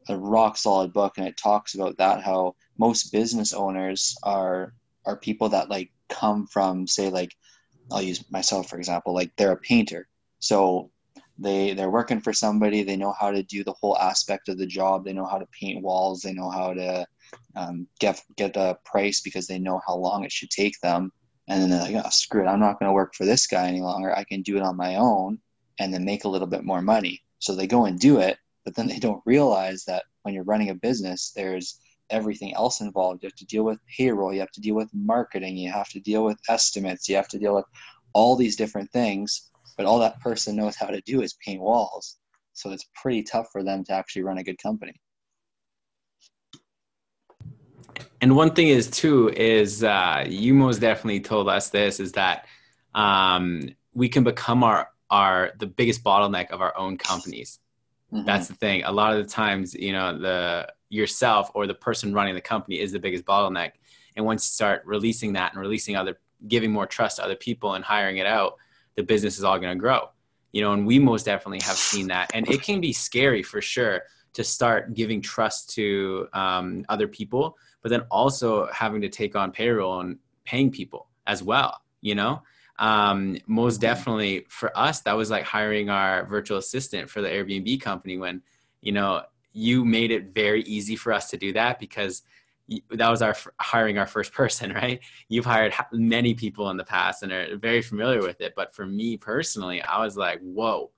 a 0.08 0.16
rock 0.16 0.56
solid 0.56 0.92
book 0.92 1.14
and 1.18 1.26
it 1.26 1.36
talks 1.36 1.74
about 1.74 1.96
that 1.98 2.22
how 2.22 2.54
most 2.78 3.12
business 3.12 3.52
owners 3.52 4.16
are 4.22 4.72
are 5.04 5.16
people 5.16 5.48
that 5.48 5.68
like 5.68 5.90
come 6.08 6.46
from 6.46 6.86
say 6.86 7.08
like 7.10 7.34
I'll 7.90 8.02
use 8.02 8.24
myself 8.30 8.68
for 8.68 8.78
example 8.78 9.14
like 9.14 9.32
they're 9.36 9.52
a 9.52 9.56
painter. 9.56 10.08
So 10.38 10.90
they 11.38 11.74
they're 11.74 11.90
working 11.90 12.20
for 12.20 12.32
somebody 12.32 12.82
they 12.82 12.96
know 12.96 13.14
how 13.18 13.30
to 13.30 13.42
do 13.42 13.62
the 13.62 13.74
whole 13.74 13.98
aspect 13.98 14.48
of 14.48 14.58
the 14.58 14.66
job 14.66 15.04
they 15.04 15.12
know 15.12 15.26
how 15.26 15.38
to 15.38 15.46
paint 15.46 15.82
walls 15.82 16.22
they 16.22 16.32
know 16.32 16.48
how 16.48 16.72
to 16.72 17.06
um, 17.56 17.86
get 18.00 18.22
get 18.36 18.56
a 18.56 18.78
price 18.84 19.20
because 19.20 19.46
they 19.46 19.58
know 19.58 19.80
how 19.86 19.94
long 19.94 20.24
it 20.24 20.32
should 20.32 20.50
take 20.50 20.78
them. 20.80 21.12
And 21.48 21.62
then 21.62 21.70
they're 21.70 21.92
like 21.92 22.04
oh 22.04 22.10
screw 22.10 22.42
it 22.42 22.48
i'm 22.48 22.60
not 22.60 22.78
going 22.78 22.88
to 22.88 22.94
work 22.94 23.14
for 23.14 23.24
this 23.24 23.46
guy 23.46 23.68
any 23.68 23.80
longer 23.80 24.16
i 24.16 24.24
can 24.24 24.42
do 24.42 24.56
it 24.56 24.62
on 24.62 24.76
my 24.76 24.96
own 24.96 25.38
and 25.78 25.92
then 25.92 26.04
make 26.04 26.24
a 26.24 26.28
little 26.28 26.46
bit 26.46 26.64
more 26.64 26.82
money. 26.82 27.22
So 27.38 27.54
they 27.54 27.66
go 27.66 27.84
and 27.84 27.98
do 27.98 28.18
it 28.18 28.38
but 28.66 28.74
then 28.74 28.88
they 28.88 28.98
don't 28.98 29.22
realize 29.24 29.84
that 29.84 30.02
when 30.22 30.34
you're 30.34 30.42
running 30.42 30.70
a 30.70 30.74
business, 30.74 31.30
there's 31.34 31.78
everything 32.10 32.52
else 32.54 32.80
involved. 32.80 33.22
You 33.22 33.28
have 33.28 33.36
to 33.36 33.46
deal 33.46 33.62
with 33.62 33.78
payroll, 33.96 34.34
you 34.34 34.40
have 34.40 34.50
to 34.50 34.60
deal 34.60 34.74
with 34.74 34.90
marketing, 34.92 35.56
you 35.56 35.70
have 35.70 35.88
to 35.90 36.00
deal 36.00 36.24
with 36.24 36.36
estimates, 36.48 37.08
you 37.08 37.14
have 37.14 37.28
to 37.28 37.38
deal 37.38 37.54
with 37.54 37.64
all 38.12 38.34
these 38.34 38.56
different 38.56 38.90
things. 38.90 39.50
But 39.76 39.86
all 39.86 40.00
that 40.00 40.20
person 40.20 40.56
knows 40.56 40.74
how 40.74 40.88
to 40.88 41.00
do 41.02 41.22
is 41.22 41.34
paint 41.34 41.60
walls. 41.60 42.16
So 42.54 42.72
it's 42.72 42.86
pretty 43.00 43.22
tough 43.22 43.46
for 43.52 43.62
them 43.62 43.84
to 43.84 43.92
actually 43.92 44.22
run 44.22 44.38
a 44.38 44.42
good 44.42 44.58
company. 44.60 44.94
And 48.20 48.34
one 48.34 48.52
thing 48.52 48.66
is 48.66 48.90
too 48.90 49.28
is 49.28 49.84
uh, 49.84 50.24
you 50.28 50.54
most 50.54 50.80
definitely 50.80 51.20
told 51.20 51.48
us 51.48 51.70
this 51.70 52.00
is 52.00 52.12
that 52.12 52.46
um, 52.96 53.76
we 53.94 54.08
can 54.08 54.24
become 54.24 54.64
our 54.64 54.88
our 55.08 55.52
the 55.60 55.68
biggest 55.68 56.02
bottleneck 56.02 56.50
of 56.50 56.60
our 56.60 56.76
own 56.76 56.98
companies 56.98 57.60
Mm-hmm. 58.12 58.24
That's 58.24 58.48
the 58.48 58.54
thing. 58.54 58.84
A 58.84 58.92
lot 58.92 59.16
of 59.16 59.24
the 59.24 59.30
times, 59.30 59.74
you 59.74 59.92
know, 59.92 60.18
the 60.18 60.72
yourself 60.88 61.50
or 61.54 61.66
the 61.66 61.74
person 61.74 62.14
running 62.14 62.34
the 62.34 62.40
company 62.40 62.80
is 62.80 62.92
the 62.92 62.98
biggest 62.98 63.24
bottleneck. 63.24 63.72
And 64.16 64.24
once 64.24 64.46
you 64.46 64.52
start 64.52 64.82
releasing 64.84 65.32
that 65.34 65.52
and 65.52 65.60
releasing 65.60 65.96
other, 65.96 66.18
giving 66.46 66.72
more 66.72 66.86
trust 66.86 67.16
to 67.16 67.24
other 67.24 67.34
people 67.34 67.74
and 67.74 67.84
hiring 67.84 68.18
it 68.18 68.26
out, 68.26 68.56
the 68.94 69.02
business 69.02 69.38
is 69.38 69.44
all 69.44 69.58
going 69.58 69.76
to 69.76 69.80
grow. 69.80 70.08
You 70.52 70.62
know, 70.62 70.72
and 70.72 70.86
we 70.86 70.98
most 70.98 71.26
definitely 71.26 71.60
have 71.64 71.76
seen 71.76 72.06
that. 72.08 72.30
And 72.32 72.48
it 72.48 72.62
can 72.62 72.80
be 72.80 72.92
scary 72.92 73.42
for 73.42 73.60
sure 73.60 74.02
to 74.32 74.44
start 74.44 74.94
giving 74.94 75.20
trust 75.20 75.70
to 75.70 76.28
um, 76.32 76.84
other 76.88 77.08
people, 77.08 77.58
but 77.82 77.90
then 77.90 78.02
also 78.10 78.68
having 78.72 79.00
to 79.02 79.08
take 79.08 79.34
on 79.34 79.50
payroll 79.50 80.00
and 80.00 80.18
paying 80.44 80.70
people 80.70 81.08
as 81.26 81.42
well. 81.42 81.82
You 82.00 82.14
know, 82.14 82.42
um, 82.78 83.38
most 83.46 83.80
definitely 83.80 84.46
for 84.48 84.76
us 84.76 85.00
that 85.00 85.16
was 85.16 85.30
like 85.30 85.44
hiring 85.44 85.88
our 85.88 86.26
virtual 86.26 86.58
assistant 86.58 87.08
for 87.08 87.22
the 87.22 87.28
airbnb 87.28 87.80
company 87.80 88.18
when 88.18 88.42
you 88.82 88.92
know 88.92 89.22
you 89.52 89.84
made 89.84 90.10
it 90.10 90.34
very 90.34 90.62
easy 90.64 90.96
for 90.96 91.12
us 91.12 91.30
to 91.30 91.38
do 91.38 91.52
that 91.54 91.78
because 91.78 92.22
that 92.90 93.10
was 93.10 93.22
our 93.22 93.34
hiring 93.58 93.98
our 93.98 94.06
first 94.06 94.32
person, 94.34 94.72
right? 94.72 95.00
You've 95.28 95.44
hired 95.44 95.72
many 95.92 96.34
people 96.34 96.70
in 96.70 96.76
the 96.76 96.84
past 96.84 97.22
and 97.22 97.32
are 97.32 97.56
very 97.56 97.82
familiar 97.82 98.20
with 98.20 98.40
it. 98.40 98.54
But 98.54 98.74
for 98.74 98.86
me 98.86 99.16
personally, 99.16 99.82
I 99.82 100.04
was 100.04 100.16
like, 100.16 100.40
whoa, 100.40 100.90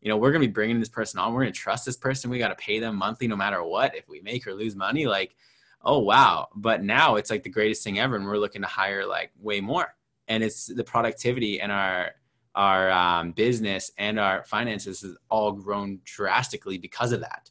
you 0.00 0.08
know, 0.08 0.16
we're 0.16 0.32
going 0.32 0.42
to 0.42 0.48
be 0.48 0.52
bringing 0.52 0.80
this 0.80 0.88
person 0.88 1.18
on. 1.18 1.32
We're 1.32 1.42
going 1.42 1.52
to 1.52 1.58
trust 1.58 1.86
this 1.86 1.96
person. 1.96 2.30
We 2.30 2.38
got 2.38 2.48
to 2.48 2.56
pay 2.56 2.78
them 2.78 2.96
monthly 2.96 3.26
no 3.26 3.36
matter 3.36 3.62
what. 3.64 3.96
If 3.96 4.08
we 4.08 4.20
make 4.20 4.46
or 4.46 4.54
lose 4.54 4.76
money, 4.76 5.06
like, 5.06 5.34
oh, 5.82 6.00
wow. 6.00 6.48
But 6.54 6.82
now 6.82 7.16
it's 7.16 7.30
like 7.30 7.42
the 7.42 7.48
greatest 7.48 7.82
thing 7.84 7.98
ever. 7.98 8.16
And 8.16 8.26
we're 8.26 8.36
looking 8.36 8.62
to 8.62 8.68
hire 8.68 9.06
like 9.06 9.30
way 9.40 9.60
more. 9.60 9.94
And 10.28 10.42
it's 10.42 10.66
the 10.66 10.84
productivity 10.84 11.60
and 11.60 11.70
our, 11.70 12.12
our 12.54 12.90
um, 12.90 13.32
business 13.32 13.90
and 13.98 14.18
our 14.18 14.44
finances 14.44 15.02
has 15.02 15.16
all 15.28 15.52
grown 15.52 16.00
drastically 16.04 16.78
because 16.78 17.12
of 17.12 17.20
that. 17.20 17.50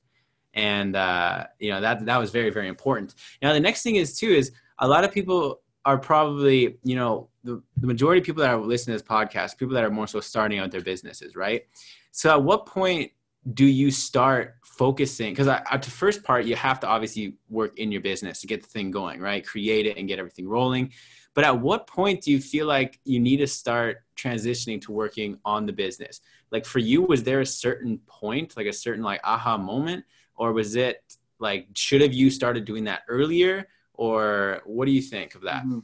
And 0.54 0.96
uh, 0.96 1.46
you 1.60 1.72
know 1.72 1.82
that 1.82 2.06
that 2.06 2.18
was 2.18 2.30
very 2.30 2.52
very 2.52 2.68
important. 2.68 3.16
Now 3.42 3.54
the 3.54 3.60
next 3.60 3.82
thing 3.82 3.96
is 3.96 4.18
too 4.18 4.30
is 4.30 4.52
a 4.80 4.88
lot 4.88 5.04
of 5.04 5.12
people 5.12 5.62
are 5.86 5.98
probably 5.98 6.78
you 6.84 6.96
know 6.96 7.30
the, 7.44 7.62
the 7.78 7.88
majority 7.88 8.20
of 8.20 8.26
people 8.26 8.42
that 8.42 8.54
are 8.54 8.62
listening 8.62 8.98
to 8.98 9.04
this 9.04 9.08
podcast 9.08 9.58
people 9.58 9.74
that 9.74 9.84
are 9.84 9.90
more 9.90 10.08
so 10.08 10.20
starting 10.20 10.60
out 10.60 10.72
their 10.72 10.82
businesses 10.82 11.36
right? 11.36 11.64
So 12.12 12.30
at 12.30 12.44
what 12.44 12.66
point 12.68 13.12
do 13.54 13.66
you 13.66 13.92
start 13.92 14.56
focusing? 14.64 15.32
Because 15.32 15.48
at 15.48 15.82
the 15.82 15.92
first 15.92 16.24
part 16.24 16.46
you 16.46 16.56
have 16.56 16.80
to 16.82 16.88
obviously 16.88 17.36
work 17.50 17.78
in 17.80 17.92
your 17.92 18.02
business 18.02 18.40
to 18.42 18.48
get 18.48 18.62
the 18.62 18.70
thing 18.70 18.92
going 18.92 19.20
right? 19.20 19.46
Create 19.46 19.88
it 19.88 19.98
and 19.98 20.08
get 20.08 20.20
everything 20.20 20.48
rolling 20.48 20.92
but 21.34 21.44
at 21.44 21.60
what 21.60 21.88
point 21.88 22.22
do 22.22 22.32
you 22.32 22.40
feel 22.40 22.68
like 22.68 23.00
you 23.06 23.20
need 23.20 23.38
to 23.38 23.48
start 23.48 24.04
transitioning 24.16 24.80
to 24.82 24.92
working 24.92 25.40
on 25.44 25.66
the 25.66 25.74
business? 25.74 26.22
Like 26.52 26.66
for 26.66 26.80
you 26.80 27.02
was 27.02 27.24
there 27.24 27.42
a 27.42 27.46
certain 27.46 28.00
point 28.08 28.56
like 28.56 28.68
a 28.68 28.74
certain 28.74 29.04
like 29.04 29.22
aha 29.24 29.58
moment? 29.58 30.06
Or 30.36 30.54
was 30.54 30.76
it 30.76 31.04
like 31.40 31.68
should 31.74 32.02
have 32.02 32.14
you 32.14 32.30
started 32.30 32.66
doing 32.66 32.84
that 32.86 33.02
earlier? 33.08 33.68
Or 33.94 34.62
what 34.66 34.86
do 34.86 34.92
you 34.92 35.02
think 35.02 35.36
of 35.36 35.42
that? 35.42 35.64
Mm-hmm. 35.64 35.80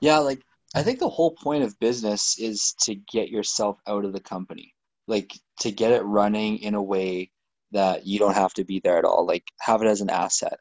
yeah 0.00 0.18
like 0.18 0.42
i 0.74 0.82
think 0.82 0.98
the 0.98 1.08
whole 1.08 1.30
point 1.30 1.62
of 1.64 1.78
business 1.78 2.38
is 2.38 2.74
to 2.80 2.94
get 2.94 3.28
yourself 3.28 3.80
out 3.86 4.04
of 4.04 4.12
the 4.12 4.20
company. 4.20 4.74
Like 5.08 5.32
to 5.60 5.70
get 5.72 5.92
it 5.92 6.02
running 6.02 6.58
in 6.58 6.74
a 6.74 6.82
way 6.82 7.30
that 7.72 8.06
you 8.06 8.18
don't 8.18 8.34
have 8.34 8.54
to 8.54 8.64
be 8.64 8.80
there 8.80 8.98
at 8.98 9.04
all. 9.04 9.26
Like 9.26 9.44
have 9.60 9.82
it 9.82 9.88
as 9.88 10.00
an 10.00 10.10
asset. 10.10 10.58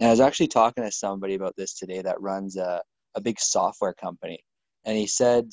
And 0.00 0.08
i 0.08 0.10
was 0.10 0.20
actually 0.20 0.48
talking 0.48 0.84
to 0.84 0.90
somebody 0.90 1.34
about 1.34 1.56
this 1.56 1.74
today 1.74 2.02
that 2.02 2.20
runs 2.20 2.56
a, 2.56 2.82
a 3.14 3.20
big 3.20 3.38
software 3.38 3.94
company 3.94 4.38
and 4.84 4.96
he 4.96 5.06
said 5.06 5.48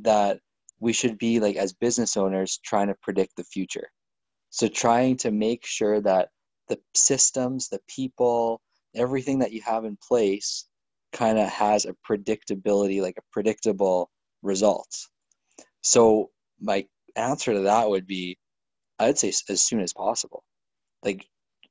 that 0.00 0.38
we 0.80 0.92
should 0.92 1.18
be 1.18 1.40
like 1.40 1.56
as 1.56 1.72
business 1.72 2.16
owners 2.16 2.58
trying 2.64 2.88
to 2.88 2.96
predict 3.02 3.36
the 3.36 3.44
future 3.44 3.88
so 4.50 4.68
trying 4.68 5.16
to 5.16 5.30
make 5.30 5.64
sure 5.64 6.02
that 6.02 6.28
the 6.68 6.78
systems, 6.94 7.68
the 7.68 7.80
people, 7.88 8.60
everything 8.94 9.38
that 9.38 9.52
you 9.52 9.62
have 9.62 9.86
in 9.86 9.96
place 10.06 10.66
kind 11.12 11.38
of 11.38 11.48
has 11.48 11.86
a 11.86 11.96
predictability, 12.08 13.00
like 13.00 13.16
a 13.16 13.22
predictable 13.32 14.10
results. 14.42 15.08
So 15.80 16.30
my 16.60 16.86
answer 17.16 17.54
to 17.54 17.60
that 17.60 17.88
would 17.88 18.06
be 18.06 18.38
I'd 18.98 19.18
say 19.18 19.32
as 19.48 19.64
soon 19.64 19.80
as 19.80 19.94
possible. 19.94 20.44
Like 21.02 21.26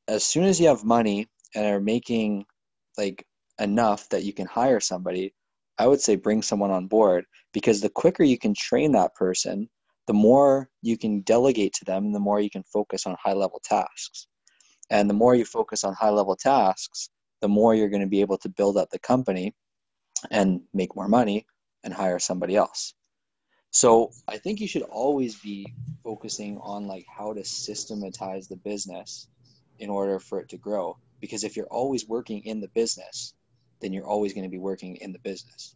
as 0.08 0.24
soon 0.24 0.44
as 0.46 0.60
you 0.60 0.68
have 0.68 0.84
money 0.84 1.28
and 1.56 1.66
are 1.68 1.80
making 1.80 2.46
like 2.98 3.24
enough 3.62 4.10
that 4.10 4.24
you 4.24 4.34
can 4.34 4.48
hire 4.48 4.80
somebody, 4.80 5.34
I 5.78 5.88
would 5.88 6.02
say 6.02 6.16
bring 6.16 6.42
someone 6.42 6.72
on 6.72 6.88
board 6.88 7.26
because 7.54 7.82
the 7.82 7.90
quicker 7.90 8.24
you 8.24 8.38
can 8.38 8.54
train 8.54 8.92
that 8.94 9.16
person, 9.16 9.70
the 10.08 10.14
more 10.14 10.70
you 10.82 10.98
can 10.98 11.22
delegate 11.22 11.74
to 11.74 11.86
them, 11.86 12.12
the 12.12 12.20
more 12.20 12.40
you 12.40 12.50
can 12.50 12.64
focus 12.64 13.06
on 13.06 13.16
high 13.24 13.34
level 13.34 13.62
tasks. 13.64 14.28
And 14.90 15.10
the 15.10 15.14
more 15.14 15.36
you 15.36 15.46
focus 15.46 15.84
on 15.84 15.94
high 15.94 16.10
level 16.10 16.36
tasks, 16.36 17.10
the 17.42 17.48
more 17.48 17.74
you're 17.74 17.90
going 17.90 18.02
to 18.02 18.08
be 18.08 18.22
able 18.22 18.38
to 18.40 18.50
build 18.50 18.78
up 18.78 18.90
the 18.90 19.00
company 19.00 19.56
and 20.30 20.62
make 20.74 20.96
more 20.96 21.08
money 21.08 21.46
and 21.84 21.94
hire 21.94 22.20
somebody 22.20 22.56
else. 22.56 22.94
So 23.72 24.12
I 24.28 24.38
think 24.38 24.60
you 24.60 24.68
should 24.68 24.84
always 24.84 25.40
be 25.40 25.66
focusing 26.04 26.58
on 26.62 26.88
like 26.88 27.06
how 27.08 27.34
to 27.34 27.44
systematize 27.44 28.48
the 28.48 28.58
business 28.58 29.30
in 29.80 29.90
order 29.90 30.20
for 30.20 30.40
it 30.42 30.50
to 30.50 30.58
grow. 30.58 30.98
Because 31.22 31.44
if 31.44 31.56
you're 31.56 31.68
always 31.68 32.08
working 32.08 32.44
in 32.44 32.60
the 32.60 32.68
business, 32.70 33.34
then 33.82 33.92
you're 33.94 34.06
always 34.06 34.34
going 34.34 34.44
to 34.44 34.50
be 34.50 34.60
working 34.60 34.96
in 34.98 35.12
the 35.12 35.20
business. 35.20 35.76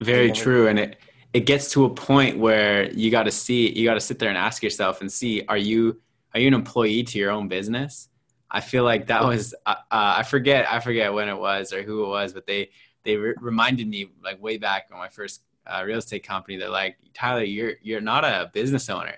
Very 0.00 0.32
true. 0.32 0.68
And 0.68 0.78
it 0.78 0.96
it 1.32 1.46
gets 1.46 1.70
to 1.72 1.84
a 1.84 1.90
point 1.90 2.38
where 2.38 2.90
you 2.92 3.10
got 3.10 3.24
to 3.24 3.30
see 3.30 3.70
you 3.76 3.84
got 3.84 3.94
to 3.94 4.00
sit 4.00 4.18
there 4.18 4.28
and 4.28 4.38
ask 4.38 4.62
yourself 4.62 5.00
and 5.00 5.10
see 5.10 5.42
are 5.48 5.56
you 5.56 6.00
are 6.32 6.40
you 6.40 6.48
an 6.48 6.54
employee 6.54 7.02
to 7.02 7.18
your 7.18 7.30
own 7.30 7.48
business? 7.48 8.08
I 8.50 8.60
feel 8.60 8.84
like 8.84 9.08
that 9.08 9.24
was 9.24 9.52
uh, 9.66 9.74
uh, 9.90 10.14
i 10.18 10.22
forget 10.22 10.70
i 10.70 10.78
forget 10.78 11.12
when 11.12 11.28
it 11.28 11.36
was 11.36 11.72
or 11.72 11.82
who 11.82 12.04
it 12.04 12.08
was 12.08 12.32
but 12.32 12.46
they 12.46 12.70
they 13.02 13.16
re- 13.16 13.34
reminded 13.40 13.88
me 13.88 14.10
like 14.22 14.40
way 14.40 14.58
back 14.58 14.86
on 14.92 14.98
my 14.98 15.08
first 15.08 15.42
uh, 15.66 15.82
real 15.84 15.98
estate 15.98 16.22
company 16.22 16.56
they're 16.56 16.68
like 16.68 16.96
tyler 17.14 17.42
you're 17.42 17.72
you're 17.82 18.00
not 18.00 18.24
a 18.24 18.50
business 18.52 18.88
owner. 18.88 19.14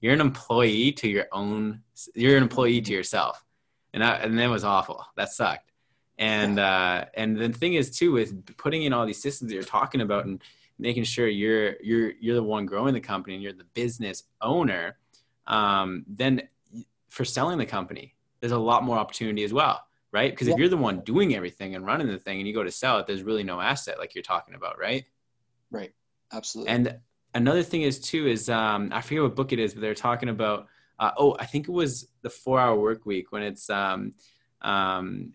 You're 0.00 0.14
an 0.14 0.20
employee 0.20 0.92
to 0.92 1.08
your 1.08 1.26
own 1.30 1.82
you're 2.14 2.36
an 2.36 2.42
employee 2.42 2.80
to 2.80 2.92
yourself. 2.92 3.44
And 3.92 4.02
that 4.02 4.24
and 4.24 4.36
that 4.38 4.48
was 4.48 4.64
awful. 4.64 5.04
That 5.16 5.30
sucked 5.30 5.69
and 6.20 6.60
uh 6.60 7.06
and 7.14 7.36
the 7.36 7.48
thing 7.48 7.74
is 7.74 7.90
too 7.90 8.12
with 8.12 8.56
putting 8.56 8.84
in 8.84 8.92
all 8.92 9.04
these 9.06 9.20
systems 9.20 9.50
that 9.50 9.54
you're 9.54 9.64
talking 9.64 10.00
about 10.00 10.26
and 10.26 10.40
making 10.78 11.02
sure 11.02 11.26
you're 11.26 11.74
you're 11.82 12.12
you're 12.20 12.36
the 12.36 12.42
one 12.42 12.66
growing 12.66 12.94
the 12.94 13.00
company 13.00 13.34
and 13.34 13.42
you're 13.42 13.52
the 13.52 13.64
business 13.74 14.22
owner 14.40 14.96
um, 15.46 16.04
then 16.06 16.42
for 17.08 17.24
selling 17.24 17.58
the 17.58 17.66
company 17.66 18.14
there's 18.38 18.52
a 18.52 18.58
lot 18.58 18.84
more 18.84 18.98
opportunity 18.98 19.42
as 19.42 19.52
well 19.52 19.84
right? 20.12 20.32
Because 20.32 20.48
yeah. 20.48 20.54
if 20.54 20.58
you're 20.58 20.68
the 20.68 20.76
one 20.76 21.00
doing 21.00 21.36
everything 21.36 21.76
and 21.76 21.86
running 21.86 22.08
the 22.08 22.18
thing 22.18 22.38
and 22.38 22.48
you 22.48 22.52
go 22.52 22.64
to 22.64 22.70
sell 22.70 22.98
it 22.98 23.06
there's 23.06 23.22
really 23.22 23.42
no 23.42 23.60
asset 23.60 23.98
like 23.98 24.14
you're 24.14 24.22
talking 24.22 24.54
about 24.54 24.78
right? 24.78 25.04
Right. 25.70 25.92
Absolutely. 26.32 26.72
And 26.72 26.98
another 27.34 27.62
thing 27.62 27.82
is 27.82 28.00
too 28.00 28.26
is 28.26 28.48
um, 28.48 28.90
i 28.92 29.00
forget 29.00 29.22
what 29.22 29.36
book 29.36 29.52
it 29.52 29.58
is 29.58 29.74
but 29.74 29.80
they're 29.80 29.94
talking 29.94 30.28
about 30.28 30.66
uh, 30.98 31.12
oh 31.16 31.36
i 31.38 31.46
think 31.46 31.68
it 31.68 31.72
was 31.72 32.08
the 32.22 32.30
four 32.30 32.58
hour 32.58 32.78
work 32.78 33.06
week 33.06 33.32
when 33.32 33.42
it's 33.42 33.70
um, 33.70 34.12
um, 34.62 35.32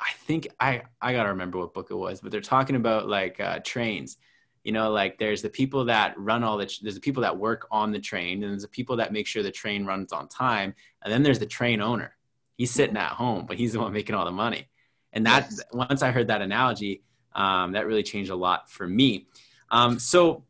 i 0.00 0.12
think 0.26 0.48
i 0.60 0.82
i 1.00 1.12
gotta 1.12 1.30
remember 1.30 1.58
what 1.58 1.74
book 1.74 1.88
it 1.90 1.94
was 1.94 2.20
but 2.20 2.30
they're 2.30 2.40
talking 2.40 2.76
about 2.76 3.08
like 3.08 3.40
uh, 3.40 3.58
trains. 3.64 4.18
You 4.64 4.72
know 4.72 4.90
like 4.90 5.18
there's 5.18 5.42
the 5.42 5.48
people 5.48 5.84
that 5.84 6.18
run 6.18 6.42
all 6.42 6.56
the 6.58 6.68
there's 6.82 6.96
the 6.96 7.00
people 7.00 7.22
that 7.22 7.38
work 7.38 7.68
on 7.70 7.92
the 7.92 8.00
train 8.00 8.42
and 8.42 8.50
there's 8.50 8.62
the 8.62 8.68
people 8.68 8.96
that 8.96 9.12
make 9.12 9.28
sure 9.28 9.44
the 9.44 9.50
train 9.52 9.86
runs 9.86 10.12
on 10.12 10.26
time 10.26 10.74
and 11.02 11.12
then 11.12 11.22
there's 11.22 11.38
the 11.38 11.46
train 11.46 11.80
owner. 11.80 12.16
He's 12.56 12.72
sitting 12.72 12.96
at 12.96 13.12
home 13.12 13.46
but 13.46 13.58
he's 13.58 13.74
the 13.74 13.78
one 13.78 13.92
making 13.92 14.16
all 14.16 14.24
the 14.24 14.32
money. 14.32 14.68
And 15.12 15.24
that 15.24 15.46
yes. 15.50 15.62
once 15.72 16.02
i 16.02 16.10
heard 16.10 16.26
that 16.28 16.42
analogy 16.42 17.04
um, 17.36 17.72
that 17.72 17.86
really 17.86 18.02
changed 18.02 18.32
a 18.32 18.34
lot 18.34 18.68
for 18.68 18.88
me. 18.88 19.28
Um, 19.70 20.00
so 20.00 20.42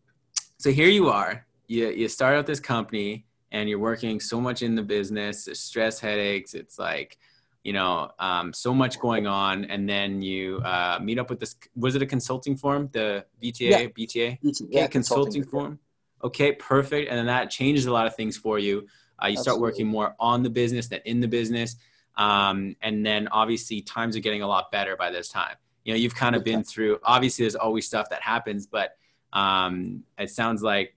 so 0.59 0.71
here 0.71 0.89
you 0.89 1.09
are. 1.11 1.47
You, 1.67 1.89
you 1.89 2.09
start 2.09 2.37
out 2.37 2.47
this 2.47 2.61
company 2.61 3.27
and 3.53 3.69
you're 3.69 3.79
working 3.79 4.21
so 4.21 4.41
much 4.41 4.63
in 4.63 4.75
the 4.75 4.83
business. 4.83 5.45
There's 5.45 5.61
stress 5.61 6.01
headaches. 6.01 6.55
It's 6.55 6.79
like 6.79 7.19
you 7.67 7.73
know, 7.73 8.13
um, 8.21 8.53
so 8.53 8.73
much 8.73 9.01
going 9.01 9.27
on, 9.27 9.65
and 9.65 9.89
then 9.89 10.23
you 10.23 10.59
uh, 10.59 11.01
meet 11.03 11.19
up 11.19 11.29
with 11.29 11.41
this. 11.41 11.57
Was 11.75 11.97
it 11.97 12.03
a 12.03 12.07
consulting 12.07 12.57
firm? 12.57 12.89
The 12.93 13.25
BTA, 13.43 13.59
yeah. 13.59 13.87
BTA, 13.87 14.39
okay, 14.39 14.67
yeah, 14.71 14.87
consulting, 14.87 15.43
firm. 15.43 15.81
Okay, 16.23 16.53
perfect. 16.53 17.11
And 17.11 17.19
then 17.19 17.27
that 17.27 17.51
changes 17.51 17.87
a 17.87 17.93
lot 17.93 18.07
of 18.07 18.15
things 18.15 18.37
for 18.37 18.61
you. 18.61 18.87
Uh, 19.21 19.27
you 19.27 19.33
Absolutely. 19.33 19.43
start 19.43 19.61
working 19.61 19.89
more 19.89 20.15
on 20.21 20.45
the 20.45 20.49
business 20.49 20.87
than 20.87 21.01
in 21.07 21.19
the 21.19 21.27
business, 21.27 21.75
um, 22.17 22.77
and 22.83 23.05
then 23.05 23.27
obviously 23.33 23.81
times 23.81 24.17
are 24.17 24.21
getting 24.21 24.43
a 24.43 24.47
lot 24.47 24.71
better 24.71 24.95
by 24.97 25.11
this 25.11 25.29
time. 25.29 25.57
You 25.85 25.93
know, 25.93 25.99
you've 25.99 26.15
kind 26.15 26.37
of 26.37 26.43
okay. 26.43 26.53
been 26.53 26.63
through. 26.63 27.01
Obviously, 27.03 27.43
there's 27.43 27.57
always 27.57 27.85
stuff 27.85 28.11
that 28.11 28.23
happens, 28.23 28.69
but 28.69 28.97
um, 29.33 30.05
it 30.17 30.31
sounds 30.31 30.63
like 30.63 30.95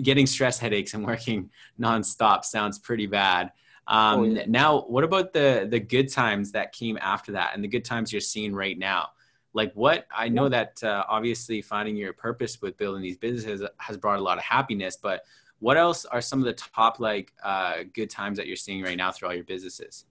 getting 0.00 0.26
stress 0.26 0.58
headaches 0.58 0.94
and 0.94 1.04
working 1.12 1.50
nonstop 1.78 2.42
sounds 2.46 2.78
pretty 2.78 3.06
bad. 3.06 3.52
Um, 3.88 4.20
oh, 4.20 4.24
yeah. 4.24 4.44
Now, 4.46 4.80
what 4.82 5.04
about 5.04 5.32
the 5.32 5.66
the 5.70 5.80
good 5.80 6.10
times 6.10 6.52
that 6.52 6.72
came 6.72 6.98
after 7.00 7.32
that, 7.32 7.52
and 7.54 7.62
the 7.62 7.68
good 7.68 7.84
times 7.84 8.12
you're 8.12 8.20
seeing 8.20 8.54
right 8.54 8.78
now? 8.78 9.10
Like, 9.52 9.72
what 9.74 10.06
I 10.14 10.28
know 10.28 10.48
that 10.48 10.82
uh, 10.82 11.04
obviously 11.08 11.62
finding 11.62 11.96
your 11.96 12.12
purpose 12.12 12.60
with 12.60 12.76
building 12.76 13.02
these 13.02 13.16
businesses 13.16 13.66
has 13.78 13.96
brought 13.96 14.18
a 14.18 14.22
lot 14.22 14.38
of 14.38 14.44
happiness, 14.44 14.96
but 15.00 15.24
what 15.60 15.76
else 15.76 16.04
are 16.04 16.20
some 16.20 16.40
of 16.40 16.44
the 16.44 16.52
top 16.52 17.00
like 17.00 17.32
uh, 17.42 17.84
good 17.94 18.10
times 18.10 18.36
that 18.36 18.46
you're 18.46 18.56
seeing 18.56 18.82
right 18.82 18.96
now 18.96 19.10
through 19.10 19.28
all 19.28 19.34
your 19.34 19.44
businesses? 19.44 20.04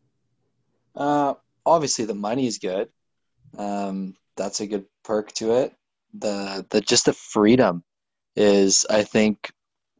Uh, 0.95 1.35
obviously, 1.65 2.05
the 2.05 2.15
money 2.15 2.47
is 2.47 2.57
good. 2.57 2.89
Um, 3.57 4.15
that's 4.35 4.61
a 4.61 4.67
good 4.67 4.85
perk 5.03 5.31
to 5.33 5.53
it. 5.53 5.73
The 6.13 6.65
the 6.69 6.81
just 6.81 7.05
the 7.05 7.13
freedom 7.13 7.83
is, 8.35 8.85
I 8.89 9.03
think, 9.03 9.51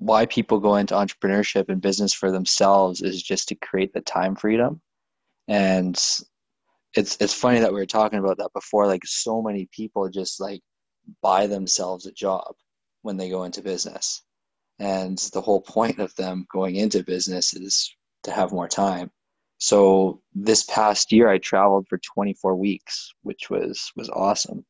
why 0.05 0.25
people 0.27 0.59
go 0.59 0.75
into 0.77 0.93
entrepreneurship 0.95 1.69
and 1.69 1.81
business 1.81 2.13
for 2.13 2.31
themselves 2.31 3.01
is 3.01 3.21
just 3.23 3.49
to 3.49 3.55
create 3.55 3.93
the 3.93 4.01
time 4.01 4.35
freedom 4.35 4.81
and 5.47 5.95
it's 6.95 7.17
it's 7.21 7.33
funny 7.33 7.59
that 7.59 7.73
we 7.73 7.79
were 7.79 7.85
talking 7.85 8.19
about 8.19 8.37
that 8.37 8.53
before 8.53 8.87
like 8.87 9.03
so 9.05 9.41
many 9.41 9.67
people 9.71 10.09
just 10.09 10.39
like 10.41 10.61
buy 11.21 11.47
themselves 11.47 12.05
a 12.05 12.11
job 12.13 12.55
when 13.03 13.17
they 13.17 13.29
go 13.29 13.43
into 13.45 13.61
business 13.61 14.23
and 14.79 15.19
the 15.33 15.41
whole 15.41 15.61
point 15.61 15.99
of 15.99 16.15
them 16.15 16.45
going 16.51 16.75
into 16.77 17.03
business 17.03 17.53
is 17.55 17.95
to 18.23 18.31
have 18.31 18.51
more 18.51 18.67
time 18.69 19.11
So 19.59 20.21
this 20.35 20.63
past 20.65 21.11
year, 21.13 21.29
I 21.29 21.39
traveled 21.39 21.87
for 21.89 21.99
24 21.99 22.55
weeks, 22.55 23.13
which 23.23 23.49
was 23.49 23.91
was 23.97 24.09
awesome. 24.09 24.65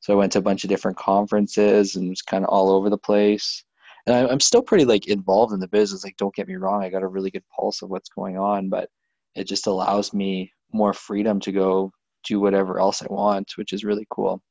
So 0.00 0.14
I 0.14 0.16
went 0.16 0.32
to 0.34 0.40
a 0.40 0.42
bunch 0.42 0.64
of 0.64 0.70
different 0.70 0.98
conferences 0.98 1.96
and 1.96 2.10
was 2.10 2.22
kind 2.22 2.44
of 2.44 2.50
all 2.50 2.70
over 2.72 2.90
the 2.90 2.98
place. 2.98 3.64
And 4.06 4.14
I, 4.14 4.28
I'm 4.30 4.40
still 4.40 4.62
pretty 4.62 4.84
like 4.84 5.06
involved 5.08 5.52
in 5.52 5.60
the 5.60 5.68
business. 5.68 6.04
Like, 6.04 6.16
don't 6.16 6.34
get 6.34 6.48
me 6.48 6.56
wrong, 6.56 6.82
I 6.82 6.90
got 6.90 7.02
a 7.02 7.08
really 7.08 7.30
good 7.30 7.44
pulse 7.54 7.82
of 7.82 7.90
what's 7.90 8.08
going 8.08 8.38
on, 8.38 8.68
but 8.68 8.90
it 9.34 9.44
just 9.44 9.66
allows 9.66 10.12
me 10.12 10.52
more 10.72 10.92
freedom 10.92 11.40
to 11.40 11.52
go 11.52 11.92
do 12.24 12.40
whatever 12.40 12.80
else 12.80 13.02
I 13.02 13.06
want, 13.10 13.52
which 13.56 13.72
is 13.72 13.84
really 13.84 14.06
cool. 14.10 14.42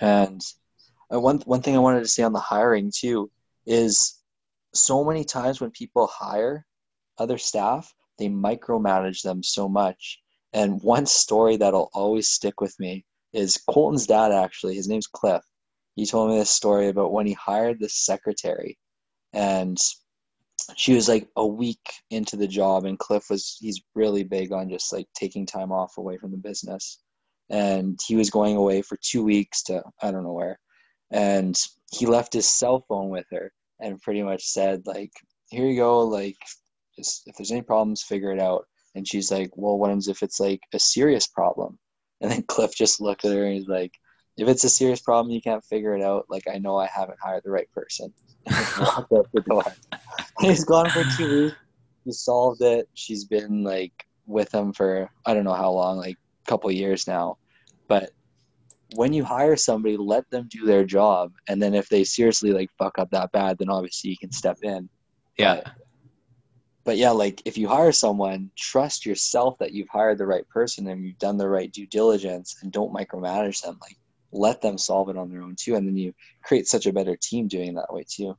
And 0.00 0.40
uh, 1.12 1.20
one 1.20 1.38
one 1.40 1.62
thing 1.62 1.76
I 1.76 1.80
wanted 1.80 2.00
to 2.00 2.08
say 2.08 2.22
on 2.22 2.32
the 2.32 2.40
hiring 2.40 2.90
too 2.94 3.30
is 3.66 4.20
so 4.72 5.04
many 5.04 5.24
times 5.24 5.60
when 5.60 5.70
people 5.70 6.06
hire 6.06 6.66
other 7.18 7.38
staff, 7.38 7.92
they 8.18 8.28
micromanage 8.28 9.22
them 9.22 9.42
so 9.42 9.68
much. 9.68 10.20
And 10.52 10.82
one 10.82 11.06
story 11.06 11.56
that'll 11.56 11.90
always 11.92 12.28
stick 12.28 12.60
with 12.60 12.78
me 12.78 13.04
is 13.32 13.60
Colton's 13.68 14.06
dad 14.06 14.32
actually, 14.32 14.74
his 14.76 14.88
name's 14.88 15.06
Cliff. 15.06 15.42
He 15.94 16.06
told 16.06 16.30
me 16.30 16.38
this 16.38 16.50
story 16.50 16.88
about 16.88 17.12
when 17.12 17.26
he 17.26 17.34
hired 17.34 17.78
this 17.78 18.04
secretary 18.04 18.78
and 19.32 19.78
she 20.76 20.94
was 20.94 21.08
like 21.08 21.28
a 21.36 21.46
week 21.46 21.92
into 22.10 22.36
the 22.36 22.46
job 22.46 22.84
and 22.84 22.98
Cliff 22.98 23.28
was 23.28 23.56
he's 23.60 23.82
really 23.94 24.24
big 24.24 24.52
on 24.52 24.70
just 24.70 24.92
like 24.92 25.06
taking 25.14 25.44
time 25.44 25.72
off 25.72 25.98
away 25.98 26.16
from 26.16 26.30
the 26.30 26.36
business. 26.36 27.00
And 27.50 27.98
he 28.06 28.16
was 28.16 28.30
going 28.30 28.56
away 28.56 28.80
for 28.80 28.96
two 29.02 29.22
weeks 29.22 29.62
to 29.64 29.82
I 30.00 30.10
don't 30.10 30.24
know 30.24 30.32
where. 30.32 30.58
And 31.10 31.56
he 31.92 32.06
left 32.06 32.32
his 32.32 32.48
cell 32.48 32.84
phone 32.88 33.10
with 33.10 33.26
her 33.30 33.52
and 33.80 34.00
pretty 34.00 34.22
much 34.22 34.44
said 34.44 34.86
like, 34.86 35.12
Here 35.50 35.66
you 35.66 35.76
go, 35.76 36.00
like 36.00 36.38
just 36.96 37.22
if 37.26 37.36
there's 37.36 37.52
any 37.52 37.62
problems, 37.62 38.02
figure 38.02 38.32
it 38.32 38.40
out. 38.40 38.64
And 38.94 39.06
she's 39.06 39.30
like, 39.30 39.50
Well, 39.56 39.78
what 39.78 39.90
if 40.08 40.22
it's 40.22 40.40
like 40.40 40.60
a 40.72 40.78
serious 40.78 41.26
problem? 41.26 41.78
And 42.20 42.30
then 42.30 42.42
Cliff 42.48 42.74
just 42.74 43.00
looked 43.00 43.24
at 43.24 43.32
her 43.32 43.44
and 43.44 43.54
he's 43.54 43.68
like, 43.68 43.92
If 44.36 44.48
it's 44.48 44.64
a 44.64 44.68
serious 44.68 45.00
problem, 45.00 45.32
you 45.32 45.40
can't 45.40 45.64
figure 45.64 45.94
it 45.94 46.02
out. 46.02 46.26
Like 46.28 46.44
I 46.52 46.58
know 46.58 46.76
I 46.76 46.86
haven't 46.86 47.18
hired 47.22 47.42
the 47.44 47.50
right 47.50 47.70
person. 47.72 48.12
walked 48.78 49.12
out 49.12 49.28
the 49.32 49.40
door. 49.42 49.64
He's 50.40 50.64
gone 50.64 50.90
for 50.90 51.04
two 51.16 51.44
weeks. 51.44 51.56
He 52.04 52.12
solved 52.12 52.60
it. 52.62 52.88
She's 52.94 53.24
been 53.24 53.62
like 53.62 53.92
with 54.26 54.52
him 54.52 54.72
for 54.72 55.08
I 55.24 55.34
don't 55.34 55.44
know 55.44 55.54
how 55.54 55.70
long, 55.70 55.98
like 55.98 56.16
a 56.16 56.50
couple 56.50 56.70
years 56.70 57.06
now. 57.06 57.38
But 57.88 58.10
when 58.96 59.12
you 59.12 59.24
hire 59.24 59.56
somebody, 59.56 59.96
let 59.96 60.28
them 60.30 60.48
do 60.50 60.66
their 60.66 60.84
job, 60.84 61.32
and 61.48 61.62
then 61.62 61.74
if 61.74 61.88
they 61.88 62.04
seriously 62.04 62.52
like 62.52 62.70
fuck 62.78 62.98
up 62.98 63.10
that 63.10 63.32
bad, 63.32 63.58
then 63.58 63.70
obviously 63.70 64.10
you 64.10 64.18
can 64.18 64.32
step 64.32 64.58
in. 64.62 64.88
Yeah. 65.38 65.62
But, 65.64 65.72
but 66.84 66.96
yeah, 66.98 67.10
like 67.10 67.40
if 67.44 67.56
you 67.56 67.66
hire 67.66 67.92
someone, 67.92 68.50
trust 68.56 69.06
yourself 69.06 69.56
that 69.58 69.72
you've 69.72 69.88
hired 69.88 70.18
the 70.18 70.26
right 70.26 70.46
person 70.48 70.86
and 70.88 71.04
you've 71.04 71.18
done 71.18 71.38
the 71.38 71.48
right 71.48 71.72
due 71.72 71.86
diligence, 71.86 72.56
and 72.62 72.70
don't 72.72 72.92
micromanage 72.92 73.62
them. 73.62 73.78
Like 73.80 73.96
let 74.34 74.60
them 74.60 74.76
solve 74.76 75.08
it 75.08 75.16
on 75.16 75.30
their 75.30 75.40
own 75.42 75.54
too, 75.56 75.76
and 75.76 75.86
then 75.86 75.96
you 75.96 76.12
create 76.42 76.66
such 76.68 76.86
a 76.86 76.92
better 76.92 77.16
team 77.16 77.48
doing 77.48 77.68
it 77.70 77.74
that 77.76 77.92
way 77.92 78.04
too. 78.08 78.36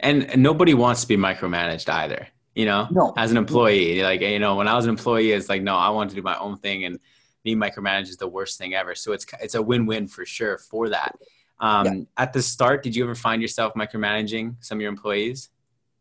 And, 0.00 0.24
and 0.30 0.42
nobody 0.42 0.74
wants 0.74 1.02
to 1.02 1.08
be 1.08 1.16
micromanaged 1.16 1.88
either. 1.88 2.28
You 2.54 2.66
know, 2.66 2.86
No. 2.90 3.12
as 3.16 3.30
an 3.30 3.36
employee, 3.38 4.02
like 4.02 4.20
you 4.20 4.38
know, 4.38 4.56
when 4.56 4.68
I 4.68 4.74
was 4.74 4.84
an 4.84 4.90
employee, 4.90 5.32
it's 5.32 5.48
like 5.48 5.62
no, 5.62 5.74
I 5.76 5.88
want 5.90 6.10
to 6.10 6.16
do 6.16 6.22
my 6.22 6.38
own 6.38 6.56
thing, 6.58 6.84
and 6.84 6.98
being 7.44 7.58
micromanaged 7.58 8.08
is 8.08 8.16
the 8.18 8.28
worst 8.28 8.58
thing 8.58 8.74
ever. 8.74 8.94
So 8.94 9.12
it's 9.12 9.26
it's 9.40 9.54
a 9.54 9.62
win 9.62 9.86
win 9.86 10.06
for 10.06 10.24
sure 10.24 10.58
for 10.58 10.88
that. 10.90 11.16
Um, 11.60 11.86
Yeah. 11.86 11.92
At 12.18 12.32
the 12.32 12.42
start, 12.42 12.82
did 12.82 12.94
you 12.94 13.04
ever 13.04 13.14
find 13.14 13.40
yourself 13.40 13.74
micromanaging 13.74 14.56
some 14.60 14.78
of 14.78 14.82
your 14.82 14.90
employees? 14.90 15.48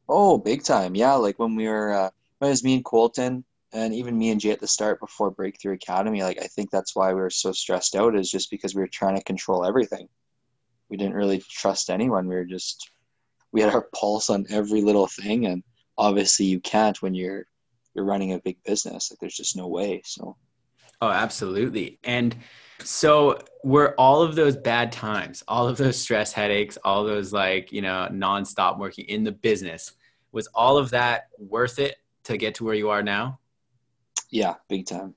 Oh, 0.10 0.38
big 0.38 0.64
time. 0.64 0.94
Yeah, 0.96 1.14
like 1.14 1.40
when 1.40 1.56
we 1.56 1.68
were 1.68 1.94
uh 1.94 2.10
when 2.40 2.50
it 2.50 2.52
was 2.52 2.64
me 2.64 2.76
and 2.76 2.84
Colton 2.86 3.44
and 3.74 3.94
even 3.94 4.18
me 4.18 4.32
and 4.32 4.42
Jay 4.42 4.52
at 4.52 4.60
the 4.60 4.68
start 4.68 5.00
before 5.00 5.32
Breakthrough 5.32 5.74
Academy, 5.74 6.24
like 6.24 6.42
I 6.42 6.48
think 6.48 6.72
that's 6.72 6.96
why 6.96 7.14
we 7.14 7.22
were 7.22 7.30
so 7.30 7.52
stressed 7.52 7.96
out 7.96 8.16
is 8.16 8.30
just 8.30 8.52
because 8.52 8.76
we 8.76 8.82
were 8.82 8.88
trying 8.88 9.16
to 9.16 9.24
control 9.24 9.66
everything. 9.66 10.08
We 10.90 10.98
didn't 10.98 11.16
really 11.16 11.42
trust 11.50 11.90
anyone. 11.90 12.28
We 12.28 12.36
were 12.36 12.46
just 12.46 12.90
we 13.52 13.62
had 13.62 13.74
our 13.74 13.88
pulse 13.96 14.30
on 14.30 14.46
every 14.50 14.82
little 14.82 15.08
thing 15.08 15.46
and 15.46 15.64
obviously 15.98 16.46
you 16.46 16.60
can't 16.60 17.02
when 17.02 17.14
you're 17.14 17.46
you're 17.94 18.06
running 18.06 18.34
a 18.34 18.40
big 18.40 18.58
business. 18.64 19.12
Like 19.12 19.20
there's 19.20 19.36
just 19.36 19.58
no 19.58 19.68
way. 19.68 20.02
So 20.06 20.36
Oh, 21.02 21.10
absolutely. 21.10 22.00
And 22.04 22.36
so 22.84 23.40
were 23.64 23.96
all 23.98 24.22
of 24.22 24.36
those 24.36 24.56
bad 24.56 24.92
times, 24.92 25.44
all 25.48 25.68
of 25.68 25.78
those 25.78 25.98
stress 25.98 26.32
headaches, 26.32 26.78
all 26.84 27.04
those 27.04 27.34
like, 27.34 27.72
you 27.72 27.82
know, 27.82 28.08
nonstop 28.12 28.78
working 28.78 29.06
in 29.06 29.24
the 29.24 29.32
business, 29.32 29.94
was 30.32 30.48
all 30.54 30.78
of 30.78 30.92
that 30.92 31.30
worth 31.40 31.80
it 31.80 31.98
to 32.26 32.38
get 32.38 32.56
to 32.56 32.64
where 32.64 32.76
you 32.76 32.90
are 32.90 33.02
now? 33.02 33.40
Yeah, 34.32 34.56
big 34.70 34.86
time. 34.88 35.16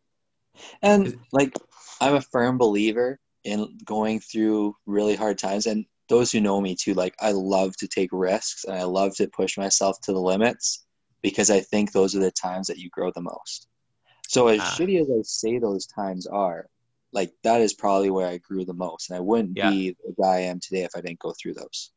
And 0.83 1.17
like 1.33 1.57
I'm 2.01 2.15
a 2.15 2.21
firm 2.21 2.59
believer 2.59 3.19
in 3.45 3.79
going 3.85 4.21
through 4.21 4.75
really 4.87 5.15
hard 5.17 5.39
times 5.39 5.67
and 5.67 5.85
those 6.09 6.31
who 6.31 6.41
know 6.41 6.61
me 6.61 6.77
too, 6.79 6.95
like 6.95 7.15
I 7.21 7.33
love 7.33 7.77
to 7.79 7.89
take 7.89 8.11
risks 8.13 8.65
and 8.65 8.77
I 8.77 8.85
love 8.85 9.17
to 9.17 9.29
push 9.29 9.57
myself 9.57 10.01
to 10.03 10.13
the 10.13 10.21
limits 10.21 10.85
because 11.23 11.51
I 11.51 11.61
think 11.61 11.93
those 11.93 12.15
are 12.15 12.21
the 12.21 12.31
times 12.31 12.67
that 12.67 12.79
you 12.79 12.91
grow 12.91 13.11
the 13.15 13.23
most. 13.23 13.69
So 14.29 14.49
as 14.49 14.61
Ah. 14.61 14.77
shitty 14.79 15.01
as 15.01 15.09
I 15.11 15.23
say 15.23 15.59
those 15.59 15.87
times 15.87 16.27
are, 16.27 16.67
like 17.13 17.33
that 17.43 17.61
is 17.61 17.73
probably 17.73 18.11
where 18.11 18.27
I 18.27 18.39
grew 18.39 18.65
the 18.65 18.75
most. 18.75 19.09
And 19.11 19.17
I 19.17 19.21
wouldn't 19.21 19.55
Yeah. 19.55 19.71
be 19.71 19.97
the 20.05 20.15
guy 20.21 20.37
I 20.37 20.41
am 20.41 20.61
today 20.61 20.83
if 20.83 20.91
I 20.97 21.01
didn't 21.01 21.21
go 21.21 21.33
through 21.41 21.55
those. 21.55 21.93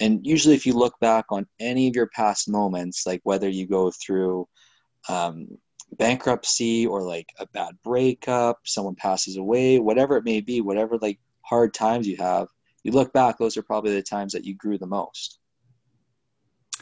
And 0.00 0.24
usually 0.24 0.54
if 0.54 0.64
you 0.66 0.74
look 0.74 0.94
back 1.00 1.24
on 1.30 1.46
any 1.58 1.88
of 1.88 1.96
your 1.96 2.08
past 2.14 2.48
moments, 2.48 3.06
like 3.06 3.20
whether 3.24 3.48
you 3.48 3.66
go 3.66 3.90
through 3.90 4.46
um, 5.08 5.48
bankruptcy 5.96 6.86
or 6.86 7.02
like 7.02 7.32
a 7.38 7.46
bad 7.46 7.76
breakup, 7.82 8.60
someone 8.64 8.94
passes 8.94 9.36
away, 9.36 9.78
whatever 9.78 10.16
it 10.16 10.24
may 10.24 10.40
be, 10.40 10.60
whatever 10.60 10.98
like 10.98 11.18
hard 11.42 11.74
times 11.74 12.06
you 12.06 12.16
have, 12.16 12.48
you 12.82 12.92
look 12.92 13.12
back, 13.12 13.38
those 13.38 13.56
are 13.56 13.62
probably 13.62 13.94
the 13.94 14.02
times 14.02 14.32
that 14.32 14.44
you 14.44 14.54
grew 14.54 14.78
the 14.78 14.86
most. 14.86 15.38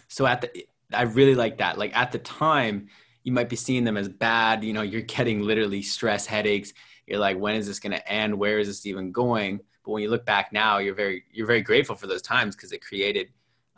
So 0.08 0.26
at 0.26 0.42
the 0.42 0.66
I 0.92 1.02
really 1.02 1.34
like 1.34 1.58
that. 1.58 1.78
Like 1.78 1.96
at 1.96 2.12
the 2.12 2.18
time, 2.18 2.88
you 3.24 3.32
might 3.32 3.48
be 3.48 3.56
seeing 3.56 3.84
them 3.84 3.96
as 3.96 4.08
bad, 4.08 4.62
you 4.62 4.72
know, 4.72 4.82
you're 4.82 5.02
getting 5.02 5.40
literally 5.40 5.82
stress 5.82 6.26
headaches. 6.26 6.72
You're 7.06 7.18
like, 7.18 7.38
when 7.38 7.56
is 7.56 7.66
this 7.66 7.80
going 7.80 7.92
to 7.92 8.08
end? 8.08 8.38
Where 8.38 8.58
is 8.58 8.68
this 8.68 8.86
even 8.86 9.10
going? 9.10 9.60
But 9.84 9.90
when 9.92 10.02
you 10.02 10.10
look 10.10 10.24
back 10.24 10.52
now, 10.52 10.78
you're 10.78 10.94
very 10.94 11.24
you're 11.32 11.46
very 11.46 11.62
grateful 11.62 11.96
for 11.96 12.06
those 12.06 12.22
times 12.22 12.54
because 12.54 12.72
it 12.72 12.82
created 12.82 13.28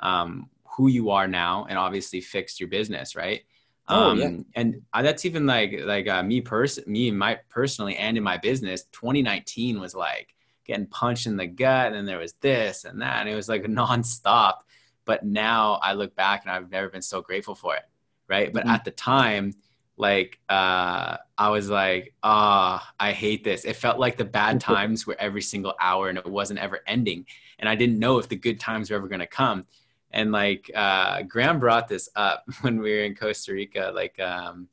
um, 0.01 0.49
who 0.77 0.89
you 0.89 1.11
are 1.11 1.29
now 1.29 1.67
and 1.69 1.79
obviously 1.79 2.21
fixed 2.21 2.61
your 2.61 2.69
business, 2.69 3.17
right? 3.17 3.43
Oh, 3.89 4.11
um, 4.11 4.19
yeah. 4.19 4.31
And 4.55 4.83
uh, 4.93 5.03
that's 5.03 5.25
even 5.25 5.47
like 5.47 5.75
like 5.85 6.09
uh, 6.09 6.23
me 6.23 6.41
person 6.41 6.85
me 6.87 7.11
my 7.11 7.39
personally 7.49 7.97
and 7.97 8.17
in 8.17 8.23
my 8.23 8.37
business. 8.37 8.85
2019 8.93 9.81
was 9.81 9.95
like 9.95 10.35
getting 10.65 10.87
punched 10.87 11.27
in 11.27 11.37
the 11.37 11.47
gut, 11.47 11.87
and 11.89 11.95
then 11.97 12.05
there 12.07 12.19
was 12.19 12.35
this 12.35 12.85
and 12.85 13.01
that, 13.01 13.21
and 13.21 13.29
it 13.29 13.35
was 13.35 13.49
like 13.49 13.63
nonstop. 13.65 14.57
But 15.05 15.25
now 15.25 15.75
I 15.83 15.95
look 15.95 16.15
back 16.15 16.43
and 16.45 16.51
I've 16.53 16.71
never 16.71 16.89
been 16.91 17.03
so 17.03 17.23
grateful 17.23 17.55
for 17.55 17.77
it, 17.77 17.85
right? 18.29 18.53
But 18.53 18.65
Mhm. 18.65 18.69
at 18.69 18.85
the 18.85 18.91
time, 18.91 19.55
like 19.97 20.39
uh, 20.49 21.17
I 21.39 21.49
was 21.49 21.71
like, 21.71 22.15
ah, 22.23 22.93
I 23.01 23.13
hate 23.13 23.43
this. 23.43 23.65
It 23.65 23.77
felt 23.77 23.99
like 23.99 24.17
the 24.19 24.25
bad 24.27 24.61
times 24.61 25.07
were 25.07 25.17
every 25.19 25.43
single 25.43 25.75
hour, 25.81 26.09
and 26.09 26.19
it 26.19 26.27
wasn't 26.27 26.61
ever 26.61 26.81
ending. 26.87 27.27
And 27.59 27.69
I 27.69 27.75
didn't 27.75 27.99
know 27.99 28.19
if 28.19 28.29
the 28.29 28.37
good 28.37 28.61
times 28.61 28.91
were 28.91 28.97
ever 28.97 29.09
going 29.09 29.21
to 29.21 29.27
come. 29.27 29.67
And 30.11 30.33
like 30.33 30.71
uh, 30.75 31.23
Graeme 31.23 31.59
brought 31.59 31.89
this 31.89 32.09
up 32.17 32.45
when 32.61 32.81
we 32.81 32.91
were 32.93 33.03
in 33.03 33.15
Costa 33.15 33.53
Rica, 33.53 33.93
like 33.95 34.19
um, 34.21 34.69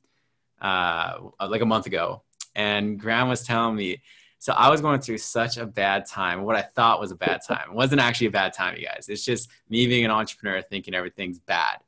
uh, 0.62 1.18
like 1.48 1.62
a 1.62 1.66
month 1.66 1.86
ago, 1.88 2.24
and 2.56 3.00
Graeme 3.00 3.28
was 3.28 3.44
telling 3.44 3.76
me. 3.76 4.02
So 4.38 4.54
I 4.54 4.70
was 4.70 4.80
going 4.80 5.00
through 5.00 5.18
such 5.18 5.58
a 5.58 5.66
bad 5.66 6.06
time. 6.06 6.44
What 6.44 6.56
I 6.56 6.62
thought 6.62 7.00
was 7.00 7.12
a 7.12 7.16
bad 7.16 7.42
time. 7.48 7.72
It 7.72 7.76
wasn't 7.76 8.02
actually 8.02 8.28
a 8.28 8.32
bad 8.32 8.54
time, 8.54 8.78
you 8.78 8.86
guys. 8.86 9.08
It's 9.10 9.26
just 9.26 9.50
me 9.70 9.88
being 9.88 10.06
an 10.06 10.12
entrepreneur 10.12 10.62
thinking 10.62 10.94
everything's 10.94 11.40
bad. 11.40 11.80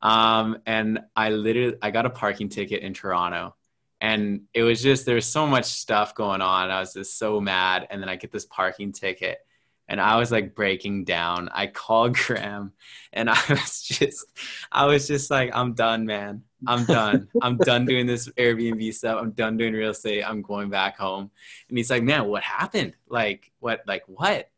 Um, 0.00 0.58
and 0.66 1.00
I 1.16 1.30
literally 1.30 1.76
I 1.82 1.90
got 1.90 2.06
a 2.06 2.10
parking 2.10 2.48
ticket 2.48 2.82
in 2.82 2.94
Toronto, 2.94 3.54
and 4.00 4.42
it 4.54 4.62
was 4.62 4.82
just 4.82 5.06
there 5.06 5.16
was 5.16 5.26
so 5.26 5.46
much 5.46 5.64
stuff 5.64 6.14
going 6.14 6.40
on. 6.40 6.70
I 6.70 6.80
was 6.80 6.94
just 6.94 7.18
so 7.18 7.40
mad, 7.40 7.86
and 7.90 8.00
then 8.00 8.08
I 8.08 8.16
get 8.16 8.30
this 8.30 8.46
parking 8.46 8.92
ticket, 8.92 9.38
and 9.88 10.00
I 10.00 10.16
was 10.16 10.30
like 10.30 10.54
breaking 10.54 11.04
down. 11.04 11.48
I 11.52 11.66
called 11.66 12.14
Graeme, 12.26 12.72
and 13.12 13.30
I 13.30 13.40
was 13.48 13.82
just 13.82 14.26
I 14.70 14.86
was 14.86 15.06
just 15.06 15.30
like, 15.30 15.50
I'm 15.54 15.74
done, 15.74 16.06
man. 16.06 16.42
I'm 16.66 16.84
done. 16.84 17.28
I'm 17.42 17.56
done 17.56 17.86
doing 17.86 18.06
this 18.06 18.28
Airbnb 18.30 18.92
stuff. 18.94 19.20
I'm 19.20 19.30
done 19.30 19.56
doing 19.56 19.72
real 19.72 19.90
estate. 19.90 20.22
I'm 20.22 20.42
going 20.42 20.70
back 20.70 20.98
home. 20.98 21.30
And 21.68 21.78
he's 21.78 21.90
like, 21.90 22.02
man, 22.02 22.26
what 22.26 22.42
happened? 22.42 22.94
Like, 23.08 23.52
what? 23.60 23.82
Like, 23.86 24.02
what? 24.06 24.50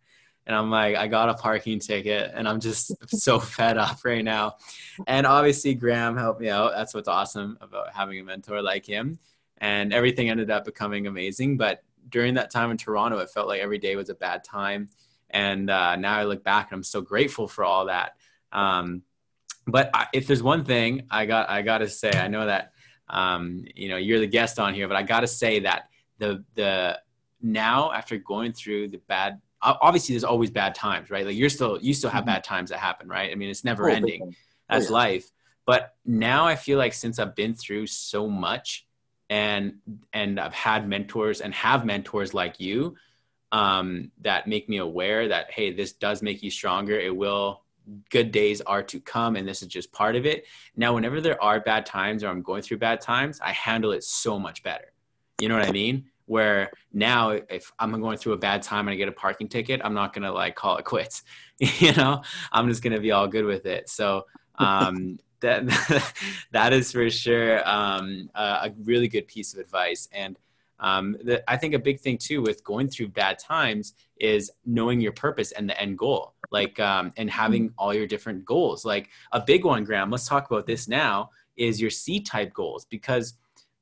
And 0.47 0.57
I'm 0.57 0.71
like, 0.71 0.97
I 0.97 1.07
got 1.07 1.29
a 1.29 1.35
parking 1.35 1.79
ticket 1.79 2.33
and 2.35 2.49
I'm 2.49 2.59
just 2.59 2.93
so 3.11 3.39
fed 3.39 3.77
up 3.77 3.99
right 4.05 4.25
now. 4.25 4.57
And 5.07 5.27
obviously, 5.27 5.75
Graeme 5.75 6.17
helped 6.17 6.41
me 6.41 6.49
out. 6.49 6.73
That's 6.75 6.95
what's 6.95 7.09
awesome 7.09 7.59
about 7.61 7.93
having 7.95 8.19
a 8.19 8.25
mentor 8.25 8.63
like 8.63 8.87
him. 8.87 9.19
And 9.59 9.93
everything 9.93 10.31
ended 10.31 10.51
up 10.51 10.65
becoming 10.65 11.07
amazing. 11.07 11.59
But 11.59 11.83
during 12.09 12.35
that 12.35 12.51
time 12.51 12.71
in 12.71 12.79
Toronto, 12.79 13.19
it 13.19 13.31
felt 13.31 13.47
like 13.47 13.61
every 13.61 13.79
day 13.79 13.95
was 13.95 14.09
a 14.09 14.15
bad 14.15 14.43
time. 14.43 14.89
And 15.33 15.71
uh, 15.71 15.97
now 15.97 16.17
I 16.17 16.25
look 16.25 16.45
back 16.45 16.71
and 16.71 16.79
I'm 16.79 16.83
so 16.83 17.01
grateful 17.01 17.49
for 17.49 17.65
all 17.65 17.87
that. 17.87 18.17
Um, 18.53 19.03
but 19.67 19.91
I, 19.95 20.07
if 20.13 20.27
there's 20.27 20.43
one 20.43 20.65
thing 20.65 21.07
I 21.11 21.27
got, 21.27 21.49
I 21.49 21.63
got 21.63 21.79
to 21.79 21.89
say, 21.89 22.11
I 22.13 22.29
know 22.29 22.47
that 22.47 22.73
um, 23.11 23.65
you 23.75 23.89
know, 23.89 23.97
you're 23.97 24.21
the 24.21 24.27
guest 24.27 24.59
on 24.59 24.73
here, 24.73 24.89
but 24.89 24.97
I 24.97 25.03
got 25.03 25.21
to 25.21 25.27
say 25.27 25.61
that 25.61 25.89
the 26.19 26.45
the 26.55 26.99
now 27.43 27.93
after 27.93 28.17
going 28.17 28.53
through 28.53 28.89
the 28.89 28.99
bad, 29.09 29.41
obviously 29.61 30.15
there's 30.15 30.25
always 30.25 30.51
bad 30.51 30.75
times, 30.75 31.11
right? 31.11 31.27
Like 31.27 31.37
you're 31.37 31.51
still 31.51 31.79
you 31.81 31.93
still 31.93 32.11
have 32.11 32.23
mm-hmm. 32.23 32.35
bad 32.35 32.45
times 32.45 32.71
that 32.71 32.79
happen, 32.79 33.09
right? 33.09 33.31
I 33.31 33.35
mean, 33.35 33.51
it's 33.51 33.65
never 33.65 33.91
oh, 33.91 33.93
ending. 33.93 34.23
Oh, 34.25 34.33
That's 34.69 34.87
yeah. 34.87 34.93
life. 34.93 35.31
But 35.67 35.95
now 36.05 36.47
I 36.47 36.57
feel 36.57 36.79
like 36.79 36.95
since 36.95 37.19
I've 37.19 37.35
been 37.35 37.55
through 37.55 37.89
so 37.89 38.29
much, 38.29 38.87
and 39.29 39.75
and 40.13 40.41
I've 40.41 40.55
had 40.55 40.89
mentors 40.89 41.41
and 41.41 41.53
have 41.55 41.85
mentors 41.85 42.33
like 42.35 42.61
you 42.61 42.97
um, 43.53 44.11
that 44.21 44.47
make 44.47 44.69
me 44.69 44.79
aware 44.79 45.29
that 45.29 45.51
hey, 45.51 45.73
this 45.73 45.93
does 45.93 46.23
make 46.23 46.43
you 46.43 46.51
stronger. 46.51 46.99
It 46.99 47.15
will 47.15 47.63
good 48.11 48.31
days 48.31 48.61
are 48.61 48.83
to 48.83 49.01
come 49.01 49.37
and 49.37 49.49
this 49.49 49.63
is 49.63 49.69
just 49.69 49.93
part 49.93 50.17
of 50.17 50.27
it. 50.27 50.45
Now 50.77 50.95
whenever 50.95 51.21
there 51.21 51.43
are 51.43 51.61
bad 51.61 51.87
times 51.87 52.23
or 52.23 52.29
i'm 52.29 52.43
going 52.43 52.63
through 52.63 52.79
bad 52.79 53.01
times 53.01 53.41
i 53.43 53.53
handle 53.53 53.93
it 53.93 54.05
so 54.05 54.39
much 54.39 54.63
better. 54.63 54.93
You 55.41 55.49
know 55.49 55.59
what 55.59 55.69
i 55.69 55.73
mean? 55.73 56.07
Where 56.27 56.71
now 56.93 57.31
if 57.31 57.73
i'm 57.79 57.99
going 58.01 58.19
through 58.19 58.35
a 58.35 58.39
bad 58.39 58.63
time 58.63 58.87
and 58.87 58.95
i 58.95 58.97
get 58.97 59.09
a 59.09 59.13
parking 59.13 59.49
ticket 59.49 59.81
i'm 59.83 59.95
not 59.95 60.13
going 60.13 60.23
to 60.23 60.33
like 60.33 60.55
call 60.55 60.77
it 60.77 60.85
quits. 60.93 61.23
You 61.59 61.93
know? 61.95 62.23
I'm 62.53 62.69
just 62.69 62.83
going 62.83 62.95
to 62.95 63.01
be 63.01 63.11
all 63.11 63.27
good 63.27 63.45
with 63.45 63.67
it. 63.67 63.89
So 63.89 64.27
um 64.57 65.19
that 65.41 66.13
that 66.53 66.75
is 66.75 66.93
for 66.93 67.09
sure 67.09 67.67
um, 67.67 68.29
a, 68.35 68.43
a 68.43 68.75
really 68.85 69.09
good 69.09 69.27
piece 69.27 69.55
of 69.55 69.59
advice. 69.59 70.07
And 70.13 70.37
um, 70.81 71.17
the, 71.23 71.49
I 71.51 71.57
think 71.57 71.75
a 71.75 71.79
big 71.79 72.01
thing 72.01 72.19
too 72.19 72.43
with 72.43 72.65
going 72.65 72.89
through 72.89 73.09
bad 73.09 73.39
times 73.39 73.95
is 74.19 74.51
knowing 74.65 75.01
your 75.01 75.13
purpose 75.13 75.53
and 75.53 75.69
the 75.69 75.81
end 75.81 75.99
goal, 75.99 76.35
like 76.51 76.81
um, 76.81 77.13
and 77.17 77.31
having 77.31 77.69
mm-hmm. 77.69 77.75
all 77.79 77.95
your 77.95 78.07
different 78.07 78.45
goals. 78.45 78.85
Like 78.85 79.11
a 79.33 79.41
big 79.41 79.65
one, 79.65 79.85
Graeme. 79.85 80.11
Let's 80.11 80.27
talk 80.27 80.51
about 80.51 80.67
this 80.67 80.89
now. 80.89 81.31
Is 81.57 81.81
your 81.81 81.91
C 81.91 82.21
type 82.21 82.55
goals 82.55 82.87
because, 82.87 83.35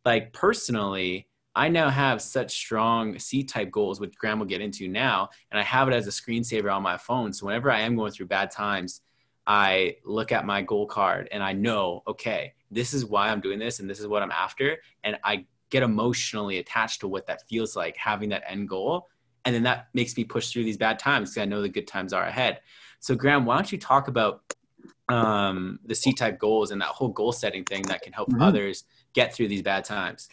like 0.05 0.33
personally, 0.33 1.29
I 1.55 1.69
now 1.69 1.91
have 1.91 2.21
such 2.21 2.53
strong 2.53 3.19
C 3.19 3.45
type 3.45 3.71
goals, 3.71 4.01
which 4.01 4.17
Graeme 4.19 4.41
will 4.41 4.47
get 4.47 4.61
into 4.61 4.89
now, 4.89 5.29
and 5.51 5.61
I 5.61 5.63
have 5.63 5.89
it 5.89 5.95
as 5.95 6.09
a 6.09 6.11
screensaver 6.11 6.75
on 6.75 6.83
my 6.83 6.97
phone. 6.97 7.33
So 7.33 7.47
whenever 7.47 7.71
I 7.71 7.81
am 7.81 7.95
going 7.95 8.11
through 8.11 8.27
bad 8.27 8.51
times, 8.51 9.03
I 9.47 9.97
look 10.05 10.33
at 10.33 10.45
my 10.45 10.63
goal 10.63 10.87
card 10.87 11.29
and 11.33 11.43
I 11.43 11.53
know, 11.53 12.03
okay, 12.07 12.53
this 12.71 12.93
is 12.93 13.07
why 13.07 13.29
I'm 13.29 13.41
doing 13.41 13.59
this 13.59 13.81
and 13.81 13.89
this 13.89 13.99
is 13.99 14.07
what 14.07 14.23
I'm 14.23 14.31
after, 14.31 14.79
and 15.05 15.17
I 15.23 15.47
get 15.71 15.83
emotionally 15.83 16.59
attached 16.59 17.01
to 17.01 17.09
what 17.09 17.27
that 17.27 17.47
feels 17.49 17.77
like 17.77 17.97
having 17.97 18.31
that 18.31 18.45
end 18.47 18.69
goal. 18.69 19.09
And 19.45 19.55
then 19.55 19.63
that 19.65 19.89
makes 19.95 20.17
me 20.17 20.25
push 20.25 20.51
through 20.51 20.65
these 20.65 20.77
bad 20.77 20.99
times 20.99 21.31
because 21.31 21.43
i 21.43 21.45
know 21.45 21.63
the 21.63 21.69
good 21.69 21.87
times 21.87 22.13
are 22.13 22.25
ahead. 22.25 22.61
So 23.01 23.15
Graeme 23.15 23.45
why 23.45 23.57
don't 23.57 23.71
you 23.73 23.79
talk 23.79 24.09
about 24.09 24.43
um, 25.09 25.79
the 25.85 25.95
c-type 25.95 26.39
goals 26.39 26.71
and 26.71 26.81
that 26.83 26.89
whole 26.89 27.09
goal 27.09 27.33
setting 27.33 27.65
thing 27.65 27.83
that 27.83 28.03
can 28.03 28.13
help 28.13 28.29
mm-hmm. 28.29 28.43
others 28.43 28.85
get 29.15 29.35
through 29.35 29.49
these 29.49 29.63
bad 29.63 29.85
times? 29.85 30.29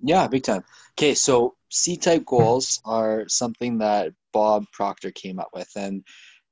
Yeah 0.00 0.26
big 0.26 0.42
time. 0.42 0.64
Okay 0.98 1.14
so 1.14 1.56
c-type 1.70 2.24
goals 2.24 2.80
are 2.84 3.24
something 3.28 3.78
that 3.78 4.12
bob 4.32 4.64
proctor 4.72 5.10
came 5.10 5.38
up 5.38 5.50
with. 5.52 5.70
And 5.76 6.04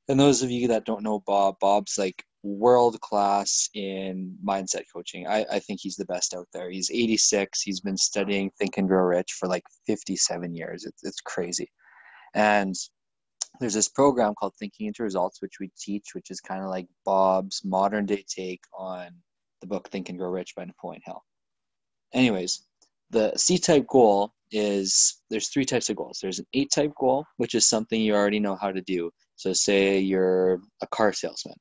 and 0.08 0.20
those 0.20 0.42
of 0.42 0.50
you 0.50 0.68
that 0.68 0.84
don't 0.84 1.02
know 1.02 1.20
bob 1.20 1.58
bob's 1.60 1.98
like 1.98 2.24
world 2.44 3.00
class 3.00 3.70
in 3.74 4.36
mindset 4.46 4.82
coaching. 4.92 5.26
I, 5.26 5.46
I 5.50 5.58
think 5.58 5.80
he's 5.80 5.96
the 5.96 6.04
best 6.04 6.34
out 6.34 6.46
there. 6.52 6.70
He's 6.70 6.90
86. 6.90 7.62
He's 7.62 7.80
been 7.80 7.96
studying 7.96 8.50
Think 8.58 8.76
and 8.76 8.86
Grow 8.86 9.02
Rich 9.02 9.32
for 9.32 9.48
like 9.48 9.64
57 9.86 10.54
years. 10.54 10.84
It's, 10.84 11.02
it's 11.02 11.20
crazy. 11.20 11.70
And 12.34 12.74
there's 13.60 13.74
this 13.74 13.88
program 13.88 14.34
called 14.34 14.54
Thinking 14.58 14.86
into 14.86 15.02
Results, 15.02 15.40
which 15.40 15.58
we 15.58 15.70
teach, 15.78 16.14
which 16.14 16.30
is 16.30 16.40
kind 16.40 16.62
of 16.62 16.68
like 16.68 16.86
Bob's 17.04 17.62
modern 17.64 18.04
day 18.04 18.24
take 18.28 18.62
on 18.76 19.08
the 19.60 19.66
book 19.66 19.88
Think 19.88 20.10
and 20.10 20.18
Grow 20.18 20.28
Rich 20.28 20.54
by 20.54 20.64
Napoleon 20.64 21.02
Hill. 21.04 21.22
Anyways, 22.12 22.62
the 23.10 23.32
C 23.36 23.58
type 23.58 23.86
goal 23.88 24.32
is 24.50 25.22
there's 25.30 25.48
three 25.48 25.64
types 25.64 25.88
of 25.88 25.96
goals. 25.96 26.18
There's 26.20 26.40
an 26.40 26.46
A 26.52 26.66
type 26.66 26.92
goal, 27.00 27.24
which 27.38 27.54
is 27.54 27.66
something 27.66 28.00
you 28.00 28.14
already 28.14 28.40
know 28.40 28.56
how 28.56 28.70
to 28.70 28.82
do. 28.82 29.10
So, 29.36 29.52
say 29.52 29.98
you're 29.98 30.60
a 30.82 30.86
car 30.88 31.12
salesman 31.12 31.56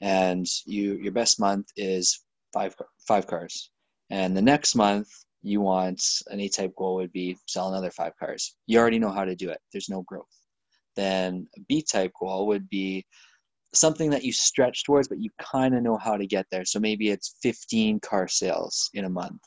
and 0.00 0.46
you 0.66 0.94
your 0.94 1.12
best 1.12 1.40
month 1.40 1.66
is 1.76 2.24
five 2.52 2.74
five 3.06 3.26
cars. 3.26 3.70
And 4.10 4.36
the 4.36 4.42
next 4.42 4.74
month 4.74 5.08
you 5.42 5.60
want 5.60 6.02
an 6.28 6.40
a 6.40 6.48
type 6.48 6.74
goal 6.76 6.96
would 6.96 7.12
be 7.12 7.36
sell 7.46 7.68
another 7.68 7.90
five 7.90 8.12
cars. 8.18 8.56
You 8.66 8.78
already 8.78 8.98
know 8.98 9.10
how 9.10 9.24
to 9.24 9.36
do 9.36 9.50
it. 9.50 9.60
There's 9.72 9.88
no 9.88 10.02
growth. 10.02 10.26
Then 10.96 11.46
a 11.56 11.60
b 11.68 11.82
type 11.82 12.12
goal 12.18 12.46
would 12.48 12.68
be 12.68 13.04
something 13.74 14.10
that 14.10 14.24
you 14.24 14.32
stretch 14.32 14.84
towards 14.84 15.08
but 15.08 15.20
you 15.20 15.30
kind 15.38 15.74
of 15.74 15.82
know 15.82 15.96
how 15.96 16.16
to 16.16 16.26
get 16.26 16.46
there. 16.50 16.64
So 16.64 16.80
maybe 16.80 17.10
it's 17.10 17.36
15 17.42 18.00
car 18.00 18.28
sales 18.28 18.90
in 18.94 19.04
a 19.04 19.10
month 19.10 19.40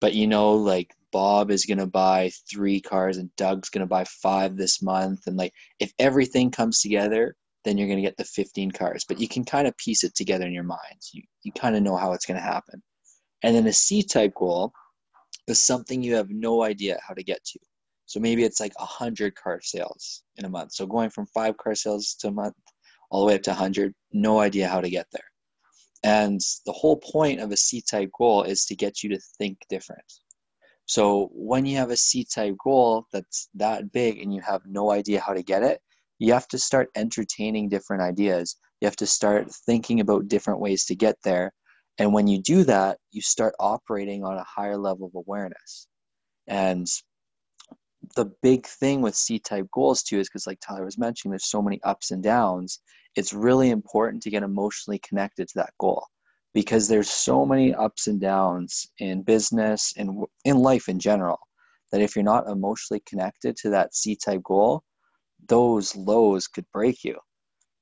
but 0.00 0.14
you 0.14 0.26
know 0.26 0.54
like 0.54 0.94
bob 1.12 1.50
is 1.50 1.64
going 1.64 1.78
to 1.78 1.86
buy 1.86 2.30
three 2.50 2.80
cars 2.80 3.16
and 3.16 3.34
doug's 3.36 3.70
going 3.70 3.80
to 3.80 3.86
buy 3.86 4.04
five 4.04 4.56
this 4.56 4.82
month. 4.82 5.26
And 5.26 5.36
like 5.36 5.52
if 5.80 5.92
everything 5.98 6.50
comes 6.50 6.80
together 6.80 7.34
then 7.66 7.76
you're 7.76 7.88
going 7.88 7.98
to 7.98 8.02
get 8.02 8.16
the 8.16 8.24
15 8.24 8.70
cars. 8.70 9.04
But 9.06 9.20
you 9.20 9.28
can 9.28 9.44
kind 9.44 9.66
of 9.66 9.76
piece 9.76 10.04
it 10.04 10.14
together 10.14 10.46
in 10.46 10.52
your 10.52 10.62
mind. 10.62 11.00
You, 11.12 11.22
you 11.42 11.50
kind 11.52 11.74
of 11.74 11.82
know 11.82 11.96
how 11.96 12.12
it's 12.12 12.24
going 12.24 12.38
to 12.38 12.42
happen. 12.42 12.80
And 13.42 13.54
then 13.54 13.66
a 13.66 13.72
C 13.72 14.02
type 14.02 14.34
goal 14.34 14.72
is 15.48 15.60
something 15.60 16.02
you 16.02 16.14
have 16.14 16.30
no 16.30 16.62
idea 16.62 16.98
how 17.06 17.12
to 17.12 17.24
get 17.24 17.44
to. 17.44 17.58
So 18.06 18.20
maybe 18.20 18.44
it's 18.44 18.60
like 18.60 18.78
100 18.78 19.34
car 19.34 19.60
sales 19.62 20.22
in 20.36 20.44
a 20.44 20.48
month. 20.48 20.72
So 20.72 20.86
going 20.86 21.10
from 21.10 21.26
five 21.26 21.56
car 21.56 21.74
sales 21.74 22.14
to 22.20 22.28
a 22.28 22.32
month 22.32 22.54
all 23.10 23.20
the 23.20 23.26
way 23.26 23.34
up 23.34 23.42
to 23.42 23.50
100, 23.50 23.92
no 24.12 24.38
idea 24.38 24.68
how 24.68 24.80
to 24.80 24.88
get 24.88 25.06
there. 25.12 25.24
And 26.04 26.40
the 26.66 26.72
whole 26.72 26.98
point 26.98 27.40
of 27.40 27.50
a 27.50 27.56
C 27.56 27.82
type 27.82 28.10
goal 28.16 28.44
is 28.44 28.64
to 28.66 28.76
get 28.76 29.02
you 29.02 29.10
to 29.10 29.20
think 29.38 29.58
different. 29.68 30.04
So 30.84 31.30
when 31.32 31.66
you 31.66 31.78
have 31.78 31.90
a 31.90 31.96
C 31.96 32.24
type 32.24 32.54
goal 32.62 33.06
that's 33.12 33.48
that 33.54 33.90
big 33.90 34.20
and 34.20 34.32
you 34.32 34.40
have 34.42 34.62
no 34.66 34.92
idea 34.92 35.20
how 35.20 35.34
to 35.34 35.42
get 35.42 35.64
it, 35.64 35.80
you 36.18 36.32
have 36.32 36.48
to 36.48 36.58
start 36.58 36.88
entertaining 36.96 37.68
different 37.68 38.02
ideas. 38.02 38.56
You 38.80 38.86
have 38.86 38.96
to 38.96 39.06
start 39.06 39.50
thinking 39.66 40.00
about 40.00 40.28
different 40.28 40.60
ways 40.60 40.84
to 40.86 40.94
get 40.94 41.16
there. 41.24 41.52
And 41.98 42.12
when 42.12 42.26
you 42.26 42.40
do 42.42 42.64
that, 42.64 42.98
you 43.12 43.22
start 43.22 43.54
operating 43.58 44.24
on 44.24 44.36
a 44.36 44.44
higher 44.44 44.76
level 44.76 45.06
of 45.06 45.14
awareness. 45.14 45.88
And 46.46 46.86
the 48.14 48.26
big 48.42 48.66
thing 48.66 49.00
with 49.00 49.16
C 49.16 49.38
type 49.38 49.66
goals 49.72 50.02
too 50.02 50.18
is 50.18 50.28
because, 50.28 50.46
like 50.46 50.60
Tyler 50.60 50.84
was 50.84 50.98
mentioning, 50.98 51.30
there's 51.30 51.50
so 51.50 51.62
many 51.62 51.80
ups 51.82 52.10
and 52.10 52.22
downs. 52.22 52.80
It's 53.16 53.32
really 53.32 53.70
important 53.70 54.22
to 54.22 54.30
get 54.30 54.42
emotionally 54.42 55.00
connected 55.00 55.48
to 55.48 55.54
that 55.56 55.72
goal 55.80 56.04
because 56.54 56.88
there's 56.88 57.10
so 57.10 57.44
many 57.44 57.74
ups 57.74 58.06
and 58.06 58.20
downs 58.20 58.86
in 58.98 59.22
business 59.22 59.92
and 59.96 60.24
in 60.44 60.56
life 60.56 60.88
in 60.88 60.98
general 60.98 61.38
that 61.92 62.00
if 62.00 62.14
you're 62.14 62.22
not 62.22 62.48
emotionally 62.48 63.02
connected 63.06 63.56
to 63.56 63.70
that 63.70 63.94
C 63.94 64.16
type 64.16 64.42
goal, 64.42 64.82
those 65.48 65.94
lows 65.96 66.46
could 66.48 66.66
break 66.72 67.04
you. 67.04 67.18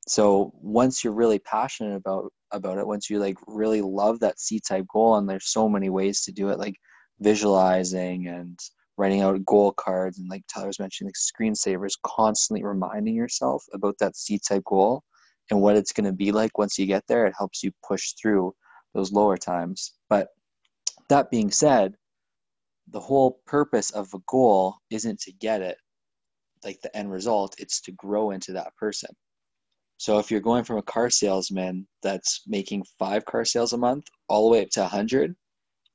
So 0.07 0.53
once 0.61 1.03
you're 1.03 1.15
really 1.15 1.39
passionate 1.39 1.97
about 1.97 2.33
about 2.53 2.79
it 2.79 2.87
once 2.87 3.11
you 3.11 3.19
like 3.19 3.37
really 3.49 3.81
love 3.81 4.21
that 4.21 4.39
c 4.39 4.61
type 4.61 4.87
goal 4.93 5.17
and 5.17 5.29
there's 5.29 5.51
so 5.51 5.69
many 5.69 5.91
ways 5.91 6.23
to 6.23 6.31
do 6.31 6.51
it 6.51 6.59
like 6.59 6.77
visualizing 7.21 8.29
and 8.29 8.59
writing 8.97 9.23
out 9.23 9.45
goal 9.45 9.73
cards 9.73 10.19
and 10.19 10.29
like 10.31 10.43
tyler 10.47 10.69
was 10.69 10.79
mentioning 10.79 11.09
like 11.09 11.15
screensavers 11.17 11.95
constantly 12.05 12.65
reminding 12.65 13.15
yourself 13.15 13.65
about 13.73 13.97
that 13.99 14.15
c 14.17 14.39
type 14.39 14.63
goal 14.65 15.03
and 15.51 15.61
what 15.61 15.77
it's 15.77 15.93
going 15.93 16.05
to 16.05 16.13
be 16.13 16.33
like 16.33 16.59
once 16.59 16.79
you 16.79 16.87
get 16.87 17.03
there 17.09 17.27
it 17.27 17.35
helps 17.37 17.63
you 17.63 17.73
push 17.87 18.13
through 18.21 18.55
those 18.95 19.13
lower 19.13 19.37
times. 19.37 19.95
But 20.09 20.29
that 21.09 21.31
being 21.31 21.51
said 21.51 21.95
the 22.89 23.01
whole 23.01 23.41
purpose 23.47 23.91
of 23.91 24.13
a 24.15 24.19
goal 24.29 24.77
isn't 24.91 25.21
to 25.21 25.33
get 25.33 25.63
it 25.63 25.77
like 26.65 26.81
the 26.81 26.97
end 26.97 27.11
result 27.11 27.55
it's 27.59 27.81
to 27.83 27.93
grow 27.93 28.31
into 28.31 28.53
that 28.53 28.75
person. 28.77 29.11
So 29.97 30.19
if 30.19 30.31
you're 30.31 30.41
going 30.41 30.65
from 30.65 30.79
a 30.79 30.83
car 30.83 31.09
salesman 31.11 31.87
that's 32.03 32.43
making 32.47 32.85
five 32.99 33.25
car 33.25 33.45
sales 33.45 33.73
a 33.73 33.79
month 33.79 34.07
all 34.29 34.49
the 34.49 34.53
way 34.53 34.63
up 34.63 34.71
to 34.71 34.81
100 34.81 35.35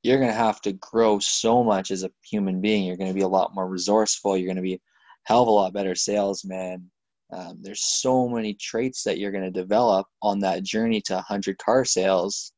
you're 0.02 0.18
going 0.18 0.30
to 0.30 0.34
have 0.34 0.62
to 0.62 0.72
grow 0.74 1.20
so 1.20 1.62
much 1.62 1.92
as 1.92 2.04
a 2.04 2.12
human 2.24 2.62
being. 2.62 2.86
You're 2.86 2.96
going 2.96 3.10
to 3.10 3.16
be 3.16 3.22
a 3.22 3.28
lot 3.28 3.54
more 3.54 3.68
resourceful. 3.68 4.38
You're 4.38 4.48
going 4.48 4.56
to 4.56 4.62
be 4.62 4.76
a 4.76 4.80
hell 5.26 5.42
of 5.42 5.50
a 5.50 5.52
lot 5.52 5.74
better 5.74 5.94
salesman. 5.94 6.90
Um, 7.34 7.60
there's 7.62 7.84
so 7.84 8.30
many 8.30 8.54
traits 8.54 9.04
that 9.04 9.20
you're 9.20 9.32
going 9.32 9.44
to 9.44 9.52
develop 9.52 10.08
on 10.22 10.40
that 10.40 10.64
journey 10.64 11.02
to 11.02 11.16
100 11.16 11.58
car 11.58 11.84
sales 11.84 12.54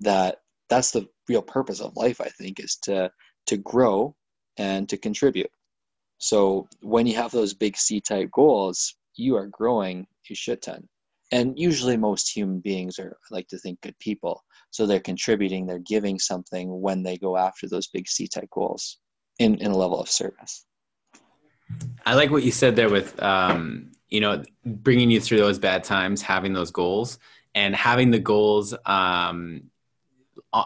that 0.00 0.38
that's 0.68 0.90
the 0.90 1.06
real 1.28 1.42
purpose 1.42 1.80
of 1.80 1.96
life 1.96 2.20
i 2.20 2.28
think 2.28 2.58
is 2.58 2.76
to 2.76 3.10
to 3.46 3.56
grow 3.58 4.14
and 4.56 4.88
to 4.88 4.96
contribute 4.96 5.50
so 6.20 6.68
when 6.82 7.06
you 7.06 7.16
have 7.16 7.32
those 7.32 7.54
big 7.54 7.76
C 7.76 7.98
type 7.98 8.30
goals, 8.30 8.94
you 9.16 9.36
are 9.36 9.46
growing 9.46 10.06
a 10.30 10.34
shit 10.34 10.62
ton. 10.62 10.86
And 11.32 11.58
usually 11.58 11.96
most 11.96 12.28
human 12.28 12.60
beings 12.60 12.98
are 12.98 13.16
I 13.30 13.34
like 13.34 13.48
to 13.48 13.58
think 13.58 13.80
good 13.80 13.98
people. 14.00 14.44
So 14.70 14.86
they're 14.86 15.00
contributing, 15.00 15.66
they're 15.66 15.78
giving 15.78 16.18
something 16.18 16.80
when 16.80 17.02
they 17.02 17.16
go 17.16 17.36
after 17.36 17.68
those 17.68 17.88
big 17.88 18.06
C 18.06 18.28
type 18.28 18.50
goals 18.50 18.98
in, 19.38 19.56
in 19.56 19.70
a 19.70 19.76
level 19.76 19.98
of 19.98 20.10
service. 20.10 20.66
I 22.04 22.14
like 22.14 22.30
what 22.30 22.42
you 22.42 22.52
said 22.52 22.76
there 22.76 22.90
with, 22.90 23.20
um, 23.22 23.92
you 24.08 24.20
know, 24.20 24.42
bringing 24.64 25.10
you 25.10 25.20
through 25.20 25.38
those 25.38 25.58
bad 25.58 25.84
times, 25.84 26.20
having 26.20 26.52
those 26.52 26.70
goals 26.70 27.18
and 27.54 27.74
having 27.74 28.10
the 28.10 28.18
goals 28.18 28.74
um, 28.84 29.69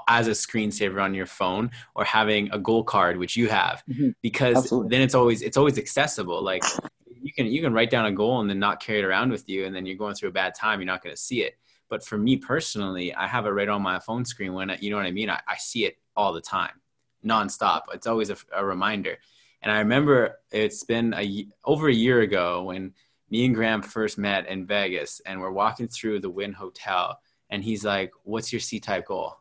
as 0.09 0.29
a 0.29 0.33
screensaver 0.33 1.03
on 1.03 1.15
your 1.15 1.27
phone 1.27 1.71
or 1.95 2.05
having 2.05 2.51
a 2.53 2.59
goal 2.59 2.83
card 2.83 3.17
which 3.19 3.37
you 3.37 3.49
have 3.49 3.83
mm-hmm. 3.89 4.11
because 4.23 4.57
Absolutely. 4.57 4.89
then 4.91 5.03
it's 5.03 5.15
always 5.15 5.43
it's 5.43 5.57
always 5.57 5.79
accessible. 5.79 6.43
Like 6.43 6.63
you 7.07 7.33
can 7.33 7.47
you 7.47 7.61
can 7.61 7.73
write 7.73 7.91
down 7.91 8.07
a 8.07 8.13
goal 8.13 8.41
and 8.41 8.49
then 8.49 8.59
not 8.59 8.81
carry 8.81 9.01
it 9.01 9.05
around 9.05 9.31
with 9.31 9.49
you 9.49 9.67
and 9.67 9.75
then 9.75 9.87
you're 9.87 9.97
going 9.97 10.15
through 10.15 10.31
a 10.31 10.33
bad 10.33 10.55
time 10.55 10.81
you're 10.81 10.87
not 10.87 11.03
going 11.03 11.15
to 11.15 11.21
see 11.21 11.43
it. 11.43 11.59
But 11.91 12.05
for 12.05 12.17
me 12.17 12.37
personally 12.37 13.15
i 13.15 13.27
have 13.27 13.47
it 13.47 13.51
right 13.51 13.69
on 13.69 13.83
my 13.83 13.99
phone 13.99 14.25
screen 14.25 14.55
when 14.55 14.71
I, 14.71 14.79
you 14.81 14.91
know 14.91 14.97
what 14.97 15.07
i 15.07 15.11
mean? 15.11 15.31
I, 15.31 15.41
I 15.47 15.57
see 15.57 15.85
it 15.85 15.97
all 16.17 16.33
the 16.33 16.41
time 16.41 16.81
nonstop. 17.25 17.83
It's 17.93 18.07
always 18.07 18.31
a, 18.31 18.37
a 18.55 18.65
reminder. 18.65 19.19
And 19.63 19.73
i 19.73 19.79
remember 19.79 20.39
it's 20.51 20.85
been 20.85 21.15
a 21.15 21.47
over 21.65 21.89
a 21.89 21.95
year 21.95 22.21
ago 22.21 22.65
when 22.65 22.95
me 23.31 23.47
and 23.47 23.55
Graeme 23.55 23.83
first 23.83 24.19
met 24.19 24.47
in 24.47 24.67
vegas 24.67 25.21
and 25.27 25.41
we're 25.41 25.51
walking 25.51 25.89
through 25.89 26.21
the 26.21 26.31
wynn 26.31 26.53
hotel 26.53 27.19
and 27.51 27.65
he's 27.65 27.85
like 27.85 28.13
what's 28.23 28.53
your 28.53 28.61
c-type 28.61 29.07
goal 29.07 29.39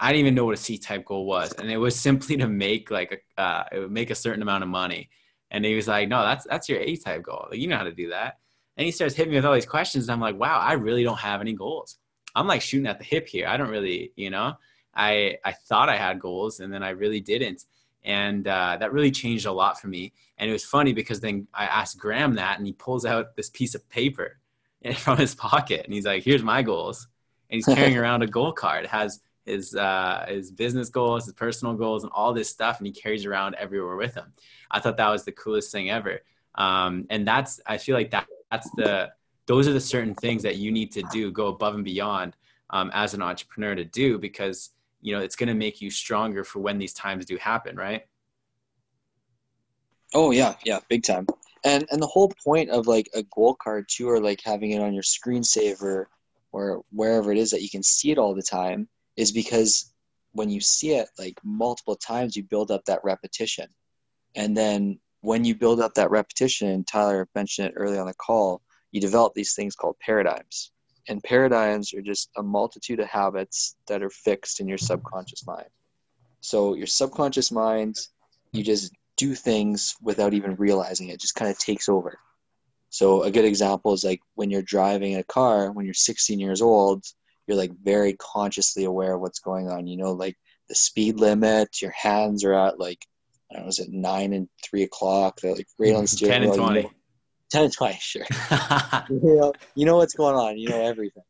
i 0.00 0.10
didn't 0.10 0.20
even 0.20 0.34
know 0.34 0.44
what 0.44 0.54
a 0.54 0.56
c-type 0.56 1.04
goal 1.04 1.26
was 1.26 1.52
and 1.52 1.70
it 1.70 1.76
was 1.76 1.94
simply 1.94 2.36
to 2.36 2.48
make 2.48 2.90
like 2.90 3.24
a 3.36 3.40
uh, 3.40 3.64
it 3.70 3.78
would 3.78 3.92
make 3.92 4.10
a 4.10 4.14
certain 4.14 4.42
amount 4.42 4.64
of 4.64 4.68
money 4.68 5.08
and 5.50 5.64
he 5.64 5.74
was 5.74 5.88
like, 5.88 6.08
no, 6.08 6.22
that's 6.22 6.46
that's 6.48 6.68
your 6.68 6.80
A 6.80 6.96
type 6.96 7.22
goal. 7.22 7.48
Like, 7.50 7.58
you 7.58 7.68
know 7.68 7.76
how 7.76 7.84
to 7.84 7.92
do 7.92 8.10
that. 8.10 8.38
And 8.76 8.84
he 8.84 8.92
starts 8.92 9.14
hitting 9.14 9.32
me 9.32 9.36
with 9.36 9.44
all 9.44 9.54
these 9.54 9.66
questions. 9.66 10.08
I'm 10.08 10.20
like, 10.20 10.38
wow, 10.38 10.58
I 10.58 10.74
really 10.74 11.02
don't 11.02 11.18
have 11.18 11.40
any 11.40 11.52
goals. 11.52 11.96
I'm 12.34 12.46
like 12.46 12.62
shooting 12.62 12.86
at 12.86 12.98
the 12.98 13.04
hip 13.04 13.26
here. 13.26 13.48
I 13.48 13.56
don't 13.56 13.68
really, 13.68 14.12
you 14.16 14.30
know, 14.30 14.54
I 14.94 15.38
I 15.44 15.52
thought 15.52 15.88
I 15.88 15.96
had 15.96 16.20
goals 16.20 16.60
and 16.60 16.72
then 16.72 16.82
I 16.82 16.90
really 16.90 17.20
didn't. 17.20 17.64
And 18.02 18.46
uh, 18.46 18.78
that 18.80 18.92
really 18.92 19.10
changed 19.10 19.44
a 19.44 19.52
lot 19.52 19.78
for 19.78 19.88
me. 19.88 20.12
And 20.38 20.48
it 20.48 20.52
was 20.52 20.64
funny 20.64 20.92
because 20.92 21.20
then 21.20 21.48
I 21.52 21.66
asked 21.66 21.98
Graeme 21.98 22.34
that 22.34 22.56
and 22.58 22.66
he 22.66 22.72
pulls 22.72 23.04
out 23.04 23.36
this 23.36 23.50
piece 23.50 23.74
of 23.74 23.86
paper 23.90 24.38
from 24.96 25.18
his 25.18 25.34
pocket 25.34 25.84
and 25.84 25.92
he's 25.92 26.06
like, 26.06 26.22
here's 26.22 26.42
my 26.42 26.62
goals. 26.62 27.08
And 27.50 27.56
he's 27.56 27.66
carrying 27.66 27.98
around 27.98 28.22
a 28.22 28.28
goal 28.28 28.52
card. 28.52 28.84
It 28.84 28.90
has 28.90 29.20
his 29.50 29.74
uh, 29.74 30.26
his 30.28 30.50
business 30.50 30.88
goals, 30.88 31.26
his 31.26 31.34
personal 31.34 31.74
goals, 31.74 32.04
and 32.04 32.12
all 32.14 32.32
this 32.32 32.48
stuff, 32.48 32.78
and 32.78 32.86
he 32.86 32.92
carries 32.92 33.26
around 33.26 33.54
everywhere 33.56 33.96
with 33.96 34.14
him. 34.14 34.32
I 34.70 34.80
thought 34.80 34.96
that 34.96 35.08
was 35.08 35.24
the 35.24 35.32
coolest 35.32 35.72
thing 35.72 35.90
ever. 35.90 36.20
Um, 36.54 37.06
and 37.10 37.26
that's 37.26 37.60
I 37.66 37.78
feel 37.78 37.96
like 37.96 38.10
that 38.10 38.26
that's 38.50 38.70
the 38.72 39.10
those 39.46 39.66
are 39.66 39.72
the 39.72 39.80
certain 39.80 40.14
things 40.14 40.42
that 40.42 40.56
you 40.56 40.70
need 40.70 40.92
to 40.92 41.02
do, 41.12 41.30
go 41.30 41.48
above 41.48 41.74
and 41.74 41.84
beyond 41.84 42.36
um, 42.70 42.90
as 42.94 43.14
an 43.14 43.22
entrepreneur 43.22 43.74
to 43.74 43.84
do 43.84 44.18
because 44.18 44.70
you 45.00 45.14
know 45.14 45.20
it's 45.22 45.36
going 45.36 45.48
to 45.48 45.54
make 45.54 45.80
you 45.80 45.90
stronger 45.90 46.44
for 46.44 46.60
when 46.60 46.78
these 46.78 46.92
times 46.92 47.26
do 47.26 47.36
happen, 47.36 47.76
right? 47.76 48.06
Oh 50.14 50.30
yeah, 50.30 50.54
yeah, 50.64 50.80
big 50.88 51.02
time. 51.02 51.26
And 51.64 51.86
and 51.90 52.02
the 52.02 52.06
whole 52.06 52.32
point 52.44 52.70
of 52.70 52.86
like 52.86 53.08
a 53.14 53.22
goal 53.34 53.54
card 53.54 53.86
too, 53.88 54.08
or 54.08 54.20
like 54.20 54.40
having 54.44 54.72
it 54.72 54.80
on 54.80 54.94
your 54.94 55.02
screensaver 55.02 56.06
or 56.52 56.82
wherever 56.92 57.30
it 57.30 57.38
is 57.38 57.50
that 57.50 57.62
you 57.62 57.70
can 57.70 57.82
see 57.82 58.10
it 58.10 58.18
all 58.18 58.34
the 58.34 58.42
time, 58.42 58.88
is 59.20 59.32
because 59.32 59.92
when 60.32 60.48
you 60.48 60.60
see 60.60 60.92
it 60.92 61.08
like 61.18 61.38
multiple 61.44 61.96
times, 61.96 62.34
you 62.34 62.42
build 62.42 62.70
up 62.70 62.82
that 62.86 63.04
repetition. 63.04 63.66
And 64.34 64.56
then 64.56 64.98
when 65.20 65.44
you 65.44 65.54
build 65.54 65.78
up 65.80 65.92
that 65.94 66.10
repetition, 66.10 66.84
Tyler 66.84 67.28
mentioned 67.34 67.68
it 67.68 67.74
early 67.76 67.98
on 67.98 68.06
the 68.06 68.14
call, 68.14 68.62
you 68.92 69.00
develop 69.00 69.34
these 69.34 69.54
things 69.54 69.76
called 69.76 69.96
paradigms. 70.00 70.72
And 71.08 71.22
paradigms 71.22 71.92
are 71.92 72.00
just 72.00 72.30
a 72.38 72.42
multitude 72.42 73.00
of 73.00 73.08
habits 73.08 73.76
that 73.88 74.02
are 74.02 74.10
fixed 74.10 74.58
in 74.58 74.66
your 74.66 74.78
subconscious 74.78 75.46
mind. 75.46 75.68
So 76.40 76.74
your 76.74 76.86
subconscious 76.86 77.52
mind, 77.52 77.96
you 78.52 78.64
just 78.64 78.90
do 79.18 79.34
things 79.34 79.96
without 80.00 80.32
even 80.32 80.54
realizing 80.54 81.10
it, 81.10 81.20
just 81.20 81.34
kind 81.34 81.50
of 81.50 81.58
takes 81.58 81.90
over. 81.90 82.18
So 82.88 83.22
a 83.24 83.30
good 83.30 83.44
example 83.44 83.92
is 83.92 84.02
like 84.02 84.20
when 84.34 84.50
you're 84.50 84.62
driving 84.62 85.16
a 85.16 85.24
car, 85.24 85.72
when 85.72 85.84
you're 85.84 85.92
16 85.92 86.40
years 86.40 86.62
old, 86.62 87.04
you're 87.46 87.56
like 87.56 87.72
very 87.82 88.14
consciously 88.14 88.84
aware 88.84 89.14
of 89.14 89.20
what's 89.20 89.40
going 89.40 89.68
on. 89.68 89.86
You 89.86 89.96
know, 89.96 90.12
like 90.12 90.36
the 90.68 90.74
speed 90.74 91.18
limit, 91.18 91.82
your 91.82 91.92
hands 91.92 92.44
are 92.44 92.54
at 92.54 92.78
like 92.78 93.04
I 93.50 93.56
don't 93.56 93.64
know, 93.64 93.68
is 93.68 93.80
it 93.80 93.90
nine 93.90 94.32
and 94.32 94.48
three 94.62 94.84
o'clock? 94.84 95.40
They're 95.40 95.54
like 95.54 95.68
right 95.78 95.94
on 95.94 96.02
the 96.02 96.08
steering 96.08 96.42
10 96.42 96.50
and 96.50 96.54
20. 96.54 96.76
You 96.76 96.82
know, 96.84 96.90
10 97.50 97.64
and 97.64 97.72
20, 97.72 97.94
sure. 98.00 98.26
you, 99.10 99.20
know, 99.22 99.52
you 99.74 99.86
know 99.86 99.96
what's 99.96 100.14
going 100.14 100.36
on, 100.36 100.58
you 100.58 100.68
know 100.68 100.80
everything. 100.80 101.24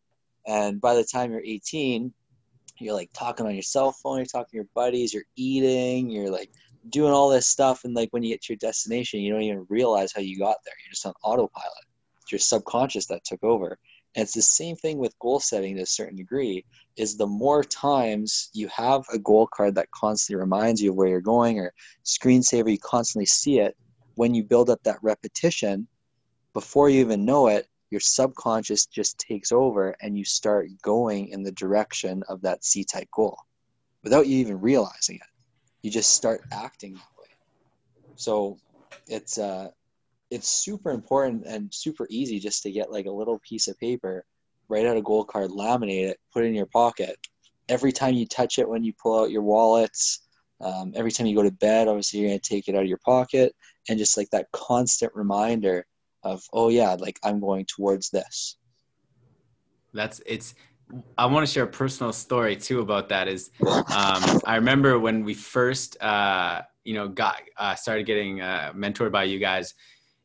And 0.47 0.81
by 0.81 0.95
the 0.95 1.05
time 1.05 1.33
you're 1.33 1.43
18, 1.43 2.13
you're 2.79 2.95
like 2.95 3.11
talking 3.13 3.47
on 3.47 3.55
your 3.55 3.63
cell 3.63 3.93
phone, 3.93 4.19
you're 4.19 4.27
talking 4.27 4.51
to 4.51 4.57
your 4.57 4.69
buddies, 4.75 5.13
you're 5.13 5.25
eating, 5.37 6.11
you're 6.11 6.31
like 6.31 6.51
doing 6.89 7.13
all 7.13 7.29
this 7.29 7.47
stuff. 7.47 7.85
And 7.85 7.95
like 7.95 8.09
when 8.11 8.23
you 8.23 8.31
get 8.31 8.43
to 8.43 8.53
your 8.53 8.59
destination, 8.59 9.21
you 9.21 9.33
don't 9.33 9.43
even 9.43 9.67
realize 9.69 10.13
how 10.15 10.23
you 10.23 10.39
got 10.39 10.57
there. 10.65 10.75
You're 10.85 10.93
just 10.93 11.07
on 11.07 11.13
autopilot. 11.23 11.85
It's 12.23 12.33
your 12.33 12.39
subconscious 12.39 13.07
that 13.07 13.25
took 13.25 13.43
over. 13.45 13.79
And 14.17 14.25
it's 14.25 14.35
the 14.35 14.43
same 14.43 14.77
thing 14.77 14.99
with 14.99 15.19
goal 15.21 15.41
setting 15.41 15.77
to 15.77 15.83
a 15.83 15.87
certain 15.87 16.17
degree, 16.17 16.65
is 16.97 17.17
the 17.17 17.27
more 17.27 17.63
times 17.63 18.51
you 18.53 18.69
have 18.69 19.05
a 19.13 19.19
goal 19.19 19.47
card 19.47 19.77
that 19.77 19.91
constantly 19.93 20.41
reminds 20.41 20.83
you 20.83 20.91
of 20.91 20.97
where 20.97 21.09
you're 21.09 21.21
going 21.21 21.59
or 21.59 21.73
screensaver, 22.05 22.71
you 22.71 22.79
constantly 22.79 23.27
see 23.27 23.61
it, 23.61 23.77
when 24.17 24.35
you 24.35 24.43
build 24.43 24.69
up 24.69 24.83
that 24.83 24.99
repetition, 25.03 25.87
before 26.53 26.91
you 26.91 27.01
even 27.01 27.25
know 27.25 27.47
it, 27.47 27.67
your 27.91 28.01
subconscious 28.01 28.87
just 28.87 29.19
takes 29.19 29.53
over 29.53 29.95
and 30.01 30.19
you 30.19 30.25
start 30.25 30.69
going 30.83 31.29
in 31.29 31.43
the 31.43 31.53
direction 31.53 32.23
of 32.29 32.43
that 32.43 32.65
C 32.65 32.85
type 32.85 33.09
goal 33.15 33.39
without 34.03 34.27
you 34.27 34.39
even 34.39 34.61
realizing 34.61 35.17
it. 35.17 35.23
You 35.83 35.91
just 35.91 36.13
start 36.13 36.43
acting 36.53 36.95
that 36.95 37.03
way. 37.19 37.29
So 38.17 38.59
it's 39.07 39.39
uh 39.39 39.71
it's 40.31 40.49
super 40.49 40.91
important 40.91 41.45
and 41.47 41.73
super 41.75 42.07
easy 42.09 42.39
just 42.39 42.63
to 42.63 42.71
get 42.71 42.93
like 42.93 43.07
a 43.07 43.11
little 43.11 43.41
piece 43.47 43.69
of 43.69 43.79
paper, 43.79 44.25
write 44.69 44.87
out 44.87 44.97
a 44.97 45.03
goal 45.03 45.25
card, 45.25 45.51
laminate 45.51 46.09
it, 46.09 46.19
put 46.33 46.45
it 46.45 46.49
in 46.49 46.55
your 46.55 46.67
pocket. 46.67 47.17
Every 47.69 47.93
time 47.93 48.15
you 48.15 48.27
touch 48.27 48.59
it 48.59 48.69
when 48.69 48.85
you 48.85 48.93
pull 49.01 49.21
out 49.21 49.31
your 49.31 49.43
wallets, 49.43 50.21
um, 50.61 50.93
every 50.95 51.11
time 51.11 51.27
you 51.27 51.35
go 51.35 51.43
to 51.43 51.51
bed, 51.51 51.89
obviously 51.89 52.21
you're 52.21 52.29
going 52.29 52.41
to 52.41 52.49
take 52.49 52.69
it 52.69 52.75
out 52.75 52.83
of 52.83 52.89
your 52.89 53.01
pocket 53.05 53.55
and 53.89 53.99
just 53.99 54.17
like 54.17 54.29
that 54.31 54.47
constant 54.53 55.13
reminder 55.15 55.87
of, 56.23 56.43
oh 56.53 56.69
yeah, 56.69 56.95
like 56.95 57.19
I'm 57.25 57.41
going 57.41 57.67
towards 57.67 58.11
this. 58.11 58.57
That's 59.93 60.21
it's. 60.27 60.55
I 61.17 61.27
want 61.27 61.47
to 61.47 61.53
share 61.53 61.65
a 61.65 61.69
personal 61.69 62.13
story 62.13 62.57
too 62.57 62.81
about 62.81 63.09
that. 63.09 63.29
Is 63.29 63.51
um, 63.63 64.41
I 64.45 64.57
remember 64.57 64.99
when 64.99 65.25
we 65.25 65.35
first, 65.35 66.01
uh, 66.03 66.63
you 66.85 66.95
know, 66.95 67.09
got 67.09 67.43
uh, 67.57 67.75
started 67.75 68.07
getting 68.07 68.41
uh, 68.41 68.73
mentored 68.75 69.13
by 69.13 69.25
you 69.25 69.39
guys 69.39 69.75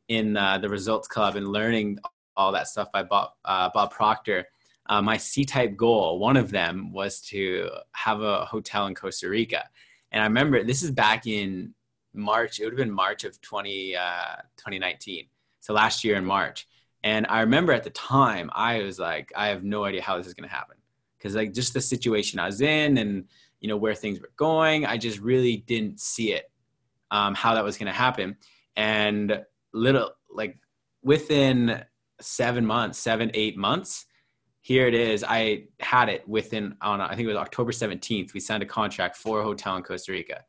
in 0.07 0.37
uh, 0.37 0.57
the 0.57 0.69
Results 0.69 1.07
Club 1.07 1.35
and 1.35 1.47
learning 1.47 1.99
all 2.37 2.51
that 2.51 2.67
stuff 2.67 2.91
by 2.91 3.03
Bob, 3.03 3.31
uh, 3.45 3.69
Bob 3.73 3.91
Proctor, 3.91 4.45
uh, 4.87 5.01
my 5.01 5.17
C-type 5.17 5.75
goal, 5.75 6.19
one 6.19 6.37
of 6.37 6.51
them 6.51 6.91
was 6.91 7.21
to 7.21 7.69
have 7.93 8.21
a 8.21 8.45
hotel 8.45 8.87
in 8.87 8.93
Costa 8.93 9.29
Rica. 9.29 9.63
And 10.11 10.21
I 10.21 10.25
remember 10.25 10.63
this 10.63 10.83
is 10.83 10.91
back 10.91 11.25
in 11.25 11.73
March. 12.13 12.59
It 12.59 12.65
would 12.65 12.73
have 12.73 12.77
been 12.77 12.91
March 12.91 13.23
of 13.23 13.39
20, 13.41 13.95
uh, 13.95 14.35
2019. 14.57 15.25
So 15.61 15.73
last 15.73 16.03
year 16.03 16.15
in 16.15 16.25
March. 16.25 16.67
And 17.03 17.25
I 17.29 17.41
remember 17.41 17.71
at 17.71 17.83
the 17.83 17.89
time, 17.91 18.49
I 18.53 18.81
was 18.81 18.99
like, 18.99 19.31
I 19.35 19.47
have 19.47 19.63
no 19.63 19.83
idea 19.83 20.01
how 20.01 20.17
this 20.17 20.27
is 20.27 20.33
going 20.33 20.47
to 20.49 20.55
happen. 20.55 20.77
Because 21.17 21.35
like 21.35 21.53
just 21.53 21.73
the 21.73 21.81
situation 21.81 22.39
I 22.39 22.45
was 22.45 22.61
in 22.61 22.97
and, 22.97 23.25
you 23.59 23.67
know, 23.67 23.77
where 23.77 23.95
things 23.95 24.19
were 24.19 24.31
going, 24.37 24.85
I 24.85 24.97
just 24.97 25.19
really 25.19 25.57
didn't 25.57 25.99
see 25.99 26.33
it, 26.33 26.51
um, 27.09 27.33
how 27.33 27.55
that 27.55 27.63
was 27.63 27.77
going 27.77 27.87
to 27.87 27.97
happen. 27.97 28.37
And 28.75 29.43
little 29.75 30.11
like 30.29 30.57
within 31.03 31.83
seven 32.21 32.65
months, 32.65 32.97
seven, 32.97 33.31
eight 33.33 33.57
months, 33.57 34.05
here 34.61 34.87
it 34.87 34.95
is. 34.95 35.23
I 35.23 35.65
had 35.79 36.09
it 36.09 36.27
within 36.27 36.75
on 36.81 37.01
I 37.01 37.09
think 37.09 37.25
it 37.25 37.27
was 37.27 37.37
October 37.37 37.71
17th. 37.71 38.33
We 38.33 38.39
signed 38.39 38.63
a 38.63 38.65
contract 38.65 39.15
for 39.15 39.41
a 39.41 39.43
hotel 39.43 39.75
in 39.75 39.83
Costa 39.83 40.11
Rica. 40.11 40.43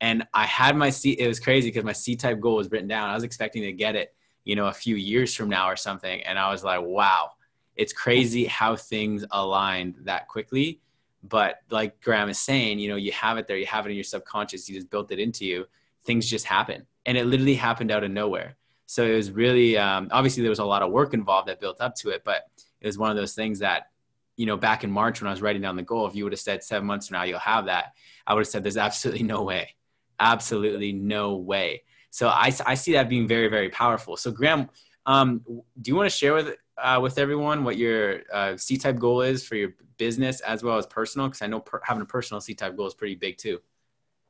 And 0.00 0.24
I 0.32 0.46
had 0.46 0.76
my 0.76 0.90
C 0.90 1.12
it 1.12 1.26
was 1.26 1.40
crazy 1.40 1.68
because 1.68 1.84
my 1.84 1.92
C 1.92 2.14
type 2.14 2.40
goal 2.40 2.56
was 2.56 2.70
written 2.70 2.88
down. 2.88 3.10
I 3.10 3.14
was 3.14 3.24
expecting 3.24 3.62
to 3.62 3.72
get 3.72 3.96
it, 3.96 4.14
you 4.44 4.54
know, 4.54 4.66
a 4.66 4.72
few 4.72 4.94
years 4.94 5.34
from 5.34 5.48
now 5.48 5.68
or 5.68 5.76
something. 5.76 6.22
And 6.22 6.38
I 6.38 6.50
was 6.50 6.62
like, 6.62 6.80
wow, 6.82 7.30
it's 7.74 7.92
crazy 7.92 8.44
how 8.44 8.76
things 8.76 9.24
aligned 9.32 9.96
that 10.02 10.28
quickly. 10.28 10.80
But 11.24 11.56
like 11.70 12.00
Graeme 12.00 12.28
is 12.28 12.38
saying, 12.38 12.78
you 12.78 12.88
know, 12.88 12.96
you 12.96 13.10
have 13.12 13.38
it 13.38 13.48
there, 13.48 13.56
you 13.56 13.66
have 13.66 13.86
it 13.86 13.90
in 13.90 13.96
your 13.96 14.04
subconscious, 14.04 14.68
you 14.68 14.76
just 14.76 14.90
built 14.90 15.10
it 15.10 15.18
into 15.18 15.44
you. 15.44 15.66
Things 16.04 16.30
just 16.30 16.44
happen. 16.44 16.86
And 17.08 17.16
it 17.16 17.24
literally 17.24 17.54
happened 17.54 17.90
out 17.90 18.04
of 18.04 18.10
nowhere. 18.10 18.58
So 18.86 19.04
it 19.04 19.16
was 19.16 19.30
really 19.30 19.76
um, 19.76 20.08
obviously 20.10 20.42
there 20.42 20.50
was 20.50 20.60
a 20.60 20.64
lot 20.64 20.82
of 20.82 20.90
work 20.90 21.12
involved 21.12 21.48
that 21.48 21.60
built 21.60 21.80
up 21.80 21.94
to 21.96 22.10
it, 22.10 22.22
but 22.24 22.42
it 22.80 22.86
was 22.86 22.96
one 22.96 23.10
of 23.10 23.16
those 23.16 23.34
things 23.34 23.58
that 23.58 23.90
you 24.36 24.46
know 24.46 24.56
back 24.56 24.82
in 24.82 24.90
March 24.90 25.20
when 25.20 25.28
I 25.28 25.30
was 25.30 25.42
writing 25.42 25.60
down 25.60 25.76
the 25.76 25.82
goal, 25.82 26.06
if 26.06 26.14
you 26.14 26.24
would 26.24 26.32
have 26.32 26.40
said 26.40 26.62
seven 26.62 26.86
months 26.86 27.08
from 27.08 27.16
now 27.16 27.24
you'll 27.24 27.38
have 27.38 27.66
that, 27.66 27.92
I 28.26 28.34
would 28.34 28.40
have 28.40 28.48
said 28.48 28.62
there's 28.62 28.76
absolutely 28.76 29.24
no 29.24 29.42
way, 29.42 29.74
absolutely 30.20 30.92
no 30.92 31.36
way. 31.36 31.82
So 32.10 32.28
I, 32.28 32.50
I 32.64 32.74
see 32.74 32.92
that 32.92 33.08
being 33.08 33.28
very 33.28 33.48
very 33.48 33.68
powerful. 33.68 34.16
So 34.16 34.30
Graeme, 34.30 34.70
um, 35.04 35.42
do 35.46 35.90
you 35.90 35.96
want 35.96 36.10
to 36.10 36.16
share 36.16 36.32
with 36.34 36.56
uh, 36.78 37.00
with 37.02 37.18
everyone 37.18 37.64
what 37.64 37.76
your 37.76 38.20
uh, 38.32 38.56
C 38.56 38.78
type 38.78 38.98
goal 38.98 39.20
is 39.22 39.46
for 39.46 39.56
your 39.56 39.74
business 39.98 40.40
as 40.40 40.62
well 40.62 40.78
as 40.78 40.86
personal? 40.86 41.28
Because 41.28 41.42
I 41.42 41.46
know 41.46 41.60
per- 41.60 41.82
having 41.84 42.02
a 42.02 42.06
personal 42.06 42.40
C 42.40 42.54
type 42.54 42.76
goal 42.76 42.86
is 42.86 42.94
pretty 42.94 43.16
big 43.16 43.36
too. 43.36 43.60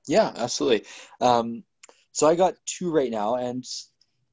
Yeah, 0.08 0.32
absolutely. 0.34 0.86
Um, 1.20 1.64
so 2.18 2.26
I 2.26 2.34
got 2.34 2.56
two 2.66 2.90
right 2.90 3.12
now, 3.12 3.36
and 3.36 3.64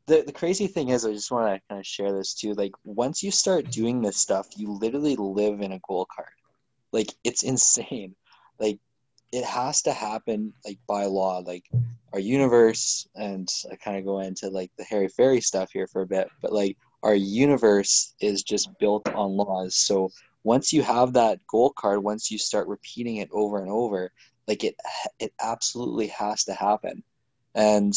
the, 0.08 0.24
the 0.26 0.34
crazy 0.34 0.66
thing 0.66 0.90
is, 0.90 1.06
I 1.06 1.12
just 1.12 1.30
want 1.30 1.54
to 1.54 1.62
kind 1.70 1.80
of 1.80 1.86
share 1.86 2.12
this 2.12 2.34
too. 2.34 2.56
Like, 2.56 2.72
once 2.84 3.22
you 3.22 3.30
start 3.30 3.70
doing 3.70 4.02
this 4.02 4.18
stuff, 4.18 4.48
you 4.58 4.72
literally 4.72 5.16
live 5.16 5.62
in 5.62 5.72
a 5.72 5.80
goal 5.88 6.08
card. 6.14 6.34
Like, 6.92 7.14
it's 7.24 7.44
insane. 7.44 8.16
like 8.60 8.80
it 9.32 9.44
has 9.44 9.84
to 9.84 9.94
happen 9.94 10.52
like 10.66 10.80
by 10.88 11.06
law. 11.06 11.44
Like 11.46 11.66
our 12.12 12.20
universe, 12.20 13.08
and 13.14 13.48
I 13.72 13.76
kind 13.76 13.98
of 13.98 14.04
go 14.04 14.20
into 14.22 14.50
like 14.50 14.72
the 14.80 14.84
Harry 14.86 15.08
Fairy 15.08 15.40
stuff 15.42 15.70
here 15.72 15.86
for 15.86 16.02
a 16.02 16.08
bit, 16.08 16.28
but 16.42 16.54
like 16.54 16.78
our 17.04 17.14
universe 17.14 18.16
is 18.20 18.42
just 18.42 18.68
built 18.80 19.08
on 19.10 19.38
laws. 19.38 19.76
So 19.76 20.10
once 20.44 20.74
you 20.74 20.82
have 20.82 21.14
that 21.14 21.46
goal 21.46 21.72
card, 21.78 22.04
once 22.04 22.32
you 22.32 22.40
start 22.40 22.68
repeating 22.68 23.18
it 23.18 23.30
over 23.32 23.60
and 23.60 23.70
over, 23.70 24.12
like 24.48 24.64
it 24.64 24.76
it 25.20 25.34
absolutely 25.40 26.08
has 26.08 26.46
to 26.46 26.54
happen. 26.56 27.04
And 27.56 27.94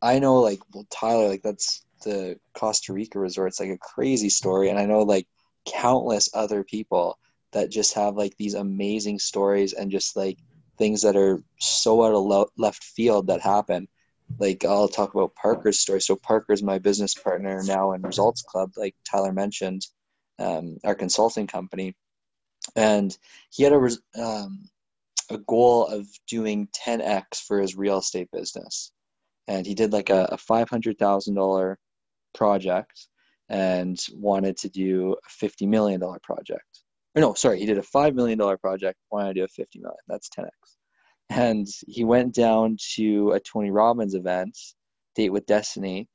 I 0.00 0.18
know 0.18 0.40
like 0.40 0.60
well 0.74 0.86
Tyler, 0.90 1.28
like 1.28 1.42
that's 1.42 1.84
the 2.04 2.38
Costa 2.54 2.92
Rica 2.92 3.18
resort. 3.18 3.48
It's 3.48 3.60
like 3.60 3.70
a 3.70 3.78
crazy 3.78 4.30
story. 4.30 4.70
And 4.70 4.78
I 4.78 4.86
know 4.86 5.02
like 5.02 5.28
countless 5.66 6.30
other 6.34 6.64
people 6.64 7.18
that 7.52 7.70
just 7.70 7.94
have 7.94 8.16
like 8.16 8.36
these 8.36 8.54
amazing 8.54 9.18
stories 9.18 9.74
and 9.74 9.90
just 9.90 10.16
like 10.16 10.38
things 10.78 11.02
that 11.02 11.16
are 11.16 11.42
so 11.60 12.02
out 12.02 12.14
of 12.14 12.24
lo- 12.24 12.50
left 12.56 12.82
field 12.82 13.28
that 13.28 13.40
happen. 13.40 13.86
Like 14.38 14.64
I'll 14.64 14.88
talk 14.88 15.14
about 15.14 15.34
Parker's 15.34 15.78
story. 15.78 16.00
So 16.00 16.16
Parker's 16.16 16.62
my 16.62 16.78
business 16.78 17.14
partner 17.14 17.62
now 17.64 17.92
in 17.92 18.02
Results 18.02 18.42
Club, 18.42 18.72
like 18.76 18.96
Tyler 19.08 19.32
mentioned, 19.32 19.86
um, 20.38 20.78
our 20.84 20.94
consulting 20.94 21.46
company, 21.46 21.94
and 22.74 23.16
he 23.50 23.62
had 23.62 23.74
a 23.74 23.88
um, 24.18 24.64
a 25.30 25.38
goal 25.38 25.86
of 25.86 26.06
doing 26.26 26.68
10x 26.86 27.42
for 27.46 27.60
his 27.60 27.76
real 27.76 27.98
estate 27.98 28.30
business, 28.32 28.92
and 29.48 29.66
he 29.66 29.74
did 29.74 29.92
like 29.92 30.10
a, 30.10 30.28
a 30.32 30.38
five 30.38 30.68
hundred 30.68 30.98
thousand 30.98 31.34
dollar 31.34 31.78
project 32.34 33.08
and 33.48 33.98
wanted 34.14 34.56
to 34.58 34.68
do 34.68 35.12
a 35.12 35.28
fifty 35.28 35.66
million 35.66 36.00
dollar 36.00 36.18
project 36.22 36.82
or 37.14 37.20
no, 37.20 37.34
sorry, 37.34 37.58
he 37.58 37.66
did 37.66 37.78
a 37.78 37.82
five 37.82 38.14
million 38.14 38.38
dollar 38.38 38.56
project. 38.56 38.98
Why 39.08 39.28
I 39.28 39.32
do 39.32 39.44
a 39.44 39.48
fifty 39.48 39.78
million? 39.78 39.98
That's 40.08 40.28
ten 40.28 40.46
x. 40.46 40.76
And 41.30 41.66
he 41.86 42.04
went 42.04 42.34
down 42.34 42.76
to 42.94 43.32
a 43.32 43.40
Tony 43.40 43.70
Robbins 43.70 44.14
event, 44.14 44.56
Date 45.14 45.30
with 45.30 45.46
Destiny, 45.46 46.08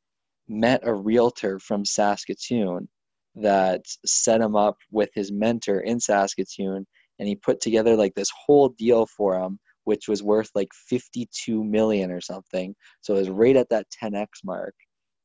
met 0.47 0.81
a 0.83 0.93
realtor 0.93 1.59
from 1.59 1.85
Saskatoon 1.85 2.87
that 3.35 3.81
set 4.05 4.41
him 4.41 4.55
up 4.55 4.77
with 4.91 5.09
his 5.13 5.31
mentor 5.31 5.81
in 5.81 5.99
Saskatoon, 5.99 6.85
and 7.19 7.27
he 7.27 7.35
put 7.35 7.61
together 7.61 7.95
like 7.95 8.15
this 8.15 8.31
whole 8.45 8.69
deal 8.69 9.05
for 9.05 9.39
him, 9.39 9.59
which 9.87 10.09
was 10.09 10.21
worth 10.21 10.49
like 10.53 10.67
fifty-two 10.89 11.63
million 11.63 12.11
or 12.11 12.19
something. 12.19 12.75
So 12.99 13.15
it 13.15 13.19
was 13.19 13.29
right 13.29 13.55
at 13.55 13.69
that 13.69 13.89
ten 13.89 14.15
x 14.15 14.41
mark. 14.43 14.75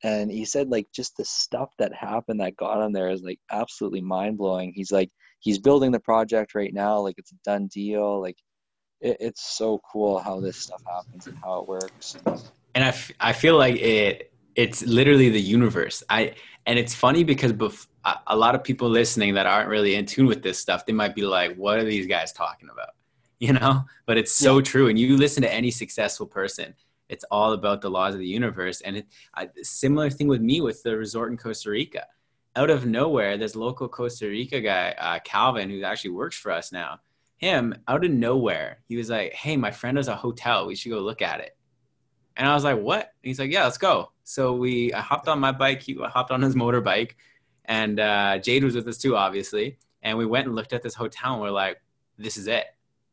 And 0.04 0.30
he 0.30 0.44
said 0.44 0.68
like 0.68 0.86
just 0.94 1.16
the 1.16 1.24
stuff 1.24 1.70
that 1.80 1.92
happened 1.92 2.40
that 2.40 2.56
got 2.56 2.84
him 2.84 2.92
there 2.92 3.10
is 3.10 3.22
like 3.22 3.40
absolutely 3.50 4.02
mind-blowing. 4.02 4.72
He's 4.72 4.92
like 4.92 5.10
he's 5.40 5.58
building 5.58 5.90
the 5.90 5.98
project 5.98 6.54
right 6.54 6.72
now 6.72 7.00
like 7.00 7.16
it's 7.18 7.32
a 7.32 7.36
done 7.44 7.66
deal. 7.74 8.20
Like 8.20 8.36
it, 9.00 9.16
it's 9.18 9.56
so 9.56 9.80
cool 9.92 10.20
how 10.20 10.38
this 10.38 10.58
stuff 10.58 10.82
happens 10.86 11.26
and 11.26 11.36
how 11.42 11.60
it 11.60 11.68
works. 11.68 12.16
And 12.74 12.84
I, 12.84 12.88
f- 12.88 13.12
I 13.18 13.32
feel 13.32 13.58
like 13.58 13.76
it 13.76 14.32
it's 14.54 14.82
literally 14.82 15.28
the 15.28 15.40
universe. 15.40 16.04
I 16.08 16.34
and 16.66 16.78
it's 16.78 16.94
funny 16.94 17.24
because 17.24 17.52
bef- 17.52 17.88
a 18.28 18.36
lot 18.36 18.54
of 18.54 18.62
people 18.62 18.88
listening 18.88 19.34
that 19.34 19.46
aren't 19.46 19.68
really 19.68 19.96
in 19.96 20.06
tune 20.06 20.26
with 20.26 20.42
this 20.42 20.58
stuff 20.58 20.86
they 20.86 20.92
might 20.92 21.14
be 21.16 21.22
like 21.22 21.56
what 21.56 21.78
are 21.78 21.84
these 21.84 22.06
guys 22.06 22.32
talking 22.32 22.68
about 22.72 22.90
you 23.46 23.52
know 23.52 23.84
but 24.06 24.16
it's 24.16 24.32
so 24.32 24.58
yeah. 24.58 24.64
true 24.64 24.88
and 24.88 24.98
you 24.98 25.16
listen 25.16 25.42
to 25.42 25.52
any 25.52 25.70
successful 25.70 26.26
person 26.26 26.74
it's 27.08 27.24
all 27.30 27.52
about 27.52 27.80
the 27.80 27.90
laws 27.90 28.14
of 28.14 28.20
the 28.20 28.26
universe 28.26 28.80
and 28.82 28.98
it, 28.98 29.06
a 29.36 29.48
similar 29.62 30.08
thing 30.08 30.28
with 30.28 30.40
me 30.40 30.60
with 30.60 30.82
the 30.82 30.96
resort 30.96 31.30
in 31.30 31.36
costa 31.36 31.70
rica 31.70 32.06
out 32.56 32.70
of 32.70 32.86
nowhere, 32.86 33.36
this 33.36 33.56
local 33.56 33.88
Costa 33.88 34.26
Rica 34.28 34.60
guy, 34.60 34.94
uh, 34.98 35.18
Calvin, 35.24 35.70
who 35.70 35.82
actually 35.82 36.10
works 36.10 36.36
for 36.36 36.52
us 36.52 36.72
now, 36.72 37.00
him 37.36 37.74
out 37.88 38.04
of 38.04 38.10
nowhere, 38.10 38.80
he 38.88 38.96
was 38.96 39.10
like, 39.10 39.32
"Hey, 39.32 39.56
my 39.56 39.70
friend 39.70 39.96
has 39.96 40.08
a 40.08 40.16
hotel. 40.16 40.66
We 40.66 40.76
should 40.76 40.90
go 40.90 41.00
look 41.00 41.22
at 41.22 41.40
it." 41.40 41.56
And 42.36 42.48
I 42.48 42.54
was 42.54 42.64
like, 42.64 42.78
"What?" 42.78 43.00
And 43.00 43.28
he's 43.28 43.38
like, 43.38 43.50
"Yeah, 43.50 43.64
let's 43.64 43.78
go." 43.78 44.12
So 44.24 44.52
we 44.54 44.92
I 44.92 45.00
hopped 45.00 45.28
on 45.28 45.40
my 45.40 45.52
bike. 45.52 45.82
He 45.82 45.94
hopped 45.94 46.30
on 46.30 46.42
his 46.42 46.54
motorbike, 46.62 47.12
and 47.64 47.98
uh, 47.98 48.38
Jade 48.38 48.64
was 48.64 48.74
with 48.74 48.86
us 48.88 48.98
too, 48.98 49.16
obviously. 49.16 49.78
And 50.02 50.18
we 50.18 50.26
went 50.26 50.46
and 50.46 50.56
looked 50.56 50.72
at 50.72 50.82
this 50.82 50.94
hotel, 50.94 51.34
and 51.34 51.42
we're 51.42 51.50
like, 51.50 51.80
"This 52.18 52.36
is 52.36 52.46
it. 52.46 52.66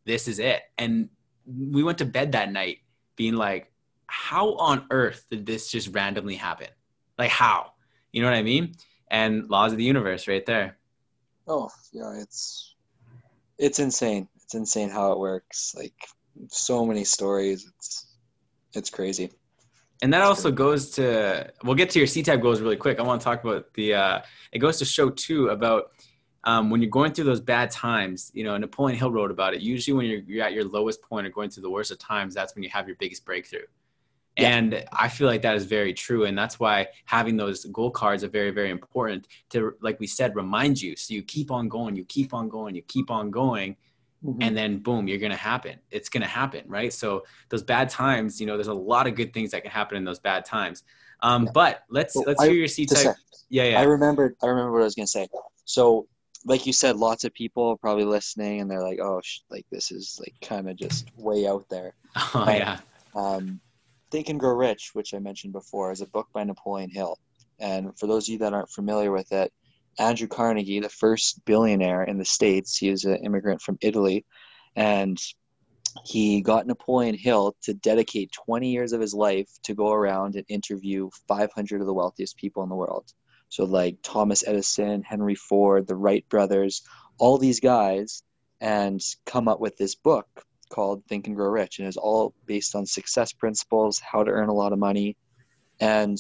This 0.05 0.27
is 0.27 0.39
it." 0.39 0.61
And 0.77 1.09
we 1.45 1.83
went 1.83 1.97
to 1.99 2.05
bed 2.05 2.33
that 2.33 2.51
night, 2.51 2.79
being 3.15 3.35
like, 3.35 3.71
"How 4.07 4.55
on 4.55 4.85
earth 4.91 5.25
did 5.29 5.45
this 5.45 5.71
just 5.71 5.93
randomly 5.93 6.35
happen? 6.35 6.67
Like 7.17 7.31
how?" 7.31 7.73
You 8.11 8.21
know 8.21 8.29
what 8.29 8.37
I 8.37 8.43
mean? 8.43 8.75
and 9.09 9.49
laws 9.49 9.71
of 9.71 9.77
the 9.77 9.83
universe 9.83 10.27
right 10.27 10.45
there. 10.45 10.77
Oh 11.47 11.69
yeah, 11.91 12.13
it's 12.21 12.75
it's 13.57 13.79
insane. 13.79 14.27
It's 14.43 14.53
insane 14.53 14.89
how 14.89 15.11
it 15.11 15.19
works. 15.19 15.73
Like 15.75 15.93
so 16.49 16.85
many 16.85 17.03
stories. 17.03 17.69
It's 17.75 18.15
it's 18.73 18.89
crazy. 18.89 19.31
And 20.01 20.13
that 20.13 20.21
also 20.21 20.51
goes 20.51 20.91
to 20.91 21.51
we'll 21.63 21.75
get 21.75 21.89
to 21.91 21.99
your 21.99 22.07
C 22.07 22.23
type 22.23 22.41
goals 22.41 22.61
really 22.61 22.77
quick. 22.77 22.99
I 22.99 23.03
want 23.03 23.19
to 23.19 23.25
talk 23.25 23.43
about 23.43 23.73
the 23.73 23.95
uh, 23.95 24.21
it 24.51 24.59
goes 24.59 24.77
to 24.79 24.85
show 24.85 25.09
too 25.09 25.49
about 25.49 25.91
um, 26.43 26.69
when 26.69 26.81
you're 26.81 26.89
going 26.89 27.13
through 27.13 27.25
those 27.25 27.41
bad 27.41 27.69
times, 27.71 28.31
you 28.33 28.43
know, 28.43 28.57
Napoleon 28.57 28.97
Hill 28.97 29.11
wrote 29.11 29.31
about 29.31 29.53
it. 29.53 29.61
Usually, 29.61 29.95
when 29.95 30.05
you're, 30.05 30.21
you're, 30.21 30.45
at 30.45 30.53
your 30.53 30.65
lowest 30.65 31.01
point 31.01 31.27
or 31.27 31.29
going 31.29 31.49
through 31.49 31.63
the 31.63 31.69
worst 31.69 31.91
of 31.91 31.99
times, 31.99 32.33
that's 32.33 32.55
when 32.55 32.63
you 32.63 32.69
have 32.69 32.87
your 32.87 32.95
biggest 32.97 33.25
breakthrough. 33.25 33.65
Yeah. 34.37 34.55
And 34.55 34.85
I 34.93 35.09
feel 35.09 35.27
like 35.27 35.41
that 35.41 35.55
is 35.55 35.65
very 35.65 35.93
true. 35.93 36.23
And 36.23 36.37
that's 36.37 36.59
why 36.59 36.87
having 37.05 37.35
those 37.35 37.65
goal 37.65 37.91
cards 37.91 38.23
are 38.23 38.29
very, 38.29 38.51
very 38.51 38.69
important 38.69 39.27
to, 39.49 39.73
like 39.81 39.99
we 39.99 40.07
said, 40.07 40.35
remind 40.35 40.81
you. 40.81 40.95
So 40.95 41.13
you 41.13 41.23
keep 41.23 41.51
on 41.51 41.67
going, 41.67 41.97
you 41.97 42.05
keep 42.05 42.33
on 42.33 42.47
going, 42.47 42.73
you 42.75 42.83
keep 42.83 43.11
on 43.11 43.31
going. 43.31 43.75
Mm-hmm. 44.23 44.41
And 44.41 44.55
then 44.55 44.79
boom, 44.79 45.07
you're 45.07 45.17
going 45.17 45.31
to 45.31 45.37
happen. 45.37 45.79
It's 45.91 46.07
going 46.07 46.21
to 46.21 46.29
happen. 46.29 46.63
Right. 46.67 46.93
So 46.93 47.25
those 47.49 47.63
bad 47.63 47.89
times, 47.89 48.39
you 48.39 48.47
know, 48.47 48.55
there's 48.55 48.67
a 48.67 48.73
lot 48.73 49.07
of 49.07 49.15
good 49.15 49.33
things 49.33 49.51
that 49.51 49.63
can 49.63 49.71
happen 49.71 49.97
in 49.97 50.05
those 50.05 50.19
bad 50.19 50.45
times. 50.45 50.83
Um, 51.21 51.45
yeah. 51.45 51.51
But 51.53 51.83
let's, 51.89 52.15
well, 52.15 52.25
let's 52.27 52.43
hear 52.43 52.53
your 52.53 52.67
C 52.67 52.85
type. 52.85 53.15
Yeah. 53.49 53.63
Yeah. 53.63 53.79
I 53.79 53.83
remember, 53.83 54.35
I 54.41 54.47
remember 54.47 54.71
what 54.71 54.81
I 54.81 54.85
was 54.85 54.95
going 54.95 55.05
to 55.05 55.11
say. 55.11 55.27
So 55.65 56.07
like 56.45 56.65
you 56.65 56.73
said, 56.73 56.97
lots 56.97 57.23
of 57.23 57.33
people 57.33 57.77
probably 57.77 58.05
listening 58.05 58.61
and 58.61 58.69
they're 58.69 58.83
like, 58.83 58.99
oh, 59.01 59.19
sh- 59.23 59.41
like 59.49 59.65
this 59.71 59.91
is 59.91 60.19
like 60.19 60.33
kind 60.41 60.69
of 60.69 60.77
just 60.77 61.09
way 61.17 61.47
out 61.47 61.65
there. 61.69 61.93
Oh, 62.33 62.45
but, 62.45 62.57
yeah. 62.57 62.79
Um, 63.15 63.59
Think 64.11 64.29
and 64.29 64.39
Grow 64.39 64.55
Rich, 64.55 64.91
which 64.93 65.13
I 65.13 65.19
mentioned 65.19 65.53
before, 65.53 65.91
is 65.91 66.01
a 66.01 66.07
book 66.07 66.27
by 66.33 66.43
Napoleon 66.43 66.89
Hill. 66.89 67.17
And 67.59 67.97
for 67.99 68.07
those 68.07 68.27
of 68.27 68.33
you 68.33 68.37
that 68.39 68.53
aren't 68.53 68.71
familiar 68.71 69.11
with 69.11 69.31
it, 69.31 69.51
Andrew 69.99 70.27
Carnegie, 70.27 70.79
the 70.79 70.89
first 70.89 71.43
billionaire 71.45 72.03
in 72.03 72.17
the 72.17 72.25
States, 72.25 72.77
he 72.77 72.89
was 72.89 73.05
an 73.05 73.17
immigrant 73.17 73.61
from 73.61 73.77
Italy, 73.81 74.25
and 74.75 75.19
he 76.05 76.41
got 76.41 76.67
Napoleon 76.67 77.15
Hill 77.15 77.55
to 77.63 77.73
dedicate 77.73 78.31
20 78.31 78.69
years 78.69 78.93
of 78.93 79.01
his 79.01 79.13
life 79.13 79.49
to 79.63 79.73
go 79.73 79.91
around 79.91 80.35
and 80.35 80.45
interview 80.47 81.09
500 81.27 81.81
of 81.81 81.87
the 81.87 81.93
wealthiest 81.93 82.37
people 82.37 82.63
in 82.63 82.69
the 82.69 82.75
world. 82.75 83.11
So, 83.49 83.65
like 83.65 83.97
Thomas 84.03 84.43
Edison, 84.47 85.03
Henry 85.03 85.35
Ford, 85.35 85.87
the 85.87 85.95
Wright 85.95 86.27
brothers, 86.29 86.83
all 87.17 87.37
these 87.37 87.59
guys, 87.59 88.23
and 88.61 89.01
come 89.25 89.47
up 89.47 89.59
with 89.59 89.77
this 89.77 89.95
book 89.95 90.27
called 90.69 91.03
Think 91.05 91.27
and 91.27 91.35
Grow 91.35 91.49
Rich, 91.49 91.79
and 91.79 91.87
it's 91.87 91.97
all 91.97 92.33
based 92.45 92.75
on 92.75 92.85
success 92.85 93.33
principles, 93.33 93.99
how 93.99 94.23
to 94.23 94.31
earn 94.31 94.49
a 94.49 94.53
lot 94.53 94.73
of 94.73 94.79
money. 94.79 95.17
And 95.79 96.17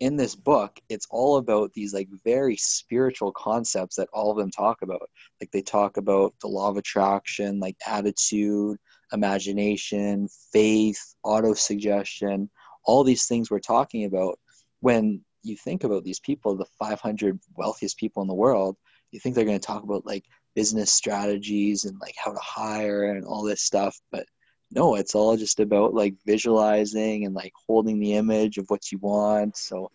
in 0.00 0.16
this 0.16 0.34
book, 0.34 0.80
it's 0.88 1.06
all 1.10 1.36
about 1.36 1.72
these 1.74 1.94
like 1.94 2.08
very 2.24 2.56
spiritual 2.56 3.30
concepts 3.32 3.94
that 3.96 4.08
all 4.12 4.32
of 4.32 4.36
them 4.36 4.50
talk 4.50 4.82
about. 4.82 5.08
Like 5.40 5.52
they 5.52 5.62
talk 5.62 5.96
about 5.96 6.34
the 6.40 6.48
law 6.48 6.68
of 6.68 6.76
attraction, 6.76 7.60
like 7.60 7.76
attitude, 7.86 8.78
imagination, 9.12 10.28
faith, 10.52 11.14
auto 11.22 11.54
suggestion, 11.54 12.50
all 12.84 13.04
these 13.04 13.26
things 13.26 13.48
we're 13.48 13.60
talking 13.60 14.04
about. 14.04 14.40
When 14.80 15.24
you 15.42 15.56
think 15.56 15.84
about 15.84 16.04
these 16.04 16.20
people, 16.20 16.56
the 16.56 16.66
500 16.78 17.38
wealthiest 17.56 17.98
people 17.98 18.22
in 18.22 18.28
the 18.28 18.34
world, 18.34 18.76
you 19.12 19.20
think 19.20 19.34
they're 19.34 19.44
going 19.44 19.58
to 19.58 19.66
talk 19.66 19.84
about 19.84 20.06
like 20.06 20.24
business 20.54 20.92
strategies 20.92 21.84
and 21.84 21.98
like 22.00 22.14
how 22.16 22.32
to 22.32 22.40
hire 22.40 23.04
and 23.04 23.24
all 23.24 23.42
this 23.42 23.62
stuff 23.62 23.98
but 24.10 24.26
no 24.70 24.96
it's 24.96 25.14
all 25.14 25.36
just 25.36 25.60
about 25.60 25.94
like 25.94 26.14
visualizing 26.26 27.24
and 27.24 27.34
like 27.34 27.52
holding 27.66 28.00
the 28.00 28.14
image 28.14 28.58
of 28.58 28.68
what 28.68 28.90
you 28.90 28.98
want. 28.98 29.56
So 29.56 29.90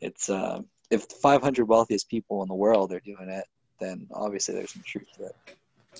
it's 0.00 0.28
uh, 0.28 0.60
if 0.90 1.08
the 1.08 1.14
500 1.16 1.66
wealthiest 1.66 2.08
people 2.08 2.42
in 2.42 2.48
the 2.48 2.54
world 2.54 2.92
are 2.92 3.00
doing 3.00 3.28
it 3.28 3.44
then 3.78 4.06
obviously 4.12 4.54
there's 4.54 4.72
some 4.72 4.82
truth 4.84 5.06
to 5.16 5.24
it. 5.26 5.36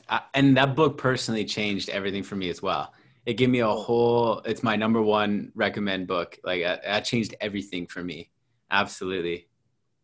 Uh, 0.08 0.20
and 0.34 0.56
that 0.56 0.74
book 0.74 0.96
personally 0.96 1.44
changed 1.44 1.90
everything 1.90 2.22
for 2.22 2.36
me 2.36 2.48
as 2.48 2.62
well. 2.62 2.92
It 3.26 3.34
gave 3.34 3.50
me 3.50 3.60
a 3.60 3.68
whole 3.68 4.38
it's 4.40 4.62
my 4.62 4.76
number 4.76 5.02
one 5.02 5.52
recommend 5.54 6.06
book. 6.06 6.38
Like 6.42 6.64
uh, 6.64 6.78
that 6.84 7.04
changed 7.04 7.34
everything 7.40 7.86
for 7.86 8.02
me 8.02 8.30
absolutely. 8.72 9.46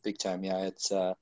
Big 0.05 0.19
time. 0.19 0.45
Yeah 0.45 0.59
it's 0.59 0.93
uh 0.93 1.15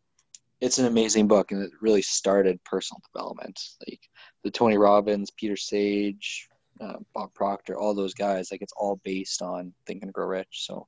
it's 0.61 0.78
an 0.78 0.86
amazing 0.86 1.28
book 1.28 1.53
and 1.53 1.62
it 1.62 1.70
really 1.80 2.03
started 2.03 2.62
personal 2.64 3.01
development. 3.12 3.59
Like 3.88 4.01
the 4.44 4.51
tony 4.51 4.76
robbins 4.76 5.30
peter 5.30 5.57
sage 5.57 6.49
uh, 6.80 6.99
bob 7.14 7.32
proctor 7.34 7.76
all 7.76 7.94
those 7.94 8.14
guys 8.14 8.51
like 8.51 8.61
it's 8.61 8.72
all 8.76 9.01
based 9.03 9.40
on 9.42 9.72
think 9.86 10.03
and 10.03 10.12
grow 10.12 10.26
rich. 10.26 10.49
So 10.51 10.86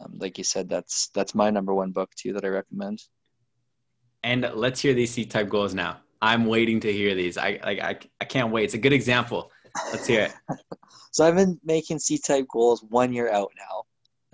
um, 0.00 0.18
like 0.18 0.36
you 0.38 0.44
said 0.44 0.68
that's 0.68 1.08
that's 1.14 1.34
my 1.34 1.50
number 1.50 1.72
one 1.72 1.92
book 1.92 2.10
too 2.16 2.32
that 2.34 2.44
i 2.44 2.48
recommend. 2.48 3.02
And 4.22 4.50
let's 4.54 4.80
hear 4.80 4.94
these 4.94 5.12
c 5.12 5.24
type 5.24 5.48
goals 5.48 5.74
now. 5.74 6.00
I'm 6.24 6.46
waiting 6.46 6.80
to 6.80 6.92
hear 6.92 7.14
these. 7.14 7.36
I 7.36 7.60
like 7.62 7.80
I, 7.80 7.98
I 8.18 8.24
can't 8.24 8.50
wait. 8.50 8.64
It's 8.64 8.74
a 8.74 8.78
good 8.78 8.94
example. 8.94 9.50
Let's 9.92 10.06
hear 10.06 10.22
it. 10.22 10.32
so 11.10 11.26
I've 11.26 11.36
been 11.36 11.60
making 11.64 11.98
C 11.98 12.18
type 12.18 12.46
goals 12.50 12.82
one 12.88 13.12
year 13.12 13.30
out 13.30 13.52
now, 13.58 13.82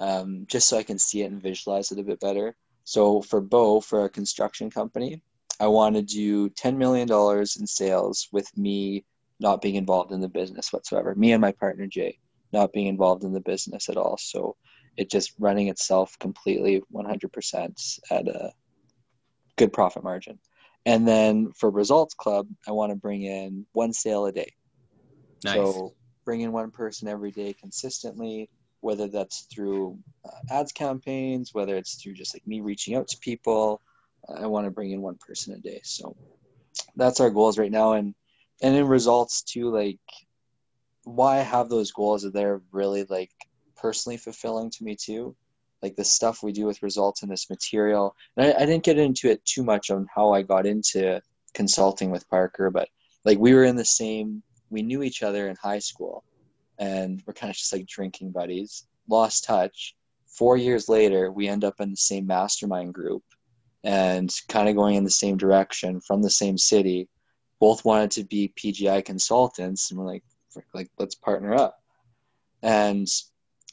um, 0.01 0.47
just 0.49 0.69
so 0.69 0.79
I 0.79 0.83
can 0.83 0.99
see 0.99 1.23
it 1.23 1.31
and 1.31 1.43
visualize 1.43 1.93
it 1.93 1.99
a 1.99 2.05
bit 2.05 2.21
better. 2.21 2.57
So 2.85 3.21
for 3.23 3.41
Bo, 3.41 3.81
for 3.81 4.05
a 4.05 4.11
construction 4.11 4.71
company, 4.71 5.23
I 5.61 5.67
want 5.67 5.95
to 5.97 6.03
do 6.03 6.49
$10 6.51 6.77
million 6.77 7.09
in 7.11 7.67
sales 7.67 8.29
with 8.33 8.49
me 8.57 9.05
not 9.39 9.61
being 9.61 9.75
involved 9.77 10.13
in 10.13 10.21
the 10.21 10.29
business 10.29 10.73
whatsoever. 10.73 11.15
Me 11.15 11.33
and 11.33 11.41
my 11.41 11.53
partner, 11.53 11.87
Jay, 11.87 12.19
not 12.53 12.73
being 12.73 12.87
involved 12.87 13.25
in 13.25 13.33
the 13.33 13.41
business 13.41 13.89
at 13.89 13.97
all. 13.97 14.17
So 14.19 14.57
it 14.97 15.11
just 15.11 15.33
running 15.39 15.69
itself 15.69 16.17
completely 16.19 16.83
100% 16.93 17.99
at 18.11 18.29
a 18.29 18.53
good 19.57 19.73
profit 19.73 20.03
margin. 20.03 20.39
And 20.87 21.07
then 21.07 21.53
for 21.59 21.71
Results 21.71 22.15
Club, 22.15 22.47
I 22.67 22.73
want 22.73 22.91
to 22.91 22.97
bring 22.97 23.23
in 23.23 23.67
one 23.73 23.93
sale 23.93 24.27
a 24.27 24.33
day. 24.33 24.53
Nice. 25.45 25.55
So 25.55 25.95
bring 26.25 26.41
in 26.41 26.53
one 26.53 26.71
person 26.71 27.09
every 27.09 27.31
day 27.31 27.55
consistently, 27.61 28.51
whether 28.81 29.09
that's 29.09 29.43
through 29.53 29.99
uh, 30.25 30.39
ads 30.51 30.73
campaigns, 30.73 31.53
whether 31.53 31.77
it's 31.77 31.95
through 31.95 32.15
just 32.15 32.35
like 32.35 32.47
me 32.47 32.61
reaching 32.61 32.95
out 32.95 33.09
to 33.09 33.19
people. 33.19 33.81
I 34.39 34.47
want 34.47 34.67
to 34.67 34.71
bring 34.71 34.91
in 34.91 35.03
one 35.03 35.17
person 35.17 35.55
a 35.55 35.59
day. 35.59 35.81
So 35.83 36.17
that's 36.97 37.21
our 37.21 37.31
goals 37.31 37.59
right 37.59 37.71
now. 37.71 37.93
And 37.93 38.15
and 38.63 38.77
in 38.77 38.87
results 38.87 39.43
too, 39.43 39.71
like 39.71 39.99
why 41.05 41.39
I 41.39 41.43
have 41.43 41.69
those 41.69 41.93
goals 41.93 42.25
are 42.25 42.31
they're 42.31 42.61
really 42.73 43.05
like 43.05 43.31
personally 43.77 44.19
fulfilling 44.19 44.71
to 44.71 44.85
me 44.85 44.97
too. 44.97 45.35
Like 45.83 45.97
the 45.97 46.05
stuff 46.05 46.43
we 46.43 46.53
do 46.53 46.67
with 46.67 46.83
results 46.83 47.23
and 47.23 47.33
this 47.33 47.49
material. 47.49 48.15
And 48.37 48.49
I, 48.49 48.63
I 48.63 48.67
didn't 48.67 48.85
get 48.85 48.99
into 48.99 49.31
it 49.31 49.45
too 49.47 49.63
much 49.63 49.91
on 49.91 50.07
how 50.15 50.33
I 50.33 50.43
got 50.43 50.67
into 50.67 51.23
consulting 51.55 52.11
with 52.11 52.29
Parker, 52.29 52.71
but 52.71 52.89
like 53.25 53.39
we 53.39 53.55
were 53.55 53.65
in 53.65 53.77
the 53.77 53.85
same 53.85 54.43
we 54.71 54.83
knew 54.83 55.03
each 55.03 55.23
other 55.23 55.49
in 55.49 55.57
high 55.57 55.81
school 55.81 56.25
and 56.81 57.23
we're 57.27 57.35
kind 57.35 57.51
of 57.51 57.57
just 57.57 57.73
like 57.73 57.87
drinking 57.87 58.33
buddies. 58.33 58.87
Lost 59.09 59.45
touch. 59.45 59.95
Four 60.27 60.57
years 60.57 60.89
later, 60.89 61.31
we 61.31 61.47
end 61.47 61.63
up 61.63 61.75
in 61.79 61.91
the 61.91 61.97
same 61.97 62.27
mastermind 62.27 62.95
group 62.95 63.23
and 63.85 64.35
kind 64.49 64.69
of 64.69 64.77
going 64.77 64.97
in 64.97 65.05
the 65.05 65.11
same 65.11 65.37
direction 65.37 66.01
from 66.01 66.23
the 66.23 66.31
same 66.31 66.57
city. 66.57 67.09
Both 67.61 67.85
wanted 67.85 68.11
to 68.13 68.25
be 68.25 68.53
PGI 68.57 69.05
consultants, 69.05 69.91
and 69.91 70.01
we're 70.01 70.07
like, 70.07 70.25
like 70.73 70.89
let's 70.99 71.15
partner 71.15 71.55
up. 71.55 71.77
And 72.63 73.07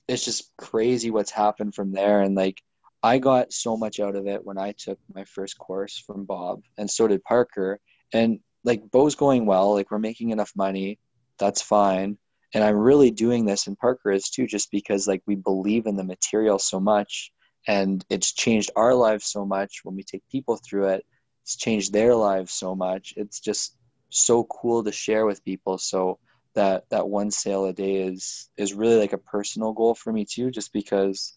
it's 0.07 0.25
just 0.25 0.51
crazy 0.57 1.09
what's 1.09 1.31
happened 1.31 1.75
from 1.75 1.91
there. 1.93 2.21
And 2.21 2.35
like, 2.35 2.61
I 3.03 3.19
got 3.19 3.53
so 3.53 3.77
much 3.77 3.99
out 4.01 4.15
of 4.15 4.27
it 4.27 4.43
when 4.43 4.57
I 4.57 4.73
took 4.73 4.99
my 5.13 5.23
first 5.23 5.57
course 5.57 5.97
from 5.97 6.25
Bob, 6.25 6.61
and 6.77 6.89
so 6.89 7.07
did 7.07 7.23
Parker. 7.23 7.79
And 8.13 8.39
like, 8.65 8.89
Bo's 8.91 9.15
going 9.15 9.45
well. 9.45 9.73
Like, 9.73 9.91
we're 9.91 9.99
making 9.99 10.31
enough 10.31 10.51
money. 10.55 10.99
That's 11.39 11.61
fine. 11.61 12.17
And 12.53 12.63
I'm 12.63 12.77
really 12.77 13.11
doing 13.11 13.45
this, 13.45 13.67
and 13.67 13.77
Parker 13.77 14.11
is 14.11 14.29
too, 14.29 14.47
just 14.47 14.71
because 14.71 15.07
like 15.07 15.21
we 15.25 15.35
believe 15.35 15.85
in 15.85 15.95
the 15.95 16.03
material 16.03 16.59
so 16.59 16.79
much 16.79 17.31
and 17.67 18.05
it's 18.09 18.31
changed 18.31 18.71
our 18.77 18.93
lives 18.93 19.25
so 19.25 19.45
much 19.45 19.81
when 19.83 19.95
we 19.95 20.03
take 20.03 20.23
people 20.31 20.57
through 20.57 20.87
it. 20.87 21.05
It's 21.43 21.57
changed 21.57 21.91
their 21.91 22.15
lives 22.15 22.53
so 22.53 22.75
much. 22.75 23.13
It's 23.17 23.41
just 23.41 23.75
so 24.09 24.45
cool 24.45 24.83
to 24.85 24.91
share 24.91 25.25
with 25.25 25.43
people. 25.43 25.77
So 25.77 26.19
that 26.57 26.89
that 26.89 27.07
one 27.07 27.29
sale 27.29 27.65
a 27.65 27.73
day 27.73 27.97
is 27.97 28.49
is 28.57 28.73
really 28.73 28.97
like 28.97 29.13
a 29.13 29.17
personal 29.19 29.73
goal 29.73 29.93
for 29.93 30.11
me 30.11 30.25
too 30.25 30.49
just 30.49 30.73
because 30.73 31.35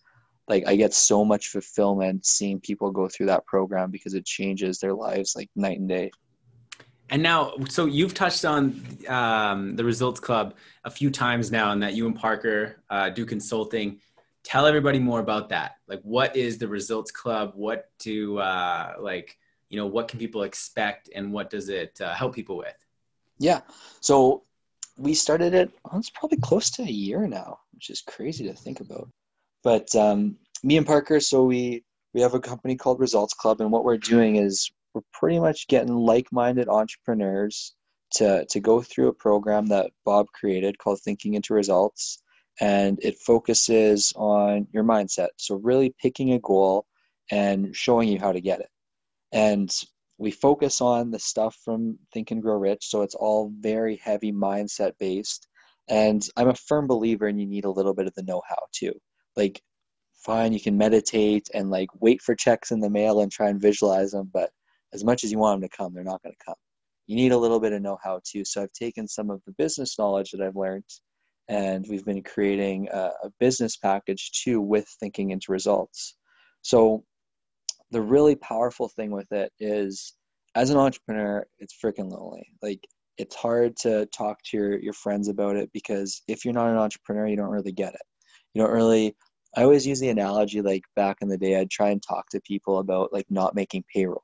like 0.48 0.66
i 0.66 0.74
get 0.74 0.94
so 0.94 1.22
much 1.26 1.48
fulfillment 1.48 2.24
seeing 2.24 2.58
people 2.58 2.90
go 2.90 3.06
through 3.06 3.26
that 3.26 3.44
program 3.44 3.90
because 3.90 4.14
it 4.14 4.24
changes 4.24 4.78
their 4.78 4.94
lives 4.94 5.34
like 5.36 5.50
night 5.54 5.78
and 5.78 5.90
day 5.90 6.11
and 7.11 7.22
now 7.22 7.54
so 7.68 7.86
you've 7.86 8.14
touched 8.14 8.44
on 8.44 8.82
um, 9.08 9.76
the 9.76 9.84
results 9.84 10.20
club 10.20 10.54
a 10.84 10.90
few 10.90 11.11
times 11.11 11.50
now 11.50 11.72
and 11.72 11.82
that 11.82 11.94
you 11.94 12.06
and 12.06 12.16
parker 12.16 12.76
uh, 12.88 13.11
do 13.11 13.26
consulting. 13.26 14.00
Tell 14.42 14.66
everybody 14.66 14.98
more 14.98 15.20
about 15.20 15.48
that. 15.50 15.76
Like 15.86 16.00
what 16.02 16.34
is 16.36 16.56
the 16.56 16.68
results 16.68 17.11
club? 17.11 17.52
What 17.54 17.90
do 17.98 18.38
uh, 18.38 18.94
like 18.98 19.36
you 19.68 19.76
know 19.76 19.86
what 19.86 20.08
can 20.08 20.18
people 20.18 20.44
expect 20.44 21.11
and 21.14 21.32
what 21.32 21.50
does 21.50 21.68
it 21.68 22.00
uh, 22.00 22.14
help 22.14 22.34
people 22.34 22.56
with? 22.56 22.76
Yeah. 23.38 23.61
So 24.00 24.44
we 24.96 25.14
started 25.14 25.52
it 25.52 25.70
well, 25.84 25.98
it's 25.98 26.11
probably 26.11 26.38
close 26.38 26.70
to 26.70 26.82
a 26.82 26.86
year 26.86 27.26
now 27.26 27.58
which 27.74 27.90
is 27.90 28.02
crazy 28.02 28.46
to 28.46 28.54
think 28.54 28.80
about. 28.80 29.08
But 29.62 29.94
um, 29.96 30.36
me 30.62 30.76
and 30.76 30.86
parker 30.86 31.18
so 31.18 31.44
we 31.44 31.84
we 32.14 32.20
have 32.20 32.34
a 32.34 32.40
company 32.40 32.76
called 32.76 33.00
results 33.00 33.34
club 33.34 33.61
and 33.61 33.72
what 33.72 33.84
we're 33.84 33.98
doing 33.98 34.36
is 34.36 34.70
we're 34.95 35.03
pretty 35.12 35.38
much 35.38 35.68
getting 35.68 35.95
like-minded 35.95 36.68
entrepreneurs 36.68 37.74
to 38.12 38.45
to 38.47 38.61
go 38.61 38.82
through 38.82 39.09
a 39.09 39.14
program 39.14 39.66
that 39.66 39.93
bob 40.05 40.26
created 40.34 40.78
called 40.78 41.01
thinking 41.01 41.34
into 41.34 41.55
results 41.55 42.20
and 42.61 42.99
it 43.03 43.18
focuses 43.18 44.12
on 44.16 44.66
your 44.72 44.84
mindset. 44.84 45.28
So, 45.36 45.57
really 45.57 45.95
picking 46.01 46.32
a 46.32 46.38
goal 46.38 46.86
and 47.30 47.74
showing 47.74 48.09
you 48.09 48.18
how 48.18 48.32
to 48.32 48.41
get 48.41 48.61
it. 48.61 48.68
And 49.32 49.70
we 50.18 50.30
focus 50.30 50.80
on 50.80 51.11
the 51.11 51.18
stuff 51.18 51.57
from 51.64 51.99
Think 52.12 52.30
and 52.30 52.43
Grow 52.43 52.57
Rich. 52.57 52.86
So, 52.88 53.03
it's 53.03 53.14
all 53.14 53.53
very 53.59 53.97
heavy 53.97 54.32
mindset 54.32 54.93
based. 54.99 55.49
And 55.88 56.22
I'm 56.36 56.49
a 56.49 56.55
firm 56.55 56.86
believer 56.86 57.26
and 57.26 57.41
you 57.41 57.47
need 57.47 57.64
a 57.64 57.70
little 57.70 57.95
bit 57.95 58.07
of 58.07 58.14
the 58.14 58.22
know 58.22 58.43
how 58.49 58.59
too. 58.72 58.93
Like, 59.36 59.62
fine, 60.14 60.53
you 60.53 60.61
can 60.61 60.76
meditate 60.76 61.49
and 61.55 61.70
like 61.70 61.88
wait 62.01 62.20
for 62.22 62.34
checks 62.34 62.70
in 62.70 62.80
the 62.80 62.91
mail 62.91 63.20
and 63.20 63.32
try 63.32 63.49
and 63.49 63.61
visualize 63.61 64.12
them, 64.12 64.30
but 64.32 64.51
as 64.93 65.05
much 65.05 65.24
as 65.24 65.32
you 65.32 65.38
want 65.38 65.61
them 65.61 65.68
to 65.68 65.76
come, 65.76 65.95
they're 65.95 66.05
not 66.05 66.22
going 66.22 66.34
to 66.38 66.45
come. 66.45 66.57
You 67.07 67.16
need 67.16 67.32
a 67.32 67.38
little 67.38 67.61
bit 67.61 67.72
of 67.72 67.82
know 67.82 67.99
how 68.03 68.20
too. 68.24 68.45
So, 68.45 68.62
I've 68.62 68.72
taken 68.72 69.09
some 69.09 69.30
of 69.30 69.41
the 69.47 69.53
business 69.53 69.99
knowledge 69.99 70.30
that 70.30 70.41
I've 70.41 70.57
learned 70.57 70.84
and 71.51 71.84
we've 71.88 72.05
been 72.05 72.22
creating 72.22 72.88
a, 72.93 73.11
a 73.24 73.30
business 73.41 73.76
package 73.76 74.30
too 74.30 74.61
with 74.61 74.86
thinking 75.01 75.32
into 75.32 75.51
results. 75.51 76.14
So 76.62 77.05
the 77.91 78.01
really 78.01 78.36
powerful 78.36 78.88
thing 78.88 79.11
with 79.11 79.30
it 79.32 79.53
is 79.59 80.14
as 80.55 80.70
an 80.70 80.76
entrepreneur, 80.76 81.45
it's 81.59 81.74
freaking 81.74 82.09
lonely. 82.09 82.47
Like 82.62 82.86
it's 83.18 83.34
hard 83.34 83.76
to 83.78 84.07
talk 84.16 84.38
to 84.45 84.57
your, 84.57 84.78
your 84.78 84.93
friends 84.93 85.26
about 85.26 85.57
it 85.57 85.70
because 85.74 86.22
if 86.28 86.45
you're 86.45 86.55
not 86.55 86.70
an 86.70 86.76
entrepreneur, 86.76 87.26
you 87.26 87.36
don't 87.36 87.51
really 87.51 87.72
get 87.72 87.95
it. 87.95 88.03
You 88.55 88.62
don't 88.62 88.72
really 88.72 89.16
I 89.57 89.64
always 89.64 89.84
use 89.84 89.99
the 89.99 90.11
analogy 90.11 90.62
like 90.62 90.82
back 90.95 91.16
in 91.20 91.28
the 91.28 91.36
day 91.36 91.59
I'd 91.59 91.70
try 91.70 91.91
and 91.91 92.01
talk 92.01 92.28
to 92.30 92.41
people 92.43 92.78
about 92.78 93.12
like 93.12 93.26
not 93.28 93.57
making 93.57 93.82
payroll. 93.93 94.22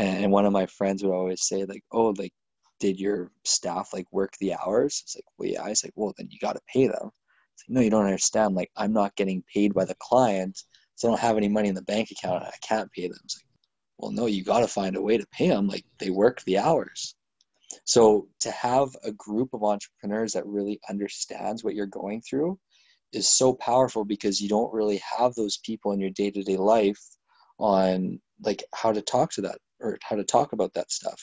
And, 0.00 0.32
one 0.32 0.46
of 0.46 0.52
my 0.52 0.66
friends 0.66 1.02
would 1.02 1.12
always 1.12 1.42
say 1.46 1.64
like, 1.64 1.84
"Oh, 1.92 2.14
like 2.16 2.32
did 2.80 2.98
your 2.98 3.30
staff 3.44 3.90
like 3.92 4.06
work 4.10 4.32
the 4.40 4.54
hours? 4.54 5.02
It's 5.04 5.14
like, 5.16 5.24
well, 5.38 5.48
yeah. 5.48 5.62
I 5.62 5.68
was 5.68 5.84
like, 5.84 5.92
well, 5.94 6.14
then 6.16 6.28
you 6.30 6.38
got 6.40 6.54
to 6.54 6.60
pay 6.72 6.88
them. 6.88 7.10
It's 7.54 7.64
like, 7.68 7.74
no, 7.74 7.80
you 7.82 7.90
don't 7.90 8.06
understand. 8.06 8.54
Like, 8.54 8.70
I'm 8.76 8.92
not 8.92 9.14
getting 9.16 9.44
paid 9.54 9.74
by 9.74 9.84
the 9.84 9.96
client, 10.00 10.58
so 10.96 11.08
I 11.08 11.10
don't 11.10 11.20
have 11.20 11.36
any 11.36 11.48
money 11.48 11.68
in 11.68 11.74
the 11.74 11.82
bank 11.82 12.10
account. 12.10 12.42
I 12.42 12.52
can't 12.66 12.90
pay 12.92 13.06
them. 13.06 13.18
It's 13.24 13.36
like, 13.36 13.46
well, 13.98 14.10
no, 14.10 14.26
you 14.26 14.42
got 14.42 14.60
to 14.60 14.68
find 14.68 14.96
a 14.96 15.02
way 15.02 15.18
to 15.18 15.26
pay 15.30 15.48
them. 15.48 15.68
Like, 15.68 15.84
they 15.98 16.10
work 16.10 16.42
the 16.42 16.58
hours. 16.58 17.14
So 17.84 18.28
to 18.40 18.50
have 18.50 18.88
a 19.04 19.12
group 19.12 19.50
of 19.52 19.62
entrepreneurs 19.62 20.32
that 20.32 20.46
really 20.46 20.80
understands 20.88 21.62
what 21.62 21.74
you're 21.74 21.86
going 21.86 22.22
through 22.22 22.58
is 23.12 23.28
so 23.28 23.52
powerful 23.54 24.04
because 24.04 24.40
you 24.40 24.48
don't 24.48 24.72
really 24.72 25.00
have 25.18 25.34
those 25.34 25.58
people 25.58 25.92
in 25.92 26.00
your 26.00 26.10
day-to-day 26.10 26.56
life 26.56 27.00
on 27.58 28.20
like 28.42 28.64
how 28.74 28.90
to 28.90 29.02
talk 29.02 29.30
to 29.32 29.42
that 29.42 29.58
or 29.80 29.98
how 30.02 30.16
to 30.16 30.24
talk 30.24 30.52
about 30.52 30.72
that 30.74 30.90
stuff. 30.90 31.20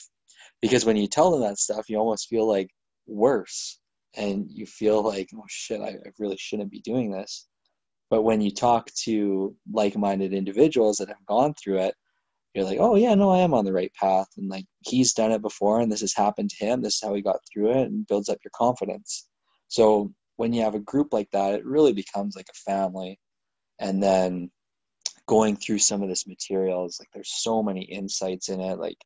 Because 0.60 0.84
when 0.84 0.96
you 0.96 1.06
tell 1.06 1.30
them 1.30 1.40
that 1.40 1.58
stuff 1.58 1.88
you 1.88 1.98
almost 1.98 2.28
feel 2.28 2.48
like 2.48 2.70
worse. 3.06 3.78
And 4.16 4.46
you 4.50 4.66
feel 4.66 5.02
like 5.02 5.28
oh 5.34 5.44
shit 5.48 5.80
I, 5.80 5.96
really 6.18 6.36
shouldn't 6.38 6.70
be 6.70 6.80
doing 6.80 7.10
this. 7.12 7.46
But 8.10 8.22
when 8.22 8.40
you 8.40 8.50
talk 8.50 8.90
to 9.04 9.54
like-minded 9.70 10.32
individuals 10.32 10.96
that 10.96 11.08
have 11.08 11.26
gone 11.26 11.54
through 11.54 11.80
it 11.80 11.94
you're 12.54 12.64
like 12.64 12.78
oh 12.80 12.96
yeah 12.96 13.14
no 13.14 13.30
i 13.30 13.38
am 13.38 13.52
on 13.54 13.64
the 13.64 13.72
right 13.72 13.92
path. 13.94 14.28
And 14.38 14.48
like 14.48 14.64
he's 14.80 15.12
done 15.12 15.32
it 15.32 15.42
before 15.42 15.80
and 15.80 15.92
this 15.92 16.00
has 16.00 16.14
happened 16.14 16.50
to 16.50 16.64
him. 16.64 16.82
This 16.82 16.94
is 16.94 17.02
how 17.02 17.14
he 17.14 17.22
got 17.22 17.40
through 17.52 17.70
it 17.72 17.86
and 17.86 18.06
builds 18.06 18.28
up 18.28 18.38
your 18.44 18.52
confidence. 18.54 19.28
So 19.68 20.12
when 20.36 20.52
you 20.52 20.62
have 20.62 20.74
a 20.74 20.80
group 20.80 21.12
like 21.12 21.30
that 21.32 21.54
it 21.54 21.66
really 21.66 21.92
becomes 21.92 22.34
like 22.34 22.48
a 22.50 22.70
family. 22.70 23.18
And 23.78 24.02
then 24.02 24.50
going 25.28 25.54
through 25.56 25.78
some 25.78 26.02
of 26.02 26.08
this 26.08 26.26
material 26.26 26.86
is 26.86 26.98
like 26.98 27.08
there's 27.12 27.32
so 27.42 27.62
many 27.62 27.82
insights 27.82 28.48
in 28.48 28.60
it 28.60 28.78
like 28.78 28.98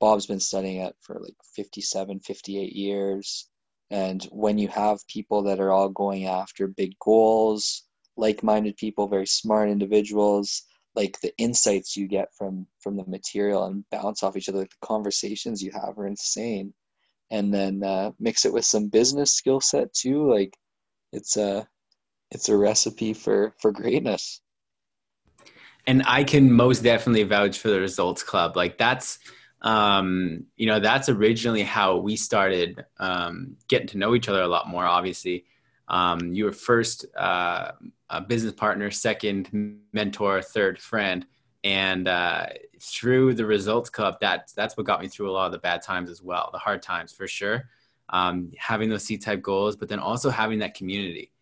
Bob's 0.00 0.26
been 0.26 0.40
studying 0.40 0.80
it 0.80 0.94
for 1.00 1.18
like 1.20 1.36
57, 1.56 2.20
58 2.20 2.72
years. 2.72 3.48
And 3.90 4.22
when 4.30 4.58
you 4.58 4.68
have 4.68 5.06
people 5.08 5.42
that 5.42 5.60
are 5.60 5.72
all 5.72 5.88
going 5.88 6.26
after 6.26 6.68
big 6.68 6.92
goals, 7.00 7.84
like 8.16 8.42
minded 8.42 8.76
people, 8.76 9.08
very 9.08 9.26
smart 9.26 9.70
individuals, 9.70 10.62
like 10.94 11.20
the 11.20 11.36
insights 11.38 11.96
you 11.96 12.06
get 12.06 12.28
from 12.36 12.66
from 12.80 12.96
the 12.96 13.04
material 13.06 13.64
and 13.64 13.84
bounce 13.90 14.22
off 14.22 14.36
each 14.36 14.48
other, 14.48 14.58
like 14.58 14.70
the 14.70 14.86
conversations 14.86 15.62
you 15.62 15.70
have 15.72 15.98
are 15.98 16.06
insane. 16.06 16.74
And 17.30 17.52
then 17.52 17.82
uh, 17.82 18.12
mix 18.18 18.44
it 18.44 18.52
with 18.52 18.64
some 18.64 18.88
business 18.88 19.32
skill 19.32 19.60
set 19.60 19.92
too, 19.92 20.30
like 20.32 20.56
it's 21.12 21.36
a 21.36 21.68
it's 22.30 22.48
a 22.48 22.56
recipe 22.56 23.14
for 23.14 23.54
for 23.60 23.72
greatness. 23.72 24.40
And 25.88 26.04
I 26.06 26.22
can 26.22 26.52
most 26.52 26.84
definitely 26.84 27.24
vouch 27.24 27.58
for 27.58 27.68
the 27.68 27.80
results 27.80 28.22
club. 28.22 28.56
Like 28.56 28.78
that's 28.78 29.18
um, 29.62 30.44
you 30.56 30.66
know, 30.66 30.78
that's 30.78 31.08
originally 31.08 31.62
how 31.62 31.96
we 31.96 32.14
started 32.16 32.84
um, 32.98 33.56
getting 33.66 33.88
to 33.88 33.98
know 33.98 34.14
each 34.14 34.28
other 34.28 34.42
a 34.42 34.48
lot 34.48 34.68
more. 34.68 34.84
Obviously, 34.84 35.46
um, 35.88 36.32
you 36.32 36.44
were 36.44 36.52
first 36.52 37.06
uh, 37.16 37.72
a 38.10 38.20
business 38.20 38.52
partner, 38.52 38.90
second 38.90 39.80
mentor, 39.92 40.42
third 40.42 40.78
friend, 40.78 41.26
and 41.64 42.06
uh, 42.06 42.46
through 42.80 43.34
the 43.34 43.46
Results 43.46 43.90
Club, 43.90 44.18
that's 44.20 44.52
that's 44.52 44.76
what 44.76 44.86
got 44.86 45.00
me 45.00 45.08
through 45.08 45.30
a 45.30 45.32
lot 45.32 45.46
of 45.46 45.52
the 45.52 45.58
bad 45.58 45.82
times 45.82 46.10
as 46.10 46.22
well, 46.22 46.50
the 46.52 46.58
hard 46.58 46.82
times 46.82 47.12
for 47.12 47.26
sure. 47.26 47.68
Um, 48.10 48.52
having 48.56 48.88
those 48.88 49.04
C 49.04 49.18
type 49.18 49.42
goals, 49.42 49.76
but 49.76 49.88
then 49.88 49.98
also 49.98 50.30
having 50.30 50.60
that 50.60 50.74
community. 50.74 51.32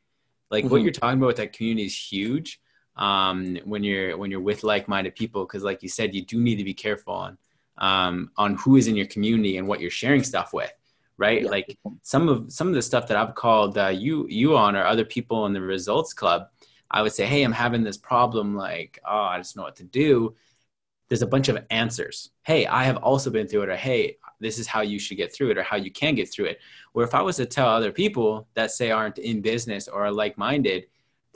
Like 0.50 0.64
mm-hmm. 0.64 0.72
what 0.72 0.82
you're 0.82 0.92
talking 0.92 1.18
about 1.18 1.28
with 1.28 1.36
that 1.36 1.52
community 1.52 1.86
is 1.86 1.96
huge 1.96 2.60
um, 2.96 3.58
when 3.64 3.84
you're 3.84 4.16
when 4.16 4.30
you're 4.30 4.40
with 4.40 4.64
like-minded 4.64 5.14
people 5.14 5.44
because 5.44 5.62
like 5.62 5.82
you 5.82 5.88
said 5.88 6.14
you 6.14 6.22
do 6.22 6.40
need 6.40 6.56
to 6.56 6.64
be 6.64 6.74
careful 6.74 7.14
on 7.14 7.38
um, 7.78 8.30
on 8.36 8.54
who 8.56 8.76
is 8.76 8.86
in 8.86 8.96
your 8.96 9.06
community 9.06 9.58
and 9.58 9.68
what 9.68 9.80
you're 9.80 9.90
sharing 9.90 10.22
stuff 10.22 10.52
with 10.52 10.72
right? 11.18 11.42
Yeah. 11.42 11.50
like 11.50 11.78
some 12.02 12.28
of 12.28 12.52
some 12.52 12.68
of 12.68 12.74
the 12.74 12.82
stuff 12.82 13.08
that 13.08 13.16
i've 13.16 13.34
called 13.34 13.78
uh, 13.78 13.88
you 13.88 14.26
you 14.28 14.56
on 14.56 14.76
or 14.76 14.84
other 14.84 15.04
people 15.04 15.46
in 15.46 15.52
the 15.52 15.60
results 15.60 16.12
club 16.12 16.48
i 16.90 17.02
would 17.02 17.12
say 17.12 17.26
hey 17.26 17.42
i'm 17.42 17.52
having 17.52 17.82
this 17.82 17.96
problem 17.96 18.54
like 18.54 18.98
oh 19.06 19.22
i 19.22 19.38
just 19.38 19.56
know 19.56 19.62
what 19.62 19.76
to 19.76 19.84
do. 19.84 20.34
There's 21.08 21.22
a 21.22 21.26
bunch 21.26 21.48
of 21.48 21.64
answers. 21.70 22.30
Hey 22.42 22.66
i 22.66 22.84
have 22.84 22.96
also 22.98 23.30
been 23.30 23.46
through 23.46 23.62
it 23.62 23.68
or 23.68 23.76
hey 23.76 24.16
this 24.38 24.58
is 24.58 24.66
how 24.66 24.82
you 24.82 24.98
should 24.98 25.16
get 25.16 25.32
through 25.32 25.50
it 25.50 25.58
or 25.58 25.62
how 25.62 25.76
you 25.76 25.90
can 25.90 26.14
get 26.14 26.30
through 26.30 26.46
it. 26.46 26.58
Where 26.92 27.06
if 27.06 27.14
i 27.14 27.22
was 27.22 27.36
to 27.36 27.46
tell 27.46 27.68
other 27.68 27.92
people 27.92 28.48
that 28.54 28.70
say 28.70 28.90
aren't 28.90 29.18
in 29.18 29.40
business 29.40 29.88
or 29.88 30.04
are 30.04 30.12
like-minded 30.12 30.86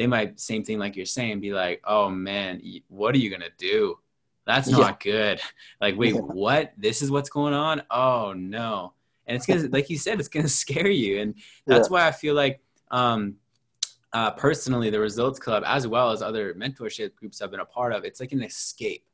they 0.01 0.07
might 0.07 0.41
same 0.41 0.65
thing 0.65 0.79
like 0.79 0.97
you're 0.97 1.05
saying 1.05 1.41
be 1.41 1.53
like 1.53 1.83
oh 1.85 2.09
man 2.09 2.63
what 2.89 3.15
are 3.15 3.19
you 3.19 3.29
gonna 3.29 3.51
do? 3.59 3.99
That's 4.47 4.71
not 4.71 5.05
yeah. 5.05 5.13
good. 5.13 5.41
Like 5.81 5.99
wait 5.99 6.15
yeah. 6.15 6.21
what? 6.21 6.73
This 6.79 7.03
is 7.03 7.11
what's 7.11 7.29
going 7.29 7.53
on? 7.53 7.83
Oh 7.91 8.33
no. 8.33 8.95
And 9.27 9.37
it's 9.37 9.45
gonna 9.45 9.69
like 9.69 9.91
you 9.91 9.99
said 9.99 10.19
it's 10.19 10.29
gonna 10.31 10.49
scare 10.63 10.89
you. 10.89 11.21
And 11.21 11.35
that's 11.67 11.89
yeah. 11.89 11.93
why 11.93 12.09
i 12.09 12.13
feel 12.13 12.35
like 12.35 12.61
um 12.91 13.37
uh, 14.13 14.31
personally 14.33 14.91
the 14.91 14.99
results 14.99 15.39
club 15.39 15.63
as 15.67 15.87
well 15.87 16.11
as 16.11 16.21
other 16.21 16.53
mentorship 16.55 17.15
groups 17.15 17.41
i've 17.41 17.53
been 17.53 17.61
a 17.61 17.65
part 17.65 17.93
of 17.93 18.03
it's 18.05 18.19
like 18.19 18.33
an 18.33 18.43
escape 18.43 19.05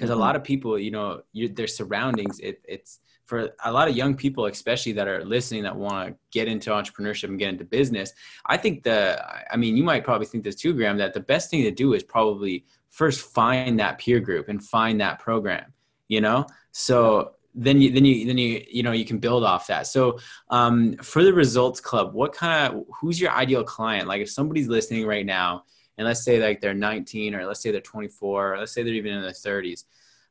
because 0.00 0.10
mm-hmm. 0.10 0.18
a 0.20 0.24
lot 0.26 0.36
of 0.36 0.42
people 0.42 0.78
you 0.78 0.90
know 0.90 1.22
you, 1.32 1.48
their 1.48 1.66
surroundings 1.66 2.40
it, 2.40 2.60
it's 2.66 3.00
for 3.30 3.48
a 3.64 3.70
lot 3.70 3.86
of 3.86 3.96
young 3.96 4.16
people, 4.16 4.46
especially 4.46 4.90
that 4.90 5.06
are 5.06 5.24
listening 5.24 5.62
that 5.62 5.76
want 5.76 6.08
to 6.08 6.16
get 6.32 6.48
into 6.48 6.70
entrepreneurship 6.70 7.28
and 7.28 7.38
get 7.38 7.48
into 7.48 7.64
business, 7.64 8.12
I 8.44 8.56
think 8.56 8.82
the, 8.82 9.24
I 9.48 9.56
mean, 9.56 9.76
you 9.76 9.84
might 9.84 10.02
probably 10.02 10.26
think 10.26 10.42
this 10.42 10.56
too, 10.56 10.74
Graeme, 10.74 10.96
that 10.96 11.14
the 11.14 11.20
best 11.20 11.48
thing 11.48 11.62
to 11.62 11.70
do 11.70 11.94
is 11.94 12.02
probably 12.02 12.64
first 12.88 13.20
find 13.20 13.78
that 13.78 13.98
peer 14.00 14.18
group 14.18 14.48
and 14.48 14.60
find 14.60 15.00
that 15.00 15.20
program, 15.20 15.72
you 16.08 16.20
know? 16.20 16.44
So 16.72 17.34
then 17.54 17.80
you, 17.80 17.92
then 17.92 18.04
you, 18.04 18.26
then 18.26 18.36
you, 18.36 18.64
you 18.68 18.82
know, 18.82 18.90
you 18.90 19.04
can 19.04 19.18
build 19.18 19.44
off 19.44 19.68
that. 19.68 19.86
So 19.86 20.18
um, 20.48 20.96
for 20.96 21.22
the 21.22 21.32
results 21.32 21.80
club, 21.80 22.12
what 22.12 22.32
kind 22.32 22.74
of, 22.74 22.84
who's 23.00 23.20
your 23.20 23.30
ideal 23.30 23.62
client? 23.62 24.08
Like 24.08 24.22
if 24.22 24.30
somebody's 24.30 24.66
listening 24.66 25.06
right 25.06 25.24
now 25.24 25.66
and 26.00 26.06
let's 26.08 26.24
say 26.24 26.40
like 26.40 26.62
they're 26.62 26.72
19 26.72 27.34
or 27.34 27.44
let's 27.44 27.60
say 27.60 27.70
they're 27.70 27.82
24, 27.82 28.54
or 28.54 28.58
let's 28.58 28.72
say 28.72 28.82
they're 28.82 28.94
even 28.94 29.12
in 29.12 29.20
their 29.20 29.32
30s. 29.32 29.84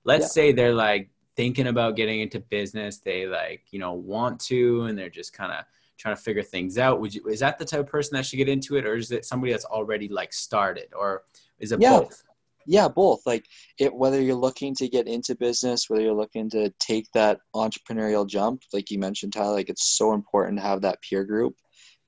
Let's 0.03 0.23
yeah. 0.23 0.27
say 0.27 0.51
they're 0.51 0.73
like 0.73 1.11
thinking 1.35 1.67
about 1.67 1.95
getting 1.95 2.21
into 2.21 2.39
business 2.39 2.97
they 2.97 3.25
like 3.25 3.61
you 3.71 3.79
know 3.79 3.93
want 3.93 4.37
to 4.41 4.81
and 4.83 4.97
they're 4.97 5.09
just 5.09 5.31
kind 5.31 5.53
of 5.53 5.63
trying 5.97 6.13
to 6.13 6.21
figure 6.21 6.43
things 6.43 6.77
out 6.77 6.99
would 6.99 7.15
you 7.15 7.25
is 7.27 7.39
that 7.39 7.57
the 7.57 7.63
type 7.63 7.79
of 7.79 7.87
person 7.87 8.13
that 8.13 8.25
should 8.25 8.35
get 8.35 8.49
into 8.49 8.75
it 8.75 8.85
or 8.85 8.95
is 8.95 9.09
it 9.11 9.23
somebody 9.23 9.53
that's 9.53 9.63
already 9.63 10.09
like 10.09 10.33
started 10.33 10.87
or 10.93 11.23
is 11.59 11.71
it 11.71 11.79
yeah. 11.79 11.91
both 11.91 12.23
yeah 12.65 12.89
both 12.89 13.21
like 13.25 13.45
it 13.79 13.93
whether 13.93 14.19
you're 14.19 14.35
looking 14.35 14.75
to 14.75 14.89
get 14.89 15.07
into 15.07 15.33
business 15.33 15.89
whether 15.89 16.01
you're 16.03 16.13
looking 16.13 16.49
to 16.49 16.69
take 16.77 17.07
that 17.13 17.39
entrepreneurial 17.55 18.27
jump 18.27 18.61
like 18.73 18.91
you 18.91 18.99
mentioned 18.99 19.31
tyler 19.31 19.53
like 19.53 19.69
it's 19.69 19.95
so 19.97 20.11
important 20.11 20.57
to 20.57 20.63
have 20.63 20.81
that 20.81 21.01
peer 21.01 21.23
group 21.23 21.55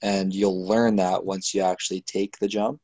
and 0.01 0.34
you'll 0.34 0.68
learn 0.68 0.97
that 0.97 1.24
once 1.24 1.53
you 1.53 1.62
actually 1.62 2.01
take 2.01 2.38
the 2.39 2.49
jump 2.49 2.82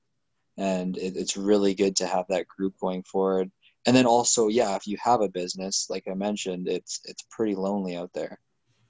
and 0.58 0.98
it, 0.98 1.16
it's 1.16 1.38
really 1.38 1.74
good 1.74 1.96
to 1.98 2.08
have 2.08 2.26
that 2.30 2.48
group 2.48 2.74
going 2.80 3.04
forward. 3.04 3.52
And 3.86 3.96
then 3.96 4.06
also 4.06 4.48
yeah 4.48 4.76
if 4.76 4.86
you 4.88 4.98
have 5.02 5.22
a 5.22 5.30
business 5.30 5.88
like 5.90 6.04
i 6.12 6.14
mentioned 6.14 6.68
it's 6.68 7.00
it's 7.06 7.24
pretty 7.32 7.56
lonely 7.56 7.96
out 7.96 8.12
there. 8.14 8.40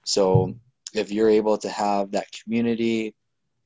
So 0.05 0.47
mm-hmm. 0.47 0.97
if 0.97 1.11
you're 1.11 1.29
able 1.29 1.57
to 1.59 1.69
have 1.69 2.11
that 2.11 2.27
community 2.31 3.13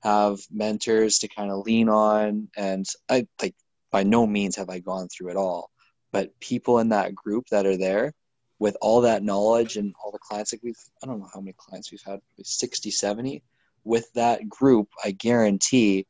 have 0.03 0.39
mentors 0.51 1.19
to 1.19 1.27
kind 1.27 1.51
of 1.51 1.65
lean 1.65 1.89
on 1.89 2.47
and 2.57 2.85
i 3.09 3.25
like 3.41 3.55
by 3.91 4.03
no 4.03 4.25
means 4.25 4.55
have 4.55 4.69
i 4.69 4.79
gone 4.79 5.07
through 5.07 5.29
it 5.29 5.37
all 5.37 5.69
but 6.11 6.37
people 6.39 6.79
in 6.79 6.89
that 6.89 7.15
group 7.15 7.45
that 7.49 7.65
are 7.65 7.77
there 7.77 8.13
with 8.59 8.75
all 8.81 9.01
that 9.01 9.23
knowledge 9.23 9.77
and 9.77 9.93
all 10.03 10.11
the 10.11 10.19
clients 10.19 10.53
like 10.53 10.61
we've 10.63 10.83
i 11.03 11.07
don't 11.07 11.19
know 11.19 11.29
how 11.33 11.39
many 11.39 11.53
clients 11.57 11.91
we've 11.91 12.01
had 12.03 12.19
60 12.43 12.89
70 12.91 13.43
with 13.83 14.11
that 14.13 14.47
group 14.49 14.89
i 15.05 15.11
guarantee 15.11 16.07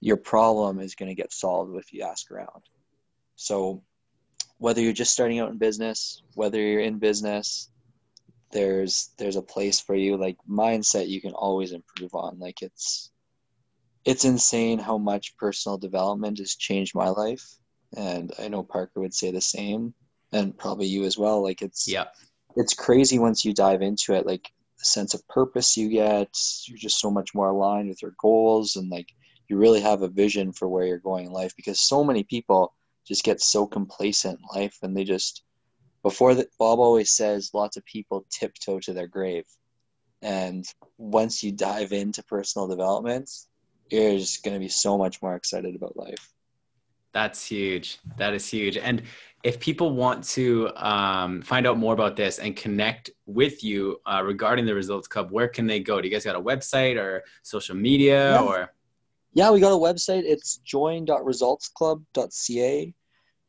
your 0.00 0.16
problem 0.16 0.80
is 0.80 0.94
going 0.94 1.08
to 1.08 1.20
get 1.22 1.32
solved 1.32 1.76
if 1.76 1.92
you 1.92 2.02
ask 2.02 2.30
around 2.30 2.62
so 3.36 3.82
whether 4.58 4.82
you're 4.82 4.92
just 4.92 5.14
starting 5.14 5.38
out 5.38 5.50
in 5.50 5.56
business, 5.56 6.22
whether 6.34 6.60
you're 6.60 6.82
in 6.82 6.98
business, 6.98 7.70
there's 8.52 9.10
there's 9.16 9.36
a 9.36 9.42
place 9.42 9.80
for 9.80 9.94
you. 9.94 10.18
Like 10.18 10.36
mindset, 10.48 11.08
you 11.08 11.22
can 11.22 11.32
always 11.32 11.72
improve 11.72 12.14
on. 12.14 12.38
Like 12.38 12.60
it's 12.60 13.10
it's 14.04 14.26
insane 14.26 14.78
how 14.78 14.98
much 14.98 15.36
personal 15.38 15.78
development 15.78 16.38
has 16.38 16.54
changed 16.54 16.94
my 16.94 17.08
life, 17.08 17.46
and 17.96 18.30
I 18.38 18.48
know 18.48 18.62
Parker 18.62 19.00
would 19.00 19.14
say 19.14 19.30
the 19.30 19.40
same, 19.40 19.94
and 20.32 20.56
probably 20.56 20.86
you 20.86 21.04
as 21.04 21.16
well. 21.16 21.42
Like 21.42 21.62
it's 21.62 21.88
yeah, 21.88 22.08
it's 22.56 22.74
crazy 22.74 23.18
once 23.18 23.46
you 23.46 23.54
dive 23.54 23.80
into 23.80 24.12
it. 24.12 24.26
Like 24.26 24.50
the 24.78 24.84
sense 24.84 25.14
of 25.14 25.26
purpose 25.28 25.78
you 25.78 25.88
get, 25.88 26.28
you're 26.66 26.76
just 26.76 27.00
so 27.00 27.10
much 27.10 27.34
more 27.34 27.48
aligned 27.48 27.88
with 27.88 28.02
your 28.02 28.14
goals, 28.20 28.76
and 28.76 28.90
like 28.90 29.08
you 29.50 29.56
really 29.56 29.80
have 29.80 30.02
a 30.02 30.08
vision 30.08 30.52
for 30.52 30.68
where 30.68 30.86
you're 30.86 30.98
going 30.98 31.26
in 31.26 31.32
life. 31.32 31.52
Because 31.56 31.80
so 31.80 32.04
many 32.04 32.22
people 32.22 32.72
just 33.06 33.24
get 33.24 33.40
so 33.40 33.66
complacent 33.66 34.38
in 34.38 34.60
life 34.60 34.78
and 34.82 34.96
they 34.96 35.04
just 35.04 35.42
before 36.02 36.34
that 36.34 36.46
bob 36.58 36.78
always 36.78 37.12
says 37.12 37.50
lots 37.52 37.76
of 37.76 37.84
people 37.84 38.24
tiptoe 38.30 38.78
to 38.78 38.92
their 38.92 39.08
grave. 39.08 39.44
And 40.22 40.64
once 40.96 41.42
you 41.42 41.50
dive 41.50 41.92
into 41.92 42.22
personal 42.22 42.68
development 42.68 43.28
you're 43.90 44.16
just 44.16 44.44
going 44.44 44.54
to 44.54 44.60
be 44.60 44.68
so 44.68 44.96
much 44.96 45.20
more 45.20 45.34
excited 45.34 45.74
about 45.74 45.96
life. 45.96 46.32
That's 47.12 47.44
huge. 47.44 47.98
That 48.18 48.34
is 48.34 48.48
huge. 48.48 48.76
And 48.76 49.02
if 49.42 49.58
people 49.58 49.92
want 49.92 50.22
to 50.24 50.70
um, 50.76 51.42
find 51.42 51.66
out 51.66 51.76
more 51.76 51.92
about 51.92 52.14
this 52.14 52.38
and 52.38 52.54
connect 52.54 53.10
with 53.26 53.64
you 53.64 54.00
uh, 54.06 54.22
regarding 54.24 54.64
the 54.64 54.74
results 54.74 55.08
club 55.08 55.32
where 55.32 55.48
can 55.48 55.66
they 55.66 55.80
go? 55.80 56.00
Do 56.00 56.06
you 56.06 56.14
guys 56.14 56.24
got 56.24 56.36
a 56.36 56.40
website 56.40 56.96
or 56.96 57.24
social 57.42 57.74
media 57.74 58.34
yeah. 58.34 58.42
or 58.42 58.72
yeah 59.32 59.50
we 59.50 59.60
got 59.60 59.72
a 59.72 59.76
website 59.76 60.22
it's 60.24 60.58
join.resultsclub.ca 60.58 62.94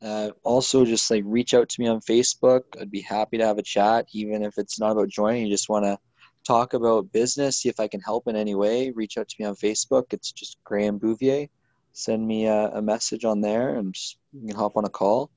uh, 0.02 0.32
also, 0.44 0.84
just 0.84 1.10
like 1.12 1.24
reach 1.26 1.54
out 1.54 1.70
to 1.70 1.80
me 1.80 1.88
on 1.88 2.00
Facebook. 2.00 2.62
I'd 2.80 2.90
be 2.90 3.02
happy 3.02 3.38
to 3.38 3.46
have 3.46 3.60
a 3.60 3.64
chat, 3.64 4.08
even 4.14 4.44
if 4.44 4.58
it's 4.58 4.80
not 4.80 4.92
about 4.92 5.10
joining. 5.10 5.46
You 5.46 5.52
just 5.52 5.70
want 5.70 5.86
to 5.86 5.98
talk 6.44 6.74
about 6.74 7.12
business, 7.12 7.58
see 7.58 7.70
if 7.70 7.80
I 7.80 7.88
can 7.88 8.02
help 8.02 8.28
in 8.28 8.36
any 8.36 8.56
way. 8.56 8.90
Reach 8.92 9.18
out 9.18 9.30
to 9.30 9.36
me 9.40 9.46
on 9.46 9.56
Facebook. 9.56 10.06
It's 10.12 10.32
just 10.32 10.58
Graeme 10.64 10.98
Bouvier. 10.98 11.48
Send 11.94 12.26
me 12.26 12.48
a, 12.48 12.70
a 12.70 12.82
message 12.82 13.26
on 13.26 13.42
there, 13.42 13.76
and 13.76 13.94
just, 13.94 14.18
you 14.34 14.48
can 14.48 14.56
hop 14.56 14.76
on 14.76 14.86
a 14.86 14.90
call. 14.90 15.30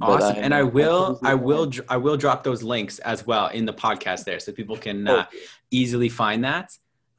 Awesome, 0.00 0.36
and 0.38 0.54
I 0.54 0.62
will, 0.62 1.20
I 1.22 1.34
will, 1.34 1.70
I 1.88 1.98
will 1.98 2.16
drop 2.16 2.42
those 2.42 2.62
links 2.62 3.00
as 3.00 3.26
well 3.26 3.48
in 3.48 3.66
the 3.66 3.74
podcast 3.74 4.24
there, 4.24 4.40
so 4.40 4.50
people 4.50 4.78
can 4.78 5.06
uh, 5.06 5.26
easily 5.70 6.08
find 6.08 6.44
that. 6.44 6.70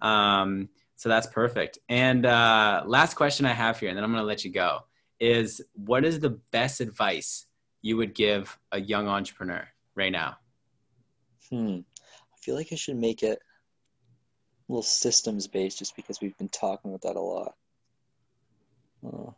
Um, 0.02 0.68
so 1.02 1.10
that's 1.10 1.26
perfect. 1.26 1.80
And 1.90 2.28
uh, 2.28 2.84
last 2.86 3.16
question 3.16 3.48
I 3.48 3.54
have 3.54 3.80
here, 3.80 3.90
and 3.90 3.98
then 3.98 4.04
I'm 4.04 4.12
going 4.12 4.22
to 4.22 4.28
let 4.28 4.46
you 4.46 4.52
go 4.52 4.82
is 5.20 5.60
what 5.74 6.06
is 6.06 6.20
the 6.20 6.38
best 6.52 6.80
advice 6.80 7.48
you 7.82 7.98
would 7.98 8.14
give 8.14 8.56
a 8.72 8.80
young 8.80 9.08
entrepreneur 9.08 9.68
right 9.96 10.12
now? 10.12 10.38
Hmm. 11.50 11.80
I 11.98 12.38
feel 12.40 12.54
like 12.54 12.68
I 12.72 12.76
should 12.76 12.98
make 12.98 13.24
it 13.24 13.40
a 13.40 14.72
little 14.72 14.84
systems 14.84 15.48
based 15.48 15.80
just 15.80 15.96
because 15.96 16.22
we've 16.22 16.38
been 16.38 16.50
talking 16.50 16.92
about 16.92 17.02
that 17.02 17.16
a 17.16 17.20
lot. 17.20 17.56
Uh, 19.04 19.32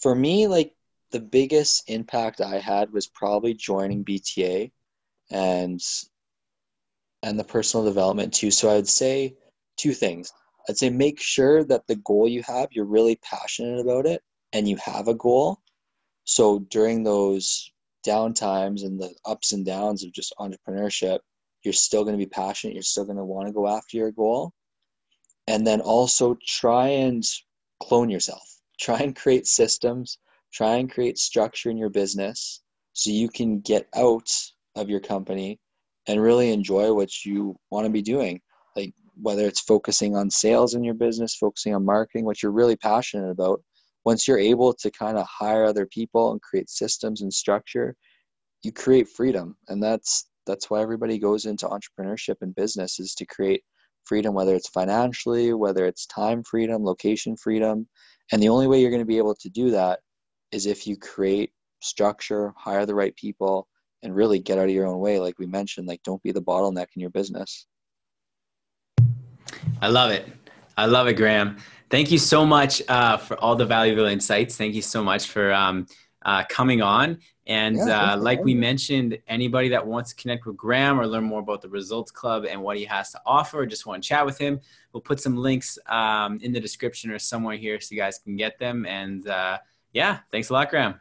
for 0.00 0.14
me, 0.14 0.46
like 0.46 0.74
the 1.10 1.20
biggest 1.20 1.90
impact 1.90 2.40
I 2.40 2.60
had 2.60 2.94
was 2.94 3.06
probably 3.06 3.52
joining 3.52 4.06
BTA 4.06 4.72
and 5.30 5.82
and 7.24 7.38
the 7.38 7.44
personal 7.44 7.86
development 7.86 8.34
too. 8.34 8.50
So 8.50 8.70
I'd 8.70 8.86
say 8.86 9.34
two 9.78 9.94
things. 9.94 10.30
I'd 10.68 10.76
say 10.76 10.90
make 10.90 11.20
sure 11.20 11.64
that 11.64 11.86
the 11.88 11.96
goal 11.96 12.28
you 12.28 12.42
have, 12.42 12.68
you're 12.70 12.84
really 12.84 13.16
passionate 13.16 13.80
about 13.80 14.04
it 14.04 14.22
and 14.52 14.68
you 14.68 14.76
have 14.76 15.08
a 15.08 15.14
goal. 15.14 15.60
So 16.24 16.60
during 16.70 17.02
those 17.02 17.70
down 18.04 18.34
times 18.34 18.82
and 18.82 19.00
the 19.00 19.10
ups 19.24 19.52
and 19.52 19.64
downs 19.64 20.04
of 20.04 20.12
just 20.12 20.34
entrepreneurship, 20.38 21.18
you're 21.62 21.72
still 21.72 22.04
going 22.04 22.12
to 22.12 22.22
be 22.22 22.28
passionate. 22.28 22.74
You're 22.74 22.82
still 22.82 23.06
going 23.06 23.16
to 23.16 23.24
want 23.24 23.46
to 23.46 23.54
go 23.54 23.66
after 23.66 23.96
your 23.96 24.12
goal. 24.12 24.52
And 25.48 25.66
then 25.66 25.80
also 25.80 26.36
try 26.46 26.88
and 26.88 27.24
clone 27.82 28.10
yourself. 28.10 28.42
Try 28.78 28.98
and 28.98 29.16
create 29.16 29.46
systems. 29.46 30.18
Try 30.52 30.76
and 30.76 30.92
create 30.92 31.18
structure 31.18 31.70
in 31.70 31.78
your 31.78 31.90
business 31.90 32.60
so 32.92 33.10
you 33.10 33.30
can 33.30 33.60
get 33.60 33.88
out 33.94 34.30
of 34.76 34.90
your 34.90 35.00
company 35.00 35.58
and 36.06 36.22
really 36.22 36.52
enjoy 36.52 36.92
what 36.92 37.24
you 37.24 37.56
want 37.70 37.86
to 37.86 37.90
be 37.90 38.02
doing. 38.02 38.40
Like 38.76 38.92
whether 39.20 39.46
it's 39.46 39.60
focusing 39.60 40.16
on 40.16 40.30
sales 40.30 40.74
in 40.74 40.84
your 40.84 40.94
business, 40.94 41.36
focusing 41.36 41.74
on 41.74 41.84
marketing, 41.84 42.24
what 42.24 42.42
you're 42.42 42.52
really 42.52 42.76
passionate 42.76 43.30
about. 43.30 43.62
Once 44.04 44.28
you're 44.28 44.38
able 44.38 44.74
to 44.74 44.90
kind 44.90 45.16
of 45.16 45.26
hire 45.26 45.64
other 45.64 45.86
people 45.86 46.32
and 46.32 46.42
create 46.42 46.68
systems 46.68 47.22
and 47.22 47.32
structure, 47.32 47.96
you 48.62 48.72
create 48.72 49.08
freedom. 49.08 49.56
And 49.68 49.82
that's 49.82 50.28
that's 50.46 50.68
why 50.68 50.82
everybody 50.82 51.18
goes 51.18 51.46
into 51.46 51.66
entrepreneurship 51.66 52.36
and 52.42 52.54
business 52.54 53.00
is 53.00 53.14
to 53.14 53.26
create 53.26 53.62
freedom, 54.04 54.34
whether 54.34 54.54
it's 54.54 54.68
financially, 54.68 55.54
whether 55.54 55.86
it's 55.86 56.06
time 56.06 56.42
freedom, 56.42 56.84
location 56.84 57.36
freedom. 57.36 57.88
And 58.32 58.42
the 58.42 58.50
only 58.50 58.66
way 58.66 58.80
you're 58.80 58.90
going 58.90 59.00
to 59.00 59.06
be 59.06 59.18
able 59.18 59.34
to 59.36 59.48
do 59.48 59.70
that 59.70 60.00
is 60.52 60.66
if 60.66 60.86
you 60.86 60.96
create 60.96 61.50
structure, 61.80 62.52
hire 62.56 62.86
the 62.86 62.94
right 62.94 63.14
people, 63.16 63.68
and 64.04 64.14
really 64.14 64.38
get 64.38 64.58
out 64.58 64.66
of 64.66 64.70
your 64.70 64.86
own 64.86 65.00
way. 65.00 65.18
Like 65.18 65.38
we 65.38 65.46
mentioned, 65.46 65.88
like 65.88 66.02
don't 66.04 66.22
be 66.22 66.30
the 66.30 66.42
bottleneck 66.42 66.86
in 66.94 67.00
your 67.00 67.10
business. 67.10 67.66
I 69.80 69.88
love 69.88 70.10
it. 70.10 70.28
I 70.76 70.86
love 70.86 71.08
it, 71.08 71.14
Graeme. 71.14 71.56
Thank 71.90 72.10
you 72.10 72.18
so 72.18 72.44
much 72.44 72.82
uh, 72.88 73.16
for 73.16 73.36
all 73.38 73.56
the 73.56 73.66
valuable 73.66 74.06
insights. 74.06 74.56
Thank 74.56 74.74
you 74.74 74.82
so 74.82 75.02
much 75.02 75.28
for 75.28 75.52
um, 75.52 75.86
uh, 76.24 76.44
coming 76.48 76.82
on. 76.82 77.18
And 77.46 77.76
yeah, 77.76 78.12
uh, 78.12 78.16
like 78.16 78.42
we 78.42 78.54
mentioned, 78.54 79.18
anybody 79.28 79.68
that 79.68 79.86
wants 79.86 80.10
to 80.10 80.16
connect 80.16 80.46
with 80.46 80.56
Graeme 80.56 80.98
or 80.98 81.06
learn 81.06 81.24
more 81.24 81.40
about 81.40 81.60
the 81.60 81.68
Results 81.68 82.10
Club 82.10 82.46
and 82.48 82.62
what 82.62 82.78
he 82.78 82.86
has 82.86 83.12
to 83.12 83.20
offer, 83.26 83.60
or 83.60 83.66
just 83.66 83.84
want 83.84 84.02
to 84.02 84.08
chat 84.08 84.24
with 84.24 84.38
him, 84.38 84.60
we'll 84.92 85.02
put 85.02 85.20
some 85.20 85.36
links 85.36 85.78
um, 85.86 86.38
in 86.42 86.52
the 86.52 86.60
description 86.60 87.10
or 87.10 87.18
somewhere 87.18 87.56
here 87.56 87.78
so 87.80 87.94
you 87.94 88.00
guys 88.00 88.18
can 88.18 88.36
get 88.36 88.58
them. 88.58 88.86
And 88.86 89.28
uh, 89.28 89.58
yeah, 89.92 90.20
thanks 90.32 90.48
a 90.48 90.54
lot, 90.54 90.70
Graeme. 90.70 90.94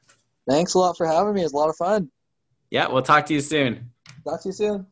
Thanks 0.47 0.73
a 0.73 0.79
lot 0.79 0.97
for 0.97 1.07
having 1.07 1.33
me. 1.33 1.43
It's 1.43 1.53
a 1.53 1.55
lot 1.55 1.69
of 1.69 1.77
fun. 1.77 2.11
Yeah, 2.73 2.87
we'll 2.87 3.03
talk 3.03 3.27
to 3.27 3.35
you 3.35 3.41
soon. 3.41 3.91
Talk 4.25 4.41
to 4.41 4.49
you 4.49 4.53
soon. 4.53 4.87